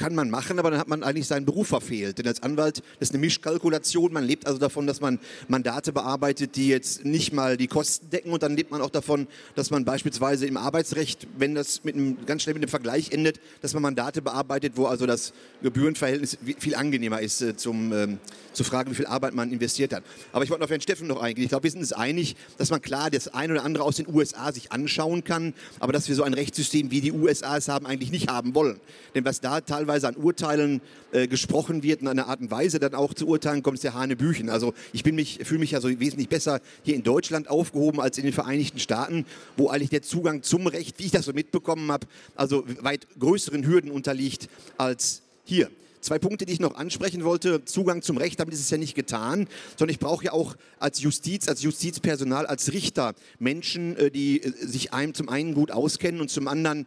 Kann 0.00 0.14
man 0.14 0.30
machen, 0.30 0.58
aber 0.58 0.70
dann 0.70 0.80
hat 0.80 0.88
man 0.88 1.02
eigentlich 1.02 1.26
seinen 1.26 1.44
Beruf 1.44 1.68
verfehlt. 1.68 2.16
Denn 2.16 2.26
als 2.26 2.42
Anwalt, 2.42 2.78
das 2.98 3.10
ist 3.10 3.14
eine 3.14 3.20
Mischkalkulation. 3.20 4.14
Man 4.14 4.24
lebt 4.24 4.46
also 4.46 4.58
davon, 4.58 4.86
dass 4.86 5.02
man 5.02 5.18
Mandate 5.46 5.92
bearbeitet, 5.92 6.56
die 6.56 6.68
jetzt 6.68 7.04
nicht 7.04 7.34
mal 7.34 7.58
die 7.58 7.66
Kosten 7.66 8.08
decken. 8.08 8.32
Und 8.32 8.42
dann 8.42 8.56
lebt 8.56 8.70
man 8.70 8.80
auch 8.80 8.88
davon, 8.88 9.26
dass 9.56 9.70
man 9.70 9.84
beispielsweise 9.84 10.46
im 10.46 10.56
Arbeitsrecht, 10.56 11.28
wenn 11.36 11.54
das 11.54 11.84
mit 11.84 11.96
einem, 11.96 12.16
ganz 12.24 12.42
schnell 12.42 12.54
mit 12.54 12.62
einem 12.62 12.70
Vergleich 12.70 13.12
endet, 13.12 13.40
dass 13.60 13.74
man 13.74 13.82
Mandate 13.82 14.22
bearbeitet, 14.22 14.72
wo 14.76 14.86
also 14.86 15.04
das 15.04 15.34
Gebührenverhältnis 15.62 16.38
viel 16.58 16.76
angenehmer 16.76 17.20
ist, 17.20 17.42
äh, 17.42 17.54
zum, 17.54 17.92
ähm, 17.92 18.18
zu 18.54 18.64
fragen, 18.64 18.90
wie 18.90 18.94
viel 18.94 19.06
Arbeit 19.06 19.34
man 19.34 19.52
investiert 19.52 19.92
hat. 19.92 20.02
Aber 20.32 20.44
ich 20.44 20.50
wollte 20.50 20.64
auf 20.64 20.70
Herrn 20.70 20.80
Steffen 20.80 21.08
noch 21.08 21.20
eingehen. 21.20 21.44
Ich 21.44 21.50
glaube, 21.50 21.64
wir 21.64 21.70
sind 21.70 21.80
uns 21.80 21.92
einig, 21.92 22.36
dass 22.56 22.70
man 22.70 22.80
klar 22.80 23.10
das 23.10 23.28
eine 23.28 23.52
oder 23.52 23.64
andere 23.64 23.84
aus 23.84 23.96
den 23.96 24.08
USA 24.08 24.50
sich 24.50 24.72
anschauen 24.72 25.24
kann, 25.24 25.52
aber 25.78 25.92
dass 25.92 26.08
wir 26.08 26.14
so 26.14 26.22
ein 26.22 26.32
Rechtssystem 26.32 26.90
wie 26.90 27.02
die 27.02 27.12
USA 27.12 27.58
es 27.58 27.68
haben, 27.68 27.84
eigentlich 27.84 28.10
nicht 28.10 28.30
haben 28.30 28.54
wollen. 28.54 28.80
Denn 29.14 29.26
was 29.26 29.42
da 29.42 29.60
teilweise 29.60 29.89
an 29.90 30.16
Urteilen 30.16 30.80
äh, 31.12 31.26
gesprochen 31.26 31.82
wird, 31.82 32.02
in 32.02 32.08
einer 32.08 32.28
Art 32.28 32.40
und 32.40 32.50
Weise 32.50 32.78
dann 32.78 32.94
auch 32.94 33.14
zu 33.14 33.26
urteilen, 33.26 33.62
kommt 33.62 33.78
es 33.78 33.82
ja 33.82 33.94
Hanebüchen. 33.94 34.48
Also 34.48 34.74
ich 34.92 35.04
mich, 35.04 35.40
fühle 35.42 35.60
mich 35.60 35.72
ja 35.72 35.80
so 35.80 35.88
wesentlich 35.88 36.28
besser 36.28 36.60
hier 36.82 36.94
in 36.94 37.02
Deutschland 37.02 37.50
aufgehoben 37.50 38.00
als 38.00 38.18
in 38.18 38.24
den 38.24 38.32
Vereinigten 38.32 38.78
Staaten, 38.78 39.26
wo 39.56 39.68
eigentlich 39.68 39.90
der 39.90 40.02
Zugang 40.02 40.42
zum 40.42 40.66
Recht, 40.66 40.98
wie 40.98 41.06
ich 41.06 41.12
das 41.12 41.24
so 41.24 41.32
mitbekommen 41.32 41.90
habe, 41.90 42.06
also 42.36 42.64
weit 42.80 43.06
größeren 43.18 43.66
Hürden 43.66 43.90
unterliegt 43.90 44.48
als 44.78 45.22
hier. 45.44 45.70
Zwei 46.00 46.18
Punkte, 46.18 46.46
die 46.46 46.54
ich 46.54 46.60
noch 46.60 46.76
ansprechen 46.76 47.24
wollte. 47.24 47.64
Zugang 47.66 48.00
zum 48.00 48.16
Recht, 48.16 48.40
damit 48.40 48.54
ist 48.54 48.60
es 48.60 48.70
ja 48.70 48.78
nicht 48.78 48.94
getan, 48.94 49.46
sondern 49.76 49.92
ich 49.92 49.98
brauche 49.98 50.24
ja 50.24 50.32
auch 50.32 50.56
als 50.78 51.02
Justiz, 51.02 51.46
als 51.46 51.62
Justizpersonal, 51.62 52.46
als 52.46 52.72
Richter 52.72 53.14
Menschen, 53.38 53.96
äh, 53.96 54.10
die 54.10 54.42
äh, 54.42 54.50
sich 54.66 54.94
einem 54.94 55.12
zum 55.12 55.28
einen 55.28 55.52
gut 55.52 55.70
auskennen 55.70 56.22
und 56.22 56.30
zum 56.30 56.48
anderen 56.48 56.86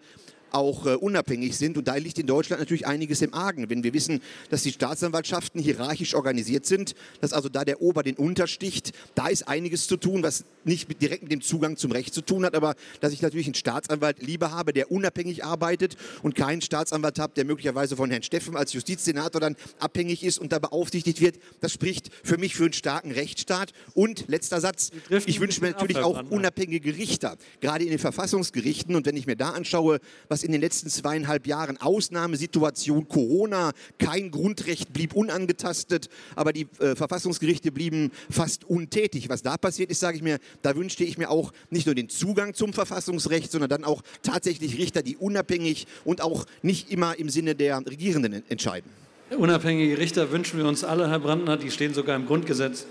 auch 0.54 0.86
äh, 0.86 0.96
unabhängig 0.96 1.58
sind. 1.58 1.78
Und 1.78 1.88
da 1.88 1.96
liegt 1.96 2.20
in 2.20 2.28
Deutschland 2.28 2.60
natürlich 2.60 2.88
einiges 2.88 3.22
im 3.22 3.34
Argen. 3.34 3.70
Wenn 3.70 3.84
wir 3.84 3.94
wissen, 3.94 4.22
dass 4.50 4.64
die 4.64 4.72
Staatsanwaltschaften 4.72 5.62
hierarchisch 5.62 6.16
organisiert 6.16 6.66
sind, 6.66 6.96
dass 7.22 7.34
also 7.34 7.50
da 7.50 7.66
der 7.66 7.82
Ober 7.82 8.04
den 8.04 8.16
untersticht, 8.16 8.92
da 9.16 9.28
ist 9.28 9.48
einiges 9.48 9.88
zu 9.88 9.98
tun, 9.98 10.24
was 10.24 10.46
nicht 10.64 10.88
mit, 10.88 11.02
direkt 11.02 11.24
mit 11.24 11.32
dem 11.32 11.42
Zugang 11.42 11.78
zum 11.78 11.92
Recht 11.92 12.14
zu 12.14 12.22
tun 12.22 12.46
hat, 12.46 12.56
aber 12.56 12.76
dass 13.02 13.14
ich 13.14 13.22
natürlich 13.22 13.48
einen 13.48 13.56
Staatsanwalt 13.56 14.22
lieber 14.22 14.52
habe, 14.52 14.74
der 14.74 14.92
unabhängig 14.92 15.44
arbeitet 15.44 15.98
und 16.22 16.36
keinen 16.36 16.62
Staatsanwalt 16.62 17.20
habe, 17.20 17.34
der 17.36 17.46
möglicherweise 17.46 17.96
von 17.96 18.10
Herrn 18.10 18.24
Steffen 18.24 18.56
als 18.56 18.74
Justizsenator 18.74 19.42
dann 19.42 19.56
abhängig 19.80 20.24
ist 20.24 20.40
und 20.40 20.52
da 20.52 20.60
beaufsichtigt 20.60 21.20
wird. 21.22 21.38
Das 21.62 21.74
spricht 21.74 22.10
für 22.24 22.38
mich 22.38 22.56
für 22.56 22.64
einen 22.64 22.74
starken 22.74 23.12
Rechtsstaat. 23.12 23.74
Und 23.94 24.26
letzter 24.28 24.62
Satz, 24.62 24.92
ich 25.26 25.40
wünsche 25.40 25.62
mir 25.62 25.72
natürlich 25.72 25.98
auch 25.98 26.24
unabhängige 26.30 26.96
Richter, 26.96 27.38
gerade 27.62 27.84
in 27.84 27.90
den 27.90 28.00
Verfassungsgerichten. 28.00 28.96
Und 28.96 29.06
wenn 29.06 29.18
ich 29.18 29.28
mir 29.28 29.36
da 29.36 29.52
anschaue, 29.52 30.00
was 30.28 30.43
in 30.44 30.52
den 30.52 30.62
letzten 30.62 30.90
zweieinhalb 30.90 31.48
Jahren. 31.48 31.78
Ausnahmesituation 31.78 33.08
Corona, 33.08 33.72
kein 33.98 34.32
Grundrecht 34.32 34.94
blieb 34.94 35.14
unangetastet, 35.14 36.10
aber 36.36 36.54
die 36.54 36.68
äh, 36.80 36.96
Verfassungsgerichte 36.96 37.72
blieben 37.72 38.12
fast 38.30 38.64
untätig. 38.66 39.30
Was 39.30 39.44
da 39.44 39.58
passiert 39.58 39.92
ist, 39.92 40.00
sage 40.00 40.18
ich 40.18 40.24
mir, 40.24 40.40
da 40.62 40.76
wünschte 40.76 41.04
ich 41.04 41.18
mir 41.18 41.30
auch 41.30 41.54
nicht 41.70 41.86
nur 41.86 41.96
den 41.96 42.10
Zugang 42.10 42.54
zum 42.54 42.74
Verfassungsrecht, 42.74 43.52
sondern 43.52 43.70
dann 43.70 43.84
auch 43.84 44.02
tatsächlich 44.22 44.78
Richter, 44.78 45.02
die 45.02 45.18
unabhängig 45.18 45.88
und 46.06 46.22
auch 46.22 46.46
nicht 46.62 46.92
immer 46.92 47.18
im 47.18 47.30
Sinne 47.30 47.56
der 47.56 47.80
Regierenden 47.86 48.44
entscheiden. 48.50 48.90
Unabhängige 49.38 49.98
Richter 49.98 50.32
wünschen 50.32 50.60
wir 50.60 50.68
uns 50.68 50.84
alle, 50.84 51.10
Herr 51.10 51.20
Brandner, 51.20 51.58
die 51.58 51.72
stehen 51.72 51.94
sogar 51.94 52.16
im 52.16 52.26
Grundgesetz. 52.26 52.86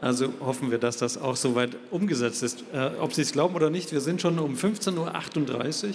Also 0.00 0.32
hoffen 0.40 0.70
wir, 0.70 0.78
dass 0.78 0.96
das 0.96 1.18
auch 1.18 1.36
soweit 1.36 1.70
umgesetzt 1.90 2.42
ist. 2.42 2.62
Äh, 2.72 2.90
ob 3.00 3.12
Sie 3.14 3.22
es 3.22 3.32
glauben 3.32 3.54
oder 3.54 3.70
nicht, 3.70 3.90
wir 3.92 4.00
sind 4.00 4.20
schon 4.20 4.38
um 4.38 4.54
15.38 4.54 4.96
Uhr. 5.88 5.94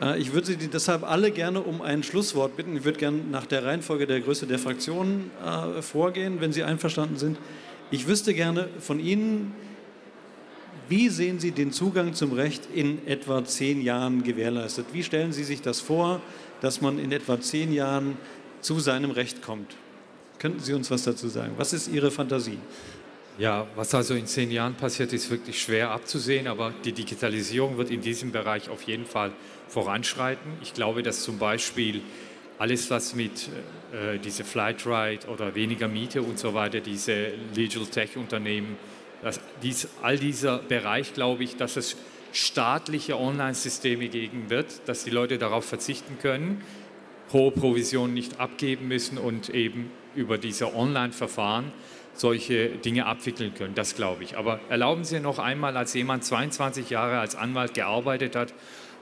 Äh, 0.00 0.18
ich 0.18 0.32
würde 0.32 0.46
Sie 0.46 0.56
deshalb 0.56 1.04
alle 1.04 1.30
gerne 1.30 1.60
um 1.60 1.82
ein 1.82 2.02
Schlusswort 2.02 2.56
bitten. 2.56 2.76
Ich 2.76 2.84
würde 2.84 2.98
gerne 2.98 3.18
nach 3.30 3.46
der 3.46 3.64
Reihenfolge 3.64 4.06
der 4.06 4.20
Größe 4.20 4.46
der 4.46 4.58
Fraktionen 4.58 5.30
äh, 5.44 5.82
vorgehen, 5.82 6.40
wenn 6.40 6.52
Sie 6.52 6.62
einverstanden 6.62 7.16
sind. 7.16 7.38
Ich 7.90 8.06
wüsste 8.06 8.34
gerne 8.34 8.68
von 8.78 9.00
Ihnen, 9.00 9.52
wie 10.88 11.08
sehen 11.08 11.38
Sie 11.38 11.52
den 11.52 11.72
Zugang 11.72 12.14
zum 12.14 12.32
Recht 12.32 12.62
in 12.74 13.06
etwa 13.06 13.44
zehn 13.44 13.80
Jahren 13.80 14.22
gewährleistet? 14.22 14.86
Wie 14.92 15.04
stellen 15.04 15.32
Sie 15.32 15.44
sich 15.44 15.62
das 15.62 15.80
vor, 15.80 16.20
dass 16.60 16.80
man 16.80 16.98
in 16.98 17.12
etwa 17.12 17.40
zehn 17.40 17.72
Jahren 17.72 18.16
zu 18.60 18.80
seinem 18.80 19.10
Recht 19.10 19.42
kommt? 19.42 19.76
Könnten 20.38 20.60
Sie 20.60 20.72
uns 20.72 20.90
was 20.90 21.04
dazu 21.04 21.28
sagen? 21.28 21.52
Was 21.56 21.72
ist 21.72 21.88
Ihre 21.88 22.10
Fantasie? 22.10 22.58
Ja, 23.38 23.66
was 23.76 23.94
also 23.94 24.14
in 24.14 24.26
zehn 24.26 24.50
Jahren 24.50 24.74
passiert, 24.74 25.12
ist 25.12 25.30
wirklich 25.30 25.62
schwer 25.62 25.90
abzusehen, 25.90 26.46
aber 26.46 26.74
die 26.84 26.92
Digitalisierung 26.92 27.78
wird 27.78 27.90
in 27.90 28.00
diesem 28.00 28.32
Bereich 28.32 28.68
auf 28.68 28.82
jeden 28.82 29.06
Fall 29.06 29.32
voranschreiten. 29.70 30.52
Ich 30.62 30.74
glaube, 30.74 31.02
dass 31.02 31.22
zum 31.22 31.38
Beispiel 31.38 32.02
alles, 32.58 32.90
was 32.90 33.14
mit 33.14 33.48
äh, 33.92 34.18
diese 34.18 34.44
Flightride 34.44 35.26
oder 35.28 35.54
weniger 35.54 35.88
Miete 35.88 36.22
und 36.22 36.38
so 36.38 36.52
weiter, 36.52 36.80
diese 36.80 37.28
Legal 37.54 37.86
Tech 37.86 38.16
Unternehmen, 38.16 38.76
dass 39.22 39.40
dies, 39.62 39.88
all 40.02 40.18
dieser 40.18 40.58
Bereich, 40.58 41.14
glaube 41.14 41.44
ich, 41.44 41.56
dass 41.56 41.76
es 41.76 41.96
staatliche 42.32 43.18
Online-Systeme 43.18 44.08
geben 44.08 44.50
wird, 44.50 44.66
dass 44.86 45.04
die 45.04 45.10
Leute 45.10 45.38
darauf 45.38 45.64
verzichten 45.64 46.18
können, 46.20 46.62
hohe 47.32 47.50
Provisionen 47.50 48.14
nicht 48.14 48.40
abgeben 48.40 48.88
müssen 48.88 49.18
und 49.18 49.48
eben 49.50 49.90
über 50.14 50.38
diese 50.38 50.74
Online-Verfahren 50.74 51.72
solche 52.12 52.68
Dinge 52.68 53.06
abwickeln 53.06 53.54
können. 53.54 53.74
Das 53.74 53.94
glaube 53.94 54.24
ich. 54.24 54.36
Aber 54.36 54.60
erlauben 54.68 55.04
Sie 55.04 55.20
noch 55.20 55.38
einmal, 55.38 55.76
als 55.76 55.94
jemand 55.94 56.24
22 56.24 56.90
Jahre 56.90 57.20
als 57.20 57.36
Anwalt 57.36 57.74
gearbeitet 57.74 58.36
hat 58.36 58.52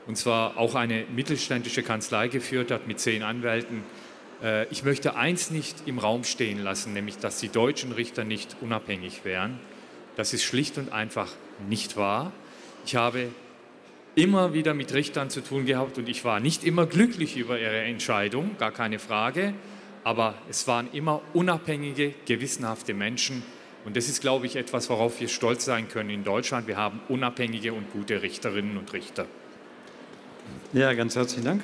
und 0.09 0.17
zwar 0.17 0.57
auch 0.57 0.75
eine 0.75 1.05
mittelständische 1.15 1.85
Kanzlei 1.85 2.27
geführt 2.29 2.73
hat 2.73 2.89
mit 2.89 2.99
zehn 2.99 3.23
Anwälten. 3.23 3.85
Äh, 4.43 4.67
ich 4.73 4.83
möchte 4.83 5.15
eins 5.15 5.51
nicht 5.51 5.87
im 5.87 5.99
Raum 5.99 6.25
stehen 6.25 6.59
lassen, 6.59 6.95
nämlich 6.95 7.19
dass 7.19 7.39
die 7.39 7.51
deutschen 7.51 7.93
Richter 7.93 8.25
nicht 8.25 8.57
unabhängig 8.61 9.25
wären. 9.25 9.61
Das 10.17 10.33
ist 10.33 10.43
schlicht 10.43 10.79
und 10.79 10.93
einfach 10.93 11.29
nicht 11.69 11.97
wahr. 11.97 12.33
Ich 12.87 12.97
habe 12.97 13.29
immer 14.15 14.55
wieder 14.55 14.75
mit 14.75 14.95
Richtern 14.95 15.31
zu 15.31 15.43
tun 15.43 15.67
gehabt 15.67 15.99
und 15.99 16.09
ich 16.09 16.25
war 16.25 16.41
nicht 16.41 16.65
immer 16.65 16.87
glücklich 16.87 17.37
über 17.37 17.61
ihre 17.61 17.83
Entscheidung, 17.83 18.57
gar 18.59 18.73
keine 18.73 18.99
Frage, 18.99 19.53
aber 20.03 20.35
es 20.49 20.67
waren 20.67 20.89
immer 20.93 21.21
unabhängige, 21.35 22.15
gewissenhafte 22.25 22.95
Menschen 22.95 23.43
und 23.85 23.97
das 23.97 24.09
ist, 24.09 24.21
glaube 24.21 24.47
ich, 24.47 24.57
etwas, 24.57 24.91
worauf 24.91 25.21
wir 25.21 25.29
stolz 25.29 25.65
sein 25.65 25.89
können 25.89 26.11
in 26.11 26.25
Deutschland. 26.25 26.67
Wir 26.67 26.77
haben 26.77 27.01
unabhängige 27.09 27.73
und 27.73 27.93
gute 27.93 28.23
Richterinnen 28.23 28.77
und 28.77 28.93
Richter. 28.93 29.27
Ja, 30.73 30.93
ganz 30.93 31.17
herzlichen 31.17 31.45
Dank. 31.45 31.63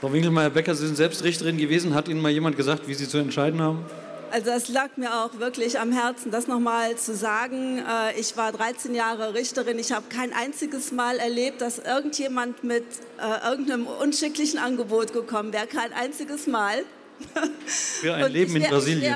Frau 0.00 0.12
Winkelmeier-Becker, 0.12 0.74
Sie 0.74 0.86
sind 0.86 0.96
selbst 0.96 1.24
Richterin 1.24 1.58
gewesen. 1.58 1.94
Hat 1.94 2.08
Ihnen 2.08 2.22
mal 2.22 2.30
jemand 2.30 2.56
gesagt, 2.56 2.88
wie 2.88 2.94
Sie 2.94 3.06
zu 3.06 3.18
entscheiden 3.18 3.60
haben? 3.60 3.84
Also 4.32 4.50
es 4.50 4.68
lag 4.68 4.96
mir 4.96 5.24
auch 5.24 5.40
wirklich 5.40 5.80
am 5.80 5.90
Herzen, 5.90 6.30
das 6.30 6.46
nochmal 6.46 6.94
zu 6.96 7.16
sagen. 7.16 7.78
Äh, 7.78 8.18
ich 8.18 8.36
war 8.36 8.52
13 8.52 8.94
Jahre 8.94 9.34
Richterin. 9.34 9.78
Ich 9.78 9.90
habe 9.92 10.06
kein 10.08 10.32
einziges 10.32 10.92
Mal 10.92 11.18
erlebt, 11.18 11.60
dass 11.60 11.80
irgendjemand 11.80 12.62
mit 12.62 12.84
äh, 13.18 13.48
irgendeinem 13.50 13.86
unschicklichen 13.86 14.58
Angebot 14.58 15.12
gekommen 15.12 15.52
wäre. 15.52 15.66
Kein 15.66 15.92
einziges 15.92 16.46
Mal. 16.46 16.84
Für 17.66 18.14
ein 18.14 18.32
Leben 18.32 18.56
in 18.56 18.62
Brasilien. 18.62 19.14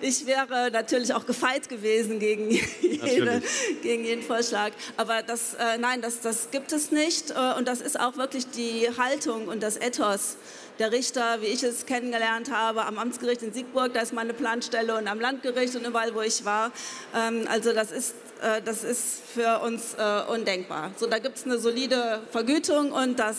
Ich 0.00 0.26
wäre, 0.26 0.46
ich 0.46 0.50
wäre, 0.50 0.70
natürlich 0.70 1.12
auch 1.14 1.26
gefeit 1.26 1.68
gewesen 1.68 2.18
gegen, 2.18 2.50
jede, 2.80 3.42
gegen 3.82 4.04
jeden 4.04 4.22
Vorschlag. 4.22 4.72
Aber 4.96 5.22
das, 5.22 5.54
äh, 5.54 5.78
nein, 5.78 6.02
das, 6.02 6.20
das 6.20 6.50
gibt 6.50 6.72
es 6.72 6.90
nicht. 6.90 7.30
Äh, 7.30 7.58
und 7.58 7.66
das 7.66 7.80
ist 7.80 7.98
auch 7.98 8.16
wirklich 8.16 8.48
die 8.50 8.88
Haltung 8.98 9.48
und 9.48 9.62
das 9.62 9.76
Ethos 9.76 10.36
der 10.78 10.92
Richter, 10.92 11.40
wie 11.40 11.46
ich 11.46 11.62
es 11.62 11.86
kennengelernt 11.86 12.50
habe, 12.50 12.84
am 12.84 12.98
Amtsgericht 12.98 13.42
in 13.42 13.52
Siegburg, 13.52 13.94
da 13.94 14.00
ist 14.00 14.12
meine 14.12 14.34
Planstelle 14.34 14.96
und 14.96 15.08
am 15.08 15.20
Landgericht 15.20 15.74
und 15.74 15.86
überall, 15.86 16.14
wo 16.14 16.20
ich 16.20 16.44
war. 16.44 16.70
Ähm, 17.14 17.46
also 17.48 17.72
das 17.72 17.90
ist, 17.90 18.14
äh, 18.42 18.60
das 18.62 18.84
ist 18.84 19.22
für 19.34 19.60
uns 19.60 19.94
äh, 19.94 20.30
undenkbar. 20.30 20.92
So, 20.96 21.06
da 21.06 21.18
gibt 21.18 21.38
es 21.38 21.44
eine 21.44 21.58
solide 21.58 22.20
Vergütung 22.30 22.92
und 22.92 23.18
das, 23.18 23.36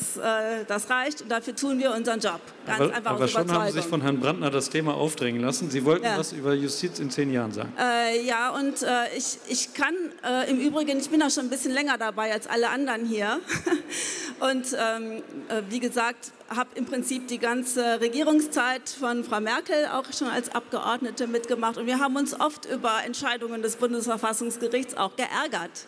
das 0.67 0.89
reicht 0.89 1.21
und 1.21 1.29
dafür 1.29 1.55
tun 1.55 1.79
wir 1.79 1.91
unseren 1.91 2.19
Job. 2.19 2.41
Ganz 2.67 2.81
aber, 2.81 2.93
einfach 2.93 3.11
aber 3.11 3.27
schon 3.29 3.51
haben 3.51 3.67
Sie 3.67 3.79
sich 3.79 3.85
von 3.85 4.01
Herrn 4.01 4.19
Brandner 4.19 4.49
das 4.49 4.69
Thema 4.69 4.93
aufdrängen 4.93 5.41
lassen. 5.41 5.69
Sie 5.69 5.85
wollten 5.85 6.03
ja. 6.03 6.17
was 6.17 6.33
über 6.33 6.53
Justiz 6.53 6.99
in 6.99 7.09
zehn 7.09 7.31
Jahren 7.31 7.53
sagen. 7.53 7.71
Äh, 7.79 8.25
ja, 8.25 8.49
und 8.49 8.83
äh, 8.83 9.15
ich, 9.15 9.37
ich 9.47 9.73
kann 9.73 9.95
äh, 10.23 10.51
im 10.51 10.59
Übrigen, 10.59 10.99
ich 10.99 11.09
bin 11.09 11.23
auch 11.23 11.29
schon 11.29 11.45
ein 11.45 11.49
bisschen 11.49 11.71
länger 11.71 11.97
dabei 11.97 12.33
als 12.33 12.45
alle 12.45 12.69
anderen 12.69 13.05
hier. 13.05 13.39
und 14.41 14.65
ähm, 14.77 15.23
wie 15.69 15.79
gesagt, 15.79 16.31
habe 16.49 16.69
im 16.75 16.85
Prinzip 16.85 17.27
die 17.29 17.39
ganze 17.39 18.01
Regierungszeit 18.01 18.89
von 18.89 19.23
Frau 19.23 19.39
Merkel 19.39 19.87
auch 19.93 20.11
schon 20.11 20.27
als 20.27 20.53
Abgeordnete 20.53 21.27
mitgemacht. 21.27 21.77
Und 21.77 21.87
wir 21.87 21.99
haben 21.99 22.17
uns 22.17 22.37
oft 22.37 22.65
über 22.65 23.03
Entscheidungen 23.05 23.61
des 23.61 23.77
Bundesverfassungsgerichts 23.77 24.97
auch 24.97 25.15
geärgert 25.15 25.87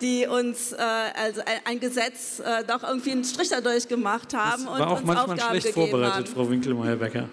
die 0.00 0.26
uns 0.26 0.72
äh, 0.72 0.76
also 0.76 1.40
ein 1.64 1.80
Gesetz 1.80 2.40
äh, 2.40 2.64
doch 2.64 2.82
irgendwie 2.82 3.12
einen 3.12 3.24
Strich 3.24 3.48
dadurch 3.48 3.88
gemacht 3.88 4.34
haben. 4.34 4.64
Das 4.66 4.78
war 4.78 4.90
auch 4.90 5.02
manchmal 5.02 5.34
Aufgaben 5.34 5.60
schlecht 5.60 5.74
vorbereitet, 5.74 6.14
haben. 6.14 6.26
Frau 6.26 6.50
Winkelmeier-Becker. 6.50 7.28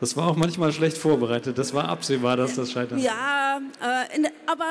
Das 0.00 0.16
war 0.16 0.28
auch 0.28 0.36
manchmal 0.36 0.72
schlecht 0.72 0.98
vorbereitet. 0.98 1.56
Das 1.56 1.72
war 1.72 1.88
absehbar, 1.88 2.36
dass 2.36 2.56
das 2.56 2.72
scheitert. 2.72 2.98
Ja, 2.98 3.60
äh, 3.80 4.16
in, 4.16 4.26
aber 4.46 4.66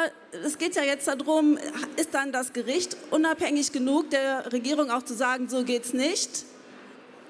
es 0.45 0.57
geht 0.57 0.75
ja 0.75 0.83
jetzt 0.83 1.07
darum, 1.07 1.57
ist 1.95 2.13
dann 2.13 2.31
das 2.31 2.53
Gericht 2.53 2.97
unabhängig 3.09 3.71
genug 3.71 4.09
der 4.11 4.51
Regierung 4.51 4.91
auch 4.91 5.03
zu 5.03 5.15
sagen, 5.15 5.49
so 5.49 5.63
geht's 5.63 5.93
nicht? 5.93 6.45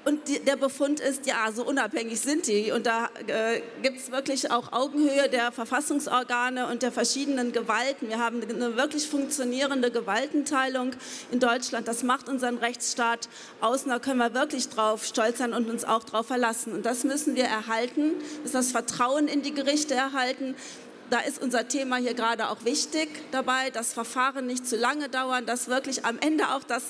Und 0.06 0.28
die, 0.28 0.39
der 0.39 0.58
Befund 0.58 0.99
ist, 0.99 1.26
ja, 1.26 1.49
so 1.54 1.66
unabhängig 1.66 2.20
sind 2.20 2.47
die. 2.47 2.72
Und 2.72 2.86
da 2.86 3.10
äh, 3.28 3.62
gibt 3.82 3.99
es 3.99 4.12
wirklich 4.12 4.51
auch 4.51 4.74
Augenhöhe 4.74 5.30
der 5.30 5.51
Verfassungsorgane 5.54 6.68
und 6.68 6.82
der 6.82 6.91
verschiedenen 6.91 7.54
Gewalten. 7.54 8.10
Wir 8.10 8.20
haben 8.20 8.41
eine 8.41 8.76
wirklich 8.76 9.08
funktionierende 9.08 9.91
Gewaltenteilung 9.91 10.91
in 11.32 11.39
Deutschland. 11.39 11.88
Das 11.88 12.04
macht 12.04 12.28
unseren 12.28 12.58
Rechtsstaat 12.58 13.30
aus. 13.62 13.84
Und 13.84 13.91
da 13.91 13.99
können 13.99 14.20
wir 14.20 14.34
wirklich 14.34 14.68
drauf 14.68 15.06
stolz 15.06 15.38
sein 15.38 15.54
und 15.54 15.70
uns 15.70 15.86
auch 15.86 16.04
darauf 16.04 16.28
verlassen. 16.28 16.74
Und 16.74 16.86
das 16.86 17.06
müssen 17.06 17.36
wir 17.36 17.45
erhalten. 17.45 18.12
Ist 18.43 18.56
das 18.56 18.72
Vertrauen 18.72 19.30
in 19.30 19.41
die 19.41 19.54
Gerichte 19.54 19.93
erhalten. 19.93 20.56
Da 21.10 21.20
ist 21.20 21.41
unser 21.41 21.68
Thema 21.68 21.97
hier 21.97 22.14
gerade 22.14 22.49
auch 22.49 22.66
wichtig 22.66 23.08
dabei, 23.32 23.70
dass 23.70 23.93
Verfahren 23.93 24.47
nicht 24.47 24.68
zu 24.68 24.76
lange 24.76 25.10
dauern, 25.10 25.45
dass 25.45 25.68
wirklich 25.68 26.06
am 26.06 26.18
Ende 26.20 26.49
auch 26.49 26.64
das 26.64 26.84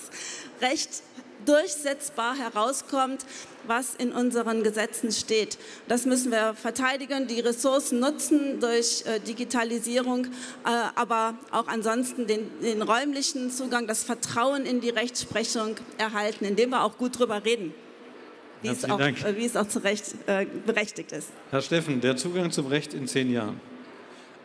Recht 0.61 1.03
durchsetzbar 1.46 2.36
herauskommt, 2.36 3.26
was 3.68 3.96
in 3.96 4.12
unseren 4.12 4.64
Gesetzen 4.64 5.12
steht. 5.12 5.58
Das 5.88 6.06
müssen 6.06 6.32
wir 6.32 6.54
verteidigen, 6.54 7.28
die 7.28 7.39
Ressourcen 7.39 8.00
nutzen 8.00 8.60
durch 8.60 9.04
äh, 9.06 9.20
Digitalisierung, 9.20 10.26
äh, 10.26 10.30
aber 10.96 11.36
auch 11.52 11.68
ansonsten 11.68 12.28
den, 12.28 12.50
den, 12.62 12.82
räumlichen 12.82 13.52
Zugang, 13.52 13.88
das 13.88 14.04
Vertrauen 14.04 14.66
in 14.66 14.82
die 14.82 14.89
Rechtsprechung 14.89 15.76
erhalten, 15.98 16.46
indem 16.46 16.72
wir 16.72 16.84
auch 16.84 16.98
gut 16.98 17.18
drüber 17.18 17.44
reden. 17.44 17.74
Wie 18.62 18.70
es, 18.70 18.86
auch, 18.86 19.00
äh, 19.00 19.38
wie 19.38 19.46
es, 19.46 19.58
auch, 19.58 19.68
zu 19.68 19.80
Recht 19.80 20.16
äh, 20.26 20.46
berechtigt 20.66 21.12
ist. 21.12 21.30
Herr 21.52 21.62
Steffen, 21.62 22.00
der 22.00 22.16
Zugang 22.16 22.52
zum 22.52 22.68
Recht 22.68 22.94
in 22.94 23.08
zehn 23.08 23.32
Jahren. 23.32 23.60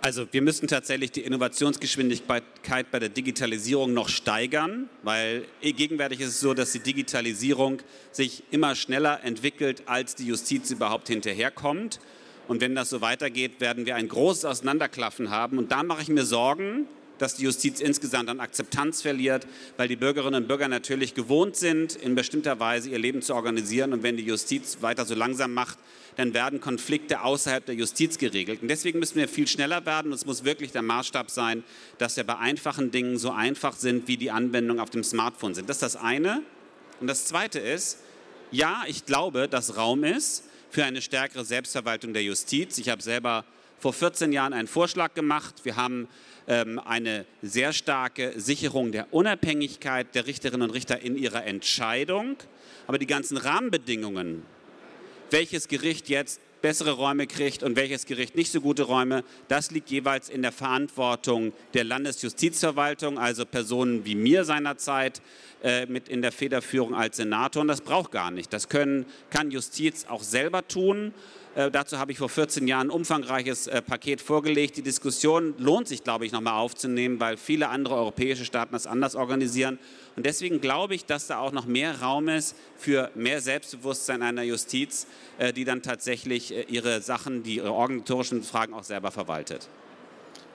Also 0.01 0.29
wir 0.31 0.43
müssen 0.43 0.69
tatsächlich 0.69 1.11
die 1.11 1.23
Innovationsgeschwindigkeit 1.23 2.91
bei 2.91 2.99
der 3.01 3.09
Digitalisierung 3.09 3.93
noch 3.93 4.09
steigern, 4.09 4.89
weil 5.03 5.45
gegenwärtig 5.61 6.21
ist 6.21 6.29
es 6.29 6.41
so, 6.41 6.55
dass 6.55 6.71
die 6.71 6.79
Digitalisierung 6.79 7.83
sich 8.13 8.45
immer 8.53 8.77
schneller 8.77 9.25
entwickelt, 9.25 9.83
als 9.87 10.15
die 10.15 10.27
Justiz 10.27 10.71
überhaupt 10.71 11.09
hinterherkommt. 11.09 11.99
Und 12.47 12.61
wenn 12.61 12.77
das 12.77 12.91
so 12.91 13.01
weitergeht, 13.01 13.61
werden 13.61 13.87
wir 13.87 13.97
ein 13.97 14.09
großes 14.09 14.45
Auseinanderklaffen 14.45 15.31
haben. 15.31 15.59
Und 15.59 15.73
da 15.73 15.83
mache 15.83 16.03
ich 16.03 16.09
mir 16.09 16.25
Sorgen, 16.25 16.87
dass 17.19 17.35
die 17.35 17.45
Justiz 17.45 17.81
insgesamt 17.81 18.29
an 18.29 18.41
Akzeptanz 18.41 19.03
verliert, 19.03 19.47
weil 19.77 19.89
die 19.89 19.97
Bürgerinnen 19.97 20.43
und 20.43 20.49
Bürger 20.49 20.69
natürlich 20.69 21.15
gewohnt 21.15 21.57
sind, 21.57 21.97
in 21.97 22.15
bestimmter 22.15 22.59
Weise 22.61 22.91
ihr 22.91 22.99
Leben 22.99 23.23
zu 23.23 23.35
organisieren. 23.35 23.93
Und 23.93 24.03
wenn 24.03 24.17
die 24.17 24.25
Justiz 24.25 24.79
weiter 24.81 25.05
so 25.05 25.15
langsam 25.15 25.55
macht, 25.55 25.79
dann 26.17 26.35
werden 26.35 26.61
Konflikte 26.61 27.23
außerhalb 27.23 27.65
der 27.65 27.77
Justiz 27.77 28.19
geregelt. 28.19 28.63
Und 28.63 28.69
deswegen 28.69 28.99
müssen 28.99 29.17
wir 29.17 29.29
viel 29.29 29.47
schneller 29.47 29.87
werden. 29.87 30.09
Und 30.09 30.15
es 30.15 30.27
muss 30.27 30.45
wirklich 30.45 30.73
der 30.73 30.83
Maßstab 30.83 31.31
sein, 31.31 31.63
dass 31.99 32.17
wir 32.17 32.25
bei 32.25 32.37
einfachen 32.37 32.91
Dingen 32.91 33.19
so 33.19 33.31
einfach 33.31 33.77
sind, 33.77 34.09
wie 34.09 34.17
die 34.17 34.31
Anwendung 34.31 34.81
auf 34.81 34.91
dem 34.91 35.05
Smartphone 35.05 35.55
sind. 35.55 35.69
Das 35.69 35.77
ist 35.77 35.83
das 35.83 35.97
eine. 35.97 36.43
Und 37.01 37.07
das 37.07 37.27
zweite 37.27 37.61
ist, 37.61 37.99
ja, 38.51 38.83
ich 38.87 39.05
glaube, 39.07 39.49
dass 39.49 39.77
Raum 39.77 40.05
ist 40.05 40.45
für 40.71 40.85
eine 40.85 41.03
stärkere 41.03 41.45
Selbstverwaltung 41.45 42.13
der 42.13 42.23
Justiz. 42.23 42.79
Ich 42.79 42.89
habe 42.89 43.03
selber 43.03 43.45
vor 43.79 43.93
14 43.93 44.33
Jahren 44.33 44.53
einen 44.53 44.69
Vorschlag 44.69 45.15
gemacht. 45.15 45.65
Wir 45.65 45.77
haben 45.77 46.09
eine 46.49 47.27
sehr 47.43 47.73
starke 47.75 48.33
Sicherung 48.37 48.91
der 48.91 49.13
Unabhängigkeit 49.13 50.15
der 50.15 50.27
Richterinnen 50.27 50.63
und 50.69 50.75
Richter 50.75 51.01
in 51.01 51.17
ihrer 51.17 51.45
Entscheidung. 51.45 52.37
Aber 52.87 52.99
die 52.99 53.07
ganzen 53.07 53.37
Rahmenbedingungen, 53.37 54.43
welches 55.31 55.69
Gericht 55.69 56.09
jetzt 56.09 56.41
bessere 56.61 56.93
Räume 56.93 57.27
kriegt 57.27 57.63
und 57.63 57.77
welches 57.77 58.07
Gericht 58.07 58.35
nicht 58.35 58.51
so 58.51 58.61
gute 58.61 58.85
Räume, 58.85 59.25
das 59.49 59.71
liegt 59.71 59.91
jeweils 59.91 60.29
in 60.29 60.43
der 60.43 60.53
Verantwortung 60.53 61.53
der 61.75 61.85
Landesjustizverwaltung, 61.85 63.19
also 63.19 63.45
Personen 63.45 64.05
wie 64.05 64.15
mir 64.15 64.45
seinerzeit 64.45 65.23
äh, 65.63 65.87
mit 65.87 66.09
in 66.09 66.23
der 66.23 66.33
Federführung 66.33 66.95
als 66.95 67.19
Senator. 67.19 67.63
Und 67.63 67.69
das 67.69 67.81
braucht 67.81 68.11
gar 68.11 68.31
nicht. 68.31 68.53
Das 68.53 68.69
können, 68.69 69.07
kann 69.31 69.51
Justiz 69.51 70.07
auch 70.09 70.23
selber 70.23 70.67
tun. 70.67 71.13
Äh, 71.59 71.73
dazu 71.73 71.99
habe 71.99 72.13
ich 72.13 72.19
vor 72.19 72.29
14 72.29 72.69
Jahren 72.69 72.87
ein 72.87 72.91
umfangreiches 72.91 73.67
äh, 73.67 73.83
Paket 73.83 74.21
vorgelegt. 74.21 74.77
Die 74.77 74.83
Diskussion 74.83 75.55
lohnt 75.59 75.89
sich, 75.89 76.05
glaube 76.05 76.25
ich, 76.25 76.31
nochmal 76.31 76.55
aufzunehmen, 76.55 77.19
weil 77.19 77.37
viele 77.37 77.69
andere 77.69 77.97
europäische 77.97 78.45
Staaten 78.45 78.71
das 78.71 78.87
anders 78.87 79.17
organisieren. 79.17 79.81
Und 80.15 80.25
deswegen 80.25 80.61
glaube 80.61 80.95
ich, 80.95 81.05
dass 81.05 81.27
da 81.27 81.41
auch 81.41 81.51
noch 81.51 81.67
mehr 81.67 82.01
Raum 82.01 82.29
ist 82.29 82.55
für 82.77 83.11
mehr 83.17 83.41
Selbstbewusstsein 83.41 84.23
einer 84.23 84.45
Justiz, 84.45 85.09
äh, 85.39 85.53
die 85.53 85.65
dann 85.65 85.83
tatsächlich 85.83 86.55
ihre 86.71 87.01
Sachen, 87.03 87.43
die 87.43 87.57
ihre 87.57 87.73
organisatorischen 87.73 88.45
Fragen 88.45 88.73
auch 88.73 88.85
selber 88.85 89.11
verwaltet. 89.11 89.69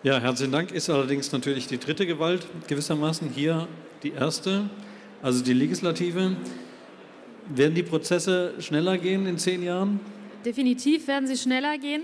Ja, 0.04 0.22
herzlichen 0.22 0.54
Dank. 0.54 0.72
Ist 0.72 0.90
allerdings 0.90 1.34
natürlich 1.34 1.68
die 1.68 1.80
dritte 1.80 2.06
Gewalt 2.06 2.48
gewissermaßen 2.70 3.30
hier 3.30 3.68
die 4.04 4.12
erste, 4.12 4.70
also 5.22 5.44
die 5.44 5.54
Legislative. 5.54 6.38
Werden 7.54 7.76
die 7.76 7.84
Prozesse 7.84 8.54
schneller 8.60 8.98
gehen 8.98 9.26
in 9.26 9.38
zehn 9.38 9.64
Jahren? 9.64 10.00
Definitiv 10.46 11.08
werden 11.08 11.28
sie 11.28 11.38
schneller 11.38 11.78
gehen. 11.78 12.04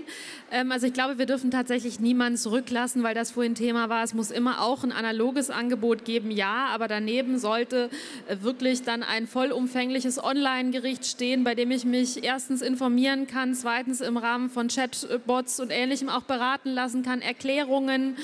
Ähm, 0.50 0.72
also 0.72 0.86
ich 0.86 0.92
glaube, 0.92 1.18
wir 1.18 1.26
dürfen 1.26 1.50
tatsächlich 1.50 2.00
niemanden 2.00 2.36
zurücklassen, 2.36 3.02
weil 3.02 3.14
das 3.14 3.30
vorhin 3.30 3.54
Thema 3.54 3.88
war. 3.88 4.02
Es 4.02 4.14
muss 4.14 4.30
immer 4.30 4.62
auch 4.62 4.82
ein 4.84 4.92
analoges 4.92 5.50
Angebot 5.50 6.04
geben, 6.04 6.30
ja, 6.30 6.66
aber 6.72 6.88
daneben 6.88 7.38
sollte 7.38 7.90
äh, 8.28 8.36
wirklich 8.42 8.82
dann 8.82 9.02
ein 9.02 9.26
vollumfängliches 9.26 10.22
Online-Gericht 10.22 11.06
stehen, 11.06 11.44
bei 11.44 11.54
dem 11.54 11.70
ich 11.70 11.84
mich 11.84 12.24
erstens 12.24 12.62
informieren 12.62 13.26
kann, 13.26 13.54
zweitens 13.54 14.00
im 14.00 14.16
Rahmen 14.16 14.50
von 14.50 14.68
Chatbots 14.68 15.60
und 15.60 15.70
Ähnlichem 15.70 16.08
auch 16.08 16.22
beraten 16.22 16.70
lassen 16.70 17.02
kann, 17.02 17.20
Erklärungen 17.20 18.16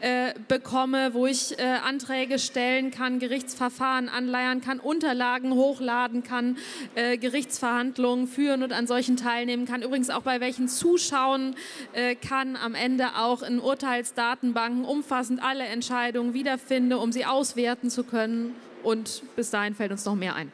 äh, 0.00 0.34
bekomme, 0.48 1.14
wo 1.14 1.26
ich 1.26 1.58
äh, 1.58 1.62
Anträge 1.62 2.38
stellen 2.38 2.90
kann, 2.90 3.18
Gerichtsverfahren 3.18 4.08
anleiern 4.08 4.60
kann, 4.60 4.78
Unterlagen 4.78 5.54
hochladen 5.54 6.22
kann, 6.22 6.56
äh, 6.94 7.16
Gerichtsverhandlungen 7.16 8.26
führen 8.26 8.62
und 8.62 8.72
an 8.72 8.86
solchen 8.86 9.16
teilnehmen 9.16 9.63
kann. 9.66 9.82
Übrigens 9.82 10.10
auch 10.10 10.22
bei 10.22 10.40
welchen 10.40 10.68
zuschauen 10.68 11.56
äh, 11.92 12.14
kann, 12.14 12.56
am 12.56 12.74
Ende 12.74 13.16
auch 13.16 13.42
in 13.42 13.58
Urteilsdatenbanken 13.60 14.84
umfassend 14.84 15.42
alle 15.42 15.64
Entscheidungen 15.64 16.34
wiederfinde, 16.34 16.98
um 16.98 17.12
sie 17.12 17.24
auswerten 17.24 17.90
zu 17.90 18.04
können. 18.04 18.54
Und 18.82 19.22
bis 19.36 19.50
dahin 19.50 19.74
fällt 19.74 19.92
uns 19.92 20.04
noch 20.04 20.14
mehr 20.14 20.34
ein. 20.34 20.52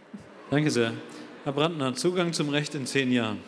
Danke 0.50 0.70
sehr. 0.70 0.92
Herr 1.44 1.52
Brandner, 1.52 1.94
Zugang 1.94 2.32
zum 2.32 2.48
Recht 2.50 2.74
in 2.74 2.86
zehn 2.86 3.10
Jahren. 3.12 3.38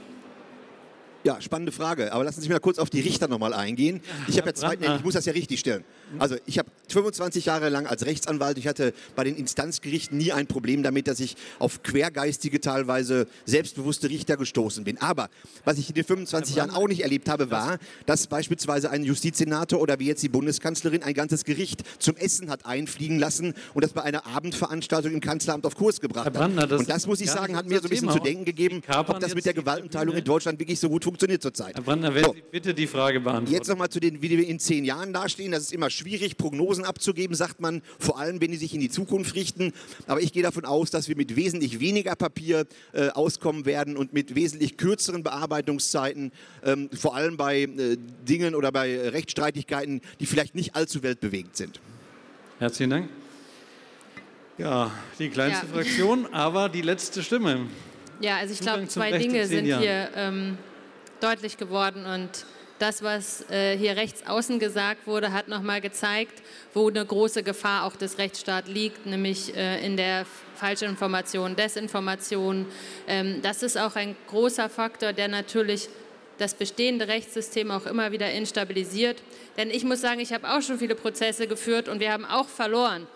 Ja, 1.25 1.41
spannende 1.41 1.71
Frage. 1.71 2.13
Aber 2.13 2.25
lassen 2.25 2.41
Sie 2.41 2.49
mich 2.49 2.55
mal 2.55 2.61
kurz 2.61 2.79
auf 2.79 2.91
die 2.91 3.01
Richter 3.01 3.29
nochmal 3.29 3.55
eingehen. 3.55 4.01
Ich 4.27 4.39
habe 4.39 4.49
ja 4.49 4.55
zwei, 4.55 4.75
ich 4.75 5.05
muss 5.05 5.15
das 5.15 5.25
ja 5.25 5.33
richtig 5.33 5.61
stellen. 5.61 5.85
Also 6.19 6.37
ich 6.47 6.59
habe 6.59 6.69
25 6.89 7.47
Jahre 7.47 7.69
lang 7.69 7.87
als 7.87 8.05
Rechtsanwalt, 8.07 8.59
ich 8.59 8.67
hatte 8.67 8.93
bei 9.17 9.25
den 9.25 9.37
Instanzgerichten 9.37 10.19
nie 10.19 10.33
ein 10.33 10.47
Problem 10.47 10.83
damit, 10.83 11.09
dass 11.09 11.21
ich 11.21 11.37
auf 11.59 11.83
quergeistige, 11.83 12.61
teilweise 12.61 13.27
selbstbewusste 13.45 14.09
Richter 14.09 14.37
gestoßen 14.37 14.85
bin. 14.85 14.99
Aber 14.99 15.29
was 15.65 15.79
ich 15.79 15.89
in 15.89 15.95
den 15.95 16.05
25 16.05 16.57
Jahren 16.57 16.71
auch 16.71 16.89
nicht 16.89 17.03
erlebt 17.03 17.29
habe, 17.29 17.51
war, 17.51 17.79
dass 18.07 18.27
beispielsweise 18.27 18.91
ein 18.91 19.05
Justizsenator 19.05 19.81
oder 19.81 19.99
wie 19.99 20.07
jetzt 20.07 20.23
die 20.23 20.29
Bundeskanzlerin 20.29 21.03
ein 21.03 21.15
ganzes 21.15 21.45
Gericht 21.45 21.83
zum 21.99 22.17
Essen 22.17 22.51
hat 22.51 22.67
einfliegen 22.67 23.19
lassen 23.19 23.55
und 23.75 23.85
das 23.85 23.93
bei 23.93 24.03
einer 24.03 24.27
Abendveranstaltung 24.27 25.13
im 25.13 25.21
Kanzleramt 25.21 25.65
auf 25.67 25.75
Kurs 25.77 26.01
gebracht 26.01 26.33
Brandner, 26.33 26.63
hat. 26.63 26.73
Und 26.73 26.89
das 26.89 27.07
muss 27.07 27.21
ich 27.21 27.31
sagen, 27.31 27.57
hat 27.57 27.67
mir 27.69 27.81
so 27.81 27.87
ein 27.87 27.91
bisschen 27.91 28.11
zu 28.11 28.19
denken 28.19 28.45
gegeben, 28.45 28.83
ob 28.89 29.21
das 29.21 29.35
mit 29.35 29.45
der 29.45 29.55
Gewaltenteilung 29.55 30.15
in 30.17 30.25
Deutschland 30.25 30.59
wirklich 30.59 30.79
so 30.79 30.89
gut 30.89 31.05
funktioniert 31.05 31.43
zurzeit. 31.43 31.75
Herr 31.75 31.83
Brandner, 31.83 32.15
werden 32.15 32.25
so. 32.27 32.35
Sie 32.35 32.43
bitte 32.51 32.75
die 32.75 32.87
Frage 32.87 33.21
beantworten. 33.21 33.53
Jetzt 33.53 33.69
nochmal 33.69 33.89
zu 33.89 34.01
den, 34.01 34.21
wie 34.23 34.31
wir 34.31 34.47
in 34.47 34.59
zehn 34.59 34.85
Jahren 34.85 35.13
dastehen. 35.13 35.53
Das 35.53 35.63
ist 35.63 35.73
immer 35.73 35.91
schwierig, 36.03 36.37
Prognosen 36.37 36.85
abzugeben, 36.85 37.37
sagt 37.37 37.61
man, 37.61 37.83
vor 37.99 38.19
allem 38.19 38.41
wenn 38.41 38.51
die 38.51 38.57
sich 38.57 38.75
in 38.75 38.81
die 38.81 38.91
Zukunft 38.91 39.35
richten. 39.35 39.73
Aber 40.07 40.21
ich 40.21 40.33
gehe 40.33 40.43
davon 40.43 40.65
aus, 40.65 40.91
dass 40.91 41.09
wir 41.09 41.17
mit 41.17 41.37
wesentlich 41.37 41.81
weniger 41.81 42.17
Papier 42.17 42.67
äh, 42.93 43.09
auskommen 43.09 43.65
werden 43.65 43.97
und 43.97 44.13
mit 44.13 44.35
wesentlich 44.35 44.77
kürzeren 44.77 45.23
Bearbeitungszeiten, 45.23 46.33
ähm, 46.65 46.91
vor 46.93 47.15
allem 47.15 47.37
bei 47.37 47.63
äh, 47.63 47.97
Dingen 48.29 48.55
oder 48.55 48.73
bei 48.73 49.09
Rechtsstreitigkeiten, 49.09 50.01
die 50.21 50.27
vielleicht 50.27 50.55
nicht 50.55 50.75
allzu 50.75 51.03
weltbewegend 51.03 51.57
sind. 51.57 51.81
Herzlichen 52.59 52.91
Dank. 52.91 53.09
Ja, 54.59 54.91
die 55.19 55.29
kleinste 55.29 55.67
ja. 55.67 55.73
Fraktion, 55.73 56.27
aber 56.33 56.69
die 56.69 56.83
letzte 56.83 57.23
Stimme. 57.23 57.67
Ja, 58.21 58.37
also 58.37 58.53
ich 58.53 58.61
glaube, 58.61 58.87
zwei 58.89 59.17
Dinge 59.19 59.47
sind 59.47 59.65
hier 59.65 60.11
ähm, 60.15 60.59
deutlich 61.21 61.57
geworden 61.57 62.07
und 62.07 62.45
das, 62.83 63.03
was 63.03 63.49
äh, 63.49 63.77
hier 63.77 63.97
rechts 63.97 64.27
außen 64.27 64.59
gesagt 64.59 65.07
wurde, 65.07 65.33
hat 65.33 65.47
nochmal 65.47 65.81
gezeigt, 65.81 66.43
wo 66.75 66.89
eine 66.89 67.07
große 67.07 67.45
Gefahr 67.45 67.85
auch 67.85 67.95
des 67.95 68.19
Rechtsstaats 68.19 68.69
liegt, 68.69 69.07
nämlich 69.07 69.57
äh, 69.57 69.87
in 69.87 69.97
der 69.97 70.27
Falschinformation, 70.57 71.55
Desinformation. 71.55 72.67
Ähm, 73.07 73.41
das 73.41 73.63
ist 73.63 73.79
auch 73.79 73.95
ein 73.95 74.17
großer 74.27 74.69
Faktor, 74.69 75.13
der 75.13 75.29
natürlich 75.29 75.89
das 76.39 76.55
bestehende 76.55 77.07
Rechtssystem 77.07 77.71
auch 77.71 77.87
immer 77.87 78.11
wieder 78.11 78.33
instabilisiert. 78.33 79.23
Denn 79.57 79.71
ich 79.71 79.85
muss 79.85 80.01
sagen, 80.01 80.19
ich 80.19 80.33
habe 80.33 80.51
auch 80.51 80.61
schon 80.61 80.79
viele 80.81 80.97
Prozesse 80.97 81.47
geführt 81.47 81.89
und 81.89 82.01
wir 82.01 82.13
haben 82.13 82.25
auch 82.25 82.49
verloren. 82.49 83.07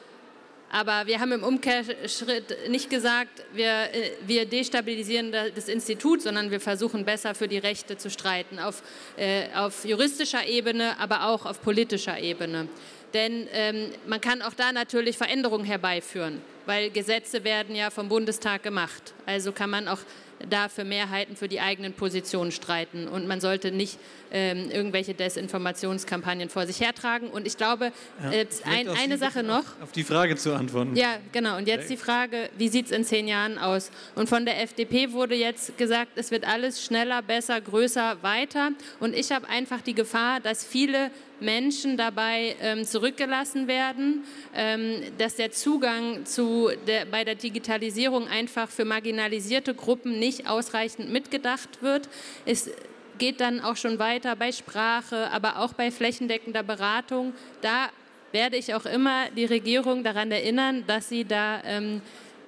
Aber 0.77 1.07
wir 1.07 1.21
haben 1.21 1.33
im 1.33 1.43
Umkehrschritt 1.43 2.69
nicht 2.69 2.91
gesagt, 2.91 3.43
wir, 3.55 3.95
äh, 3.95 4.11
wir 4.27 4.45
destabilisieren 4.45 5.33
das 5.33 5.69
Institut, 5.69 6.21
sondern 6.21 6.51
wir 6.51 6.61
versuchen 6.61 7.07
besser 7.07 7.35
für 7.35 7.49
die 7.49 7.57
Rechte 7.57 7.97
zu 7.97 8.11
streiten, 8.11 8.59
auf, 8.59 8.83
äh, 9.17 9.47
auf 9.55 9.87
juristischer 9.87 10.47
Ebene, 10.47 11.01
aber 11.01 11.29
auch 11.29 11.47
auf 11.47 11.63
politischer 11.63 12.19
Ebene. 12.19 12.69
Denn 13.15 13.49
ähm, 13.53 13.91
man 14.07 14.21
kann 14.21 14.43
auch 14.43 14.53
da 14.53 14.71
natürlich 14.71 15.17
Veränderungen 15.17 15.65
herbeiführen. 15.65 16.43
weil 16.67 16.91
Gesetze 16.91 17.45
werden 17.45 17.75
ja 17.75 17.91
vom 17.91 18.09
Bundestag 18.09 18.63
gemacht. 18.63 19.15
Also 19.25 19.53
kann 19.53 19.71
man 19.71 19.89
auch 19.89 20.01
da 20.49 20.69
für 20.69 20.85
Mehrheiten 20.85 21.37
für 21.37 21.49
die 21.49 21.61
eigenen 21.61 21.93
Positionen 21.93 22.53
streiten. 22.53 23.09
Und 23.09 23.27
man 23.27 23.41
sollte 23.41 23.71
nicht 23.71 23.99
ähm, 24.31 24.71
irgendwelche 24.71 25.15
Desinformationskampagnen 25.15 26.49
vor 26.49 26.67
sich 26.67 26.81
hertragen. 26.81 27.29
Und 27.29 27.47
ich 27.47 27.57
glaube, 27.57 27.93
ja, 28.23 28.33
äh, 28.33 28.47
ein, 28.65 28.89
eine 28.89 29.19
Sache 29.19 29.43
noch. 29.43 29.65
Auf 29.83 29.93
die 29.93 30.05
Frage 30.05 30.37
zu 30.37 30.55
antworten. 30.55 30.97
Ja, 30.97 31.17
genau. 31.33 31.57
Und 31.57 31.69
jetzt 31.69 31.89
die 31.91 31.97
Frage, 31.97 32.51
wie 32.59 32.69
sieht 32.69 32.87
es 32.87 32.93
in 32.93 33.05
zehn 33.05 33.29
Jahren 33.29 33.59
aus? 33.59 33.91
Und 34.15 34.29
von 34.29 34.45
der 34.45 34.63
FDP 34.63 35.13
wurde 35.13 35.35
jetzt 35.35 35.79
gesagt, 35.79 36.13
es 36.17 36.31
wird 36.31 36.47
alles 36.47 36.85
schneller, 36.85 37.23
besser, 37.23 37.61
größer, 37.61 38.23
weiter. 38.23 38.71
Und 39.01 39.15
ich 39.15 39.33
habe 39.33 39.49
einfach 39.49 39.81
die 39.81 39.95
Gefahr, 39.95 40.41
dass 40.41 40.65
viele 40.65 41.11
Menschen 41.41 41.97
dabei 41.97 42.57
ähm, 42.61 42.85
zurückgelassen 42.85 43.69
werden, 43.69 44.25
ähm, 44.55 45.03
dass 45.19 45.37
der 45.37 45.53
Zugang 45.53 46.25
zu 46.25 46.71
der, 46.87 47.05
bei 47.05 47.25
der 47.25 47.35
Digitalisierung 47.35 48.29
einfach 48.29 48.69
für 48.69 48.85
marginalisierte 48.85 49.75
Gruppen 49.75 50.19
nicht 50.19 50.49
ausreichend 50.49 51.11
mitgedacht 51.11 51.83
wird. 51.83 52.09
Es 52.45 52.71
geht 53.19 53.41
dann 53.41 53.61
auch 53.61 53.77
schon 53.77 53.99
weiter 53.99 54.37
bei 54.37 54.53
Sprache, 54.53 55.31
aber 55.31 55.59
auch 55.59 55.73
bei 55.73 55.91
flächendeckender 55.91 56.63
Beratung. 56.63 57.33
Da 57.61 57.89
werde 58.33 58.57
ich 58.57 58.75
auch 58.75 58.87
immer 58.87 59.31
die 59.37 59.47
Regierung 59.47 60.05
daran 60.05 60.31
erinnern, 60.31 60.85
dass 60.87 61.09
sie 61.09 61.25
da 61.25 61.63
ähm, 61.65 62.03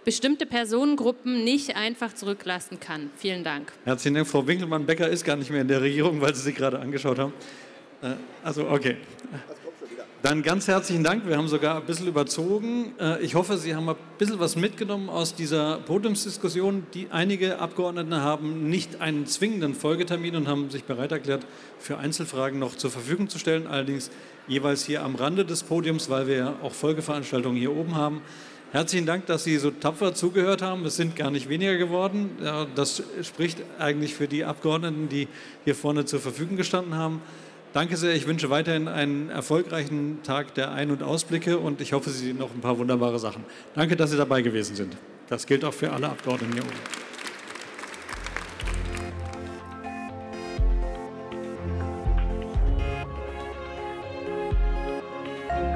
bestimmte 0.05 0.47
Personengruppen 0.47 1.45
nicht 1.45 1.77
einfach 1.77 2.15
zurücklassen 2.15 2.81
kann. 2.81 3.11
Vielen 3.17 3.45
Dank. 3.45 3.73
Herzlichen 3.85 4.15
Dank. 4.15 4.27
Frau 4.27 4.47
Winkelmann-Becker 4.47 5.09
ist 5.09 5.25
gar 5.25 5.37
nicht 5.37 5.51
mehr 5.51 5.61
in 5.61 5.69
der 5.69 5.83
Regierung, 5.83 6.21
weil 6.21 6.35
Sie 6.35 6.43
sich 6.43 6.55
gerade 6.55 6.79
angeschaut 6.79 7.19
haben. 7.19 7.33
Äh, 8.03 8.15
also, 8.45 8.69
okay. 8.69 8.97
Dann 10.21 10.43
ganz 10.43 10.67
herzlichen 10.67 11.05
Dank. 11.05 11.27
Wir 11.27 11.37
haben 11.37 11.47
sogar 11.47 11.77
ein 11.77 11.87
bisschen 11.87 12.09
überzogen. 12.09 12.93
Äh, 13.01 13.23
ich 13.23 13.35
hoffe, 13.35 13.57
Sie 13.57 13.75
haben 13.75 13.89
ein 13.89 13.97
bisschen 14.19 14.41
was 14.41 14.57
mitgenommen 14.57 15.09
aus 15.09 15.35
dieser 15.35 15.79
Podiumsdiskussion. 15.79 16.87
Die, 16.95 17.09
einige 17.11 17.59
Abgeordnete 17.61 18.21
haben 18.21 18.69
nicht 18.69 19.01
einen 19.01 19.27
zwingenden 19.27 19.75
Folgetermin 19.75 20.37
und 20.37 20.49
haben 20.49 20.71
sich 20.71 20.85
bereit 20.85 21.13
erklärt, 21.13 21.47
für 21.79 21.99
Einzelfragen 21.99 22.59
noch 22.59 22.77
zur 22.77 22.91
Verfügung 22.91 23.29
zu 23.29 23.39
stellen. 23.39 23.67
Allerdings 23.67 24.11
jeweils 24.49 24.85
hier 24.85 25.05
am 25.05 25.15
Rande 25.15 25.45
des 25.45 25.63
Podiums, 25.63 26.11
weil 26.11 26.27
wir 26.27 26.37
ja 26.37 26.55
auch 26.63 26.73
Folgeveranstaltungen 26.73 27.59
hier 27.59 27.75
oben 27.75 27.95
haben. 27.95 28.23
Herzlichen 28.71 29.07
Dank, 29.07 29.25
dass 29.27 29.45
Sie 29.45 29.57
so 29.57 29.71
tapfer 29.71 30.15
zugehört 30.15 30.61
haben. 30.61 30.85
Es 30.85 30.97
sind 30.97 31.17
gar 31.17 31.31
nicht 31.31 31.49
weniger 31.49 31.79
geworden. 31.79 32.31
Das 32.75 33.03
spricht 33.23 33.63
eigentlich 33.79 34.15
für 34.15 34.29
die 34.29 34.45
Abgeordneten, 34.45 35.09
die 35.09 35.27
hier 35.65 35.75
vorne 35.75 36.05
zur 36.05 36.21
Verfügung 36.21 36.59
gestanden 36.59 36.95
haben. 36.95 37.23
Danke 37.75 37.97
sehr. 37.97 38.15
Ich 38.15 38.27
wünsche 38.27 38.49
weiterhin 38.49 38.89
einen 38.89 39.29
erfolgreichen 39.29 40.23
Tag 40.23 40.55
der 40.55 40.73
Ein- 40.73 40.91
und 40.91 41.03
Ausblicke 41.03 41.59
und 41.59 41.81
ich 41.81 41.93
hoffe, 41.93 42.11
Sie 42.11 42.27
sehen 42.27 42.39
noch 42.39 42.55
ein 42.55 42.61
paar 42.61 42.79
wunderbare 42.79 43.19
Sachen. 43.19 43.45
Danke, 43.75 43.95
dass 43.95 44.11
Sie 44.11 44.17
dabei 44.17 44.41
gewesen 44.41 44.75
sind. 44.75 44.97
Das 45.29 45.47
gilt 45.47 45.65
auch 45.65 45.75
für 45.75 45.93
alle 45.93 46.09
Abgeordneten 46.09 46.55
hier 46.55 46.63
oben. 46.63 47.08